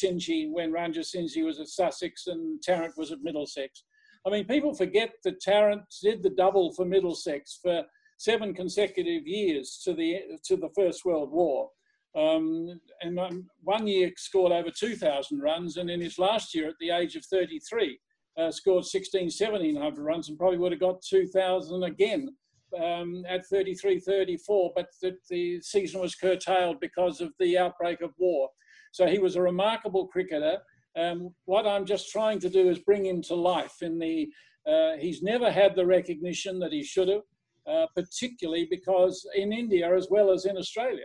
when 0.51 0.73
Ranjit 0.73 1.45
was 1.45 1.61
at 1.61 1.69
Sussex 1.69 2.27
and 2.27 2.63
Tarrant 2.63 2.95
was 2.97 3.13
at 3.13 3.23
Middlesex. 3.23 3.85
I 4.27 4.31
mean, 4.31 4.47
people 4.47 4.75
forget 4.75 5.13
that 5.25 5.41
Tarrant 5.41 5.83
did 6.03 6.23
the 6.23 6.31
double 6.31 6.73
for 6.73 6.85
Middlesex 6.85 7.59
for 7.63 7.85
seven 8.19 8.53
consecutive 8.53 9.27
years 9.27 9.81
to 9.85 9.95
the 9.95 10.39
to 10.45 10.57
the 10.57 10.71
First 10.77 11.05
World 11.05 11.33
War. 11.33 11.71
Um, 12.17 12.81
and 13.03 13.19
um, 13.19 13.47
one 13.63 13.87
year 13.87 14.11
scored 14.17 14.51
over 14.51 14.71
2,000 14.71 15.41
runs, 15.41 15.77
and 15.77 15.91
in 15.91 16.01
his 16.01 16.19
last 16.19 16.55
year, 16.55 16.69
at 16.69 16.75
the 16.81 16.91
age 16.91 17.17
of 17.17 17.25
33, 17.27 17.99
uh, 18.39 18.51
scored 18.51 18.85
16, 18.85 19.25
1700 19.25 20.03
runs, 20.03 20.29
and 20.29 20.39
probably 20.39 20.59
would 20.59 20.73
have 20.73 20.81
got 20.81 21.03
2,000 21.03 21.83
again 21.85 22.29
um, 22.81 23.25
at 23.29 23.47
33, 23.47 24.01
34. 24.01 24.73
But 24.75 24.87
the, 25.03 25.17
the 25.29 25.61
season 25.61 26.01
was 26.01 26.15
curtailed 26.15 26.81
because 26.81 27.21
of 27.21 27.33
the 27.39 27.59
outbreak 27.59 28.01
of 28.01 28.13
war. 28.19 28.49
So 28.93 29.07
he 29.07 29.19
was 29.19 29.37
a 29.37 29.43
remarkable 29.43 30.07
cricketer. 30.07 30.59
Um, 30.97 31.35
what 31.45 31.67
I'm 31.67 31.85
just 31.85 32.11
trying 32.11 32.41
to 32.41 32.49
do 32.49 32.69
is 32.69 32.79
bring 32.79 33.07
him 33.07 33.23
to 33.23 33.35
life. 33.35 33.83
In 33.83 33.99
the, 33.99 34.29
uh, 34.67 34.97
he's 34.99 35.23
never 35.23 35.51
had 35.51 35.77
the 35.77 35.87
recognition 35.87 36.59
that 36.61 36.73
he 36.73 36.83
should 36.83 37.09
have. 37.09 37.23
Uh, 37.69 37.87
particularly 37.95 38.67
because 38.71 39.29
in 39.35 39.53
India 39.53 39.95
as 39.95 40.09
well 40.11 40.33
as 40.33 40.47
in 40.47 40.57
Australia, 40.57 41.05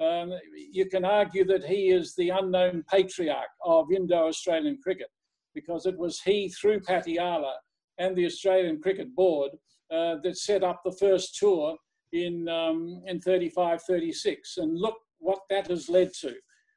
um, 0.00 0.32
you 0.70 0.86
can 0.86 1.04
argue 1.04 1.44
that 1.44 1.64
he 1.64 1.88
is 1.88 2.14
the 2.14 2.28
unknown 2.28 2.84
patriarch 2.88 3.48
of 3.64 3.90
Indo-Australian 3.90 4.78
cricket 4.80 5.08
because 5.56 5.86
it 5.86 5.98
was 5.98 6.20
he 6.20 6.48
through 6.50 6.80
Patiala 6.80 7.54
and 7.98 8.14
the 8.14 8.26
Australian 8.26 8.80
Cricket 8.80 9.12
Board 9.16 9.50
uh, 9.94 10.16
that 10.22 10.36
set 10.36 10.64
up 10.64 10.80
the 10.84 10.96
first 10.98 11.36
tour 11.36 11.76
in, 12.12 12.48
um, 12.48 13.02
in 13.06 13.20
35, 13.20 13.82
36. 13.82 14.56
And 14.58 14.78
look 14.78 14.96
what 15.18 15.40
that 15.50 15.68
has 15.68 15.88
led 15.88 16.12
to. 16.20 16.34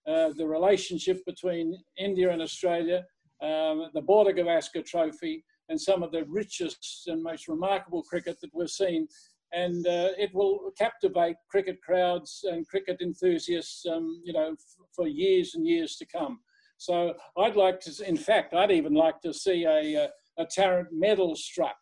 Uh, 0.08 0.30
the 0.38 0.48
relationship 0.48 1.26
between 1.26 1.76
India 1.98 2.32
and 2.32 2.42
Australia, 2.42 3.04
um, 3.42 3.90
the 3.94 4.02
Border 4.02 4.34
Gavaskar 4.34 4.86
Trophy, 4.86 5.44
and 5.70 5.80
some 5.80 6.02
of 6.02 6.12
the 6.12 6.26
richest 6.26 7.04
and 7.08 7.22
most 7.22 7.48
remarkable 7.48 8.04
cricket 8.04 8.38
that 8.42 8.52
we've 8.54 8.70
seen. 8.70 9.08
And 9.52 9.86
uh, 9.86 10.10
it 10.18 10.34
will 10.34 10.72
captivate 10.78 11.36
cricket 11.50 11.82
crowds 11.82 12.44
and 12.44 12.68
cricket 12.68 12.98
enthusiasts, 13.02 13.86
um, 13.86 14.22
you 14.24 14.34
know, 14.34 14.56
for 14.96 15.08
years 15.08 15.56
and 15.56 15.66
years 15.66 15.96
to 15.98 16.06
come. 16.06 16.40
So 16.78 17.16
I'd 17.38 17.56
like 17.56 17.80
to, 17.82 18.08
in 18.08 18.18
fact, 18.18 18.54
I'd 18.54 18.72
even 18.72 18.94
like 18.94 19.20
to 19.22 19.34
see 19.34 19.66
a, 19.66 20.06
a, 20.06 20.10
a 20.38 20.46
Tarrant 20.46 20.90
medal 20.92 21.36
struck 21.36 21.76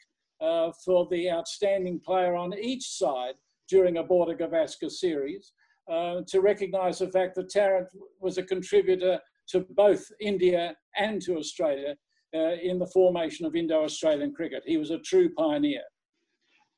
uh, 0.45 0.71
for 0.83 1.07
the 1.09 1.29
outstanding 1.29 1.99
player 1.99 2.35
on 2.35 2.53
each 2.53 2.85
side 3.01 3.35
during 3.69 3.97
a 3.97 4.03
Border 4.03 4.35
Gavaskar 4.35 4.91
series 4.91 5.53
uh, 5.91 6.21
to 6.27 6.41
recognise 6.41 6.99
the 6.99 7.09
fact 7.09 7.35
that 7.35 7.49
Tarrant 7.49 7.87
was 8.19 8.37
a 8.37 8.43
contributor 8.43 9.19
to 9.49 9.65
both 9.71 10.03
India 10.19 10.75
and 10.97 11.21
to 11.23 11.37
Australia 11.37 11.95
uh, 12.35 12.55
in 12.61 12.79
the 12.79 12.87
formation 12.87 13.45
of 13.45 13.55
Indo-Australian 13.55 14.33
cricket. 14.33 14.63
He 14.65 14.77
was 14.77 14.91
a 14.91 14.99
true 14.99 15.29
pioneer. 15.33 15.83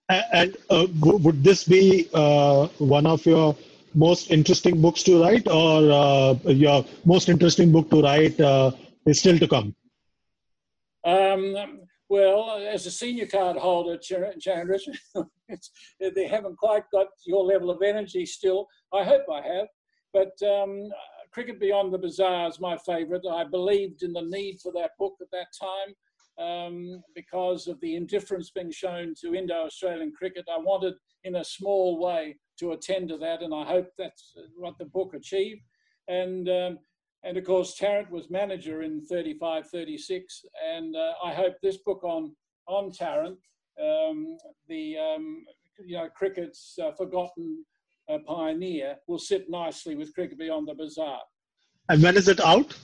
And 0.10 0.56
uh, 0.70 0.88
would 1.02 1.44
this 1.44 1.66
be 1.66 2.10
uh, 2.14 2.68
one 2.78 3.06
of 3.06 3.26
your 3.26 3.58
most 3.94 4.32
interesting 4.32 4.82
books 4.82 5.04
to 5.04 5.22
write, 5.22 5.48
or 5.48 5.92
uh, 5.92 6.34
your 6.50 6.86
most 7.04 7.28
interesting 7.28 7.72
book 7.72 7.90
to 7.90 8.02
write 8.02 8.40
uh, 8.40 8.72
is 9.06 9.20
still 9.20 9.38
to 9.38 9.48
come? 9.48 9.76
Um, 11.04 11.87
well, 12.10 12.66
as 12.70 12.86
a 12.86 12.92
senior 12.92 13.26
card 13.26 13.58
holder, 13.58 13.98
Chandresh, 13.98 14.88
they 16.00 16.28
haven't 16.28 16.58
quite 16.58 16.84
got 16.92 17.08
your 17.26 17.44
level 17.44 17.70
of 17.70 17.82
energy 17.82 18.26
still. 18.26 18.68
I 18.94 19.04
hope 19.04 19.24
I 19.32 19.42
have. 19.42 19.68
But 20.14 20.32
um, 20.48 20.90
Cricket 21.32 21.60
Beyond 21.60 21.94
the 21.94 21.98
Bazaar 21.98 22.48
is 22.48 22.60
my 22.60 22.78
favourite. 22.78 23.24
I 23.30 23.44
believed 23.44 24.04
in 24.04 24.14
the 24.14 24.22
need 24.22 24.60
for 24.62 24.72
that 24.74 24.92
book 24.98 25.16
at 25.22 25.32
that 25.32 25.48
time 25.60 25.94
um, 26.40 27.04
because 27.14 27.68
of 27.68 27.80
the 27.82 27.96
indifference 27.96 28.52
being 28.52 28.72
shown 28.72 29.14
to 29.22 29.36
Indo-Australian 29.36 30.14
cricket. 30.14 30.46
I 30.52 30.58
wanted, 30.58 30.94
in 31.24 31.36
a 31.36 31.44
small 31.44 32.00
way, 32.00 32.38
to 32.60 32.72
attend 32.72 33.10
to 33.10 33.18
that, 33.18 33.42
and 33.42 33.54
I 33.54 33.66
hope 33.66 33.90
that's 33.98 34.34
what 34.56 34.78
the 34.78 34.86
book 34.86 35.14
achieved. 35.14 35.62
And 36.08 36.48
um, 36.50 36.80
and 37.28 37.38
of 37.38 37.44
course, 37.44 37.76
Tarrant 37.76 38.10
was 38.10 38.30
manager 38.30 38.84
in 38.84 39.02
35, 39.02 39.70
36. 39.70 40.46
And 40.74 40.96
uh, 40.96 41.12
I 41.22 41.34
hope 41.34 41.56
this 41.62 41.76
book 41.78 42.02
on, 42.06 42.34
on 42.68 42.90
Tarrant, 42.90 43.38
um, 43.82 44.38
the 44.70 44.98
um, 44.98 45.44
you 45.86 45.98
know, 45.98 46.08
cricket's 46.16 46.80
uh, 46.82 46.92
forgotten 46.94 47.66
uh, 48.10 48.20
pioneer, 48.26 48.96
will 49.08 49.20
sit 49.20 49.50
nicely 49.50 49.96
with 49.96 50.14
Cricket 50.14 50.40
Beyond 50.40 50.70
the 50.70 50.74
Bazaar. 50.74 51.20
And 51.90 52.02
when 52.02 52.16
is 52.16 52.30
it 52.30 52.40
out? 52.40 52.78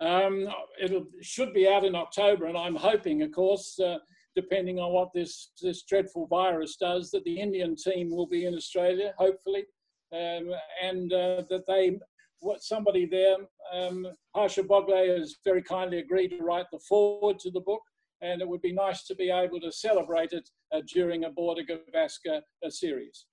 Um, 0.00 0.48
it 0.80 1.04
should 1.20 1.52
be 1.52 1.68
out 1.68 1.84
in 1.84 1.94
October, 1.94 2.46
and 2.46 2.56
I'm 2.56 2.76
hoping, 2.76 3.20
of 3.20 3.32
course, 3.32 3.78
uh, 3.80 3.98
depending 4.34 4.78
on 4.78 4.92
what 4.92 5.10
this, 5.12 5.50
this 5.60 5.82
dreadful 5.82 6.26
virus 6.28 6.76
does, 6.76 7.10
that 7.10 7.24
the 7.24 7.38
Indian 7.38 7.76
team 7.76 8.10
will 8.10 8.26
be 8.26 8.46
in 8.46 8.54
Australia, 8.54 9.12
hopefully, 9.18 9.64
um, 10.12 10.50
and 10.82 11.12
uh, 11.12 11.42
that 11.50 11.64
they, 11.66 11.98
what 12.40 12.62
somebody 12.62 13.06
there, 13.06 13.36
um, 13.72 14.06
Harsha 14.34 14.62
Bhogle 14.62 15.18
has 15.18 15.36
very 15.44 15.62
kindly 15.62 15.98
agreed 15.98 16.28
to 16.28 16.42
write 16.42 16.66
the 16.72 16.78
foreword 16.78 17.38
to 17.40 17.50
the 17.50 17.60
book, 17.60 17.82
and 18.20 18.40
it 18.40 18.48
would 18.48 18.62
be 18.62 18.72
nice 18.72 19.04
to 19.04 19.14
be 19.14 19.30
able 19.30 19.60
to 19.60 19.72
celebrate 19.72 20.32
it 20.32 20.48
uh, 20.72 20.80
during 20.92 21.24
a 21.24 21.30
Border 21.30 21.62
Gavaskar 21.62 22.40
uh, 22.64 22.70
series. 22.70 23.26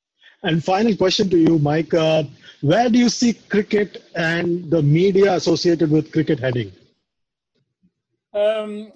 And 0.44 0.64
final 0.64 0.96
question 0.96 1.30
to 1.30 1.38
you, 1.38 1.60
Mike. 1.60 1.94
Uh, 1.94 2.24
where 2.62 2.90
do 2.90 3.00
you 3.00 3.10
see 3.10 3.34
cricket 3.34 4.04
and 4.16 4.70
the 4.70 4.82
media 4.82 5.34
associated 5.34 5.90
with 5.92 6.12
cricket 6.12 6.40
heading? 6.40 6.72
Um, 8.34 8.92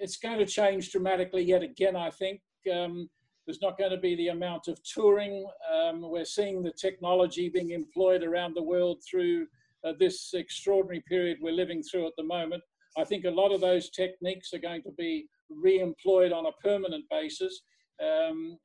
it's 0.00 0.16
going 0.16 0.38
to 0.38 0.46
change 0.46 0.90
dramatically 0.90 1.42
yet 1.42 1.62
again, 1.62 1.94
I 1.94 2.10
think. 2.10 2.40
Um, 2.72 3.08
there's 3.46 3.62
not 3.62 3.78
going 3.78 3.90
to 3.90 3.96
be 3.96 4.14
the 4.16 4.28
amount 4.28 4.68
of 4.68 4.78
touring. 4.82 5.46
Um, 5.72 6.02
we're 6.10 6.24
seeing 6.24 6.62
the 6.62 6.72
technology 6.72 7.48
being 7.48 7.70
employed 7.70 8.22
around 8.22 8.54
the 8.54 8.62
world 8.62 9.02
through 9.08 9.46
uh, 9.84 9.92
this 9.98 10.34
extraordinary 10.34 11.02
period 11.08 11.38
we're 11.40 11.52
living 11.52 11.82
through 11.82 12.06
at 12.06 12.12
the 12.16 12.24
moment. 12.24 12.62
I 12.98 13.04
think 13.04 13.24
a 13.24 13.30
lot 13.30 13.52
of 13.52 13.60
those 13.60 13.90
techniques 13.90 14.52
are 14.52 14.58
going 14.58 14.82
to 14.82 14.92
be 14.98 15.26
re-employed 15.48 16.32
on 16.32 16.46
a 16.46 16.52
permanent 16.62 17.04
basis. 17.10 17.62
Um, 18.02 18.58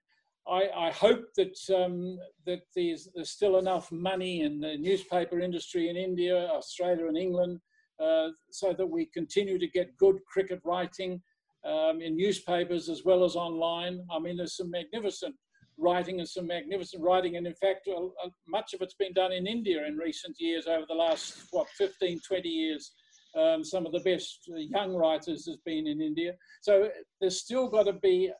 I, 0.48 0.70
I, 0.76 0.92
hope 0.92 1.26
that 1.38 1.58
um, 1.76 2.18
that 2.46 2.62
there's, 2.76 3.10
there's, 3.16 3.32
still 3.32 3.58
enough 3.58 3.92
money 3.92 4.42
in 4.42 4.60
the 4.60 4.78
newspaper 4.78 5.40
industry 5.40 5.90
in 5.90 5.98
India, 5.98 6.48
Australia, 6.50 7.08
and 7.08 7.18
England, 7.18 7.60
uh, 8.00 8.28
so 8.52 8.74
that 8.74 8.86
we 8.86 9.08
continue 9.08 9.58
to 9.58 9.68
get 9.68 9.98
good 9.98 10.18
cricket 10.32 10.60
writing 10.64 11.22
um, 11.66 12.02
in 12.02 12.16
newspapers 12.16 12.90
as 12.90 13.04
well 13.04 13.24
as 13.24 13.36
online. 13.36 14.06
I 14.12 14.20
mean, 14.20 14.38
there's 14.38 14.58
some 14.58 14.70
magnificent 14.70 15.36
writing 15.78 16.20
and 16.20 16.30
some 16.30 16.48
magnificent 16.48 17.04
writing, 17.04 17.36
and 17.36 17.48
in 17.48 17.56
fact, 17.56 17.88
uh, 17.88 18.06
uh, 18.06 18.30
much 18.48 18.74
of 18.74 18.82
it's 18.82 18.94
been 18.94 19.14
done 19.14 19.32
in 19.32 19.48
India 19.48 19.86
in 19.86 19.98
recent 19.98 20.36
years, 20.40 20.68
over 20.68 20.86
the 20.88 20.96
last 20.96 21.48
what 21.52 21.68
15, 21.78 22.22
20 22.28 22.48
years. 22.50 22.94
Um, 23.38 23.66
some 23.66 23.86
of 23.86 23.92
the 23.92 24.00
best 24.00 24.40
young 24.48 24.96
writers 24.96 25.46
has 25.46 25.58
been 25.66 25.88
in 25.88 26.00
India. 26.00 26.34
So 26.62 26.90
there's 27.20 27.42
still 27.42 27.68
got 27.68 27.84
to 27.84 27.94
be 27.94 28.32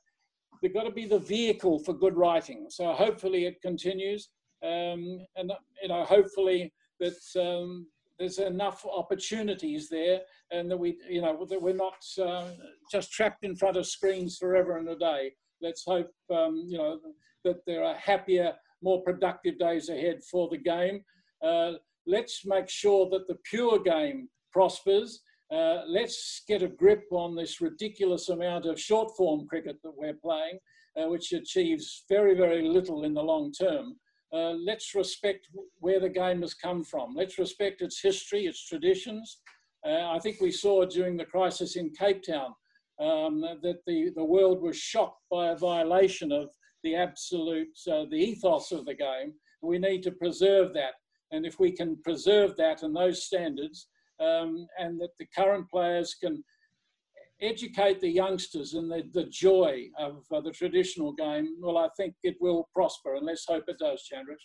they've 0.62 0.74
got 0.74 0.84
to 0.84 0.92
be 0.92 1.06
the 1.06 1.20
vehicle 1.20 1.80
for 1.80 1.94
good 1.94 2.16
writing. 2.16 2.68
So 2.70 2.94
hopefully 2.94 3.46
it 3.46 3.62
continues, 3.62 4.30
um, 4.64 5.20
and 5.36 5.52
you 5.82 5.90
know 5.90 6.06
hopefully 6.06 6.72
that 7.02 7.18
um, 7.38 7.88
there's 8.20 8.40
enough 8.40 8.86
opportunities 8.86 9.90
there, 9.90 10.22
and 10.52 10.70
that 10.72 10.78
we 10.78 10.98
you 11.10 11.22
know 11.22 11.46
that 11.50 11.62
we're 11.62 11.74
not 11.74 12.04
uh, 12.22 12.50
just 12.92 13.12
trapped 13.12 13.44
in 13.44 13.56
front 13.56 13.78
of 13.78 13.86
screens 13.86 14.38
forever 14.38 14.78
and 14.78 14.90
a 14.90 14.96
day. 14.96 15.32
Let's 15.62 15.84
hope 15.86 16.12
um, 16.34 16.64
you 16.68 16.78
know 16.78 17.00
that 17.44 17.66
there 17.66 17.84
are 17.84 17.96
happier, 17.96 18.54
more 18.82 19.02
productive 19.04 19.60
days 19.60 19.90
ahead 19.90 20.22
for 20.30 20.50
the 20.50 20.58
game. 20.58 21.02
Uh, 21.44 21.74
let's 22.08 22.46
make 22.46 22.70
sure 22.70 23.10
that 23.10 23.28
the 23.28 23.38
pure 23.44 23.80
game 23.80 24.30
prospers 24.52 25.22
uh, 25.52 25.82
let's 25.88 26.42
get 26.48 26.64
a 26.64 26.68
grip 26.68 27.06
on 27.12 27.36
this 27.36 27.62
ridiculous 27.62 28.30
amount 28.30 28.66
of 28.66 28.80
short 28.80 29.16
form 29.16 29.48
cricket 29.48 29.78
that 29.84 29.96
we're 29.96 30.14
playing, 30.14 30.58
uh, 31.00 31.08
which 31.08 31.32
achieves 31.34 32.04
very, 32.10 32.36
very 32.36 32.68
little 32.68 33.04
in 33.04 33.14
the 33.14 33.22
long 33.22 33.52
term. 33.52 33.96
Uh, 34.36 34.54
let's 34.66 34.94
respect 34.96 35.48
where 35.80 36.00
the 36.00 36.10
game 36.10 36.42
has 36.42 36.54
come 36.54 36.84
from. 36.84 37.14
Let's 37.16 37.38
respect 37.38 37.82
its 37.82 38.02
history, 38.02 38.48
its 38.48 38.68
traditions. 38.68 39.38
Uh, 39.88 40.10
I 40.10 40.20
think 40.20 40.42
we 40.42 40.52
saw 40.52 40.84
during 40.86 41.16
the 41.16 41.26
crisis 41.26 41.78
in 41.78 41.92
Cape 41.92 42.22
Town 42.22 42.54
um, 43.00 43.42
that 43.62 43.80
the, 43.88 44.12
the 44.16 44.26
world 44.26 44.62
was 44.62 44.78
shocked 44.78 45.22
by 45.32 45.50
a 45.52 45.56
violation 45.56 46.32
of 46.32 46.50
the 46.84 46.96
absolute, 46.96 47.78
uh, 47.90 48.06
the 48.10 48.18
ethos 48.18 48.72
of 48.72 48.86
the 48.86 48.96
game. 48.96 49.34
We 49.62 49.80
need 49.80 50.04
to 50.04 50.12
preserve 50.12 50.74
that. 50.74 50.96
And 51.32 51.46
if 51.46 51.60
we 51.60 51.72
can 51.72 51.98
preserve 52.04 52.58
that 52.58 52.84
and 52.84 52.96
those 52.96 53.24
standards, 53.24 53.88
um, 54.20 54.68
and 54.80 55.00
that 55.00 55.18
the 55.20 55.28
current 55.36 55.70
players 55.70 56.16
can 56.22 56.44
educate 57.42 58.00
the 58.02 58.10
youngsters 58.10 58.74
in 58.74 58.88
the, 58.88 59.04
the 59.14 59.26
joy 59.26 59.88
of 60.00 60.24
uh, 60.32 60.42
the 60.42 60.52
traditional 60.52 61.14
game, 61.14 61.56
well, 61.60 61.78
I 61.78 61.90
think 61.98 62.16
it 62.24 62.36
will 62.40 62.70
prosper, 62.74 63.16
and 63.16 63.26
let's 63.26 63.46
hope 63.46 63.66
it 63.68 63.78
does, 63.80 64.04
Chandra. 64.04 64.36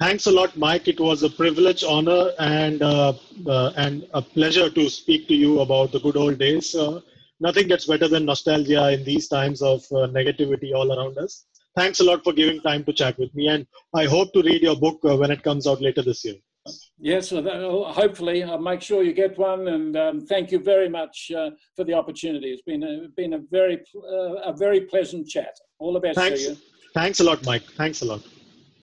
Thanks 0.00 0.26
a 0.26 0.32
lot, 0.32 0.56
Mike. 0.56 0.88
It 0.88 0.98
was 0.98 1.22
a 1.22 1.30
privilege, 1.30 1.84
honor, 1.84 2.32
and 2.40 2.82
uh, 2.82 3.12
uh, 3.46 3.72
and 3.76 4.08
a 4.12 4.20
pleasure 4.20 4.68
to 4.68 4.90
speak 4.90 5.28
to 5.28 5.34
you 5.34 5.60
about 5.60 5.92
the 5.92 6.00
good 6.00 6.16
old 6.16 6.38
days. 6.38 6.74
Uh, 6.74 7.00
nothing 7.38 7.68
gets 7.68 7.86
better 7.86 8.08
than 8.08 8.24
nostalgia 8.24 8.92
in 8.92 9.04
these 9.04 9.28
times 9.28 9.62
of 9.62 9.82
uh, 9.92 10.08
negativity 10.08 10.74
all 10.74 10.92
around 10.92 11.16
us. 11.18 11.46
Thanks 11.76 12.00
a 12.00 12.04
lot 12.04 12.24
for 12.24 12.32
giving 12.32 12.60
time 12.60 12.82
to 12.84 12.92
chat 12.92 13.16
with 13.18 13.32
me, 13.36 13.46
and 13.48 13.66
I 13.94 14.06
hope 14.06 14.32
to 14.32 14.42
read 14.42 14.62
your 14.62 14.76
book 14.76 14.98
uh, 15.04 15.16
when 15.16 15.30
it 15.30 15.44
comes 15.44 15.66
out 15.66 15.80
later 15.80 16.02
this 16.02 16.24
year. 16.24 16.36
Yes, 16.98 17.30
hopefully 17.30 18.44
I'll 18.44 18.58
make 18.58 18.80
sure 18.80 19.02
you 19.02 19.12
get 19.12 19.36
one. 19.36 19.68
And 19.68 19.96
um, 19.96 20.20
thank 20.20 20.52
you 20.52 20.58
very 20.58 20.88
much 20.88 21.30
uh, 21.36 21.50
for 21.76 21.84
the 21.84 21.94
opportunity. 21.94 22.48
It's 22.52 22.62
been 22.62 22.82
a, 22.82 23.08
been 23.16 23.34
a 23.34 23.40
very 23.50 23.82
uh, 23.96 24.50
a 24.50 24.52
very 24.56 24.82
pleasant 24.82 25.28
chat. 25.28 25.54
All 25.78 25.92
the 25.92 26.00
best 26.00 26.18
Thanks. 26.18 26.44
to 26.44 26.50
you. 26.50 26.56
Thanks 26.94 27.20
a 27.20 27.24
lot, 27.24 27.44
Mike. 27.44 27.64
Thanks 27.76 28.02
a 28.02 28.04
lot. 28.04 28.22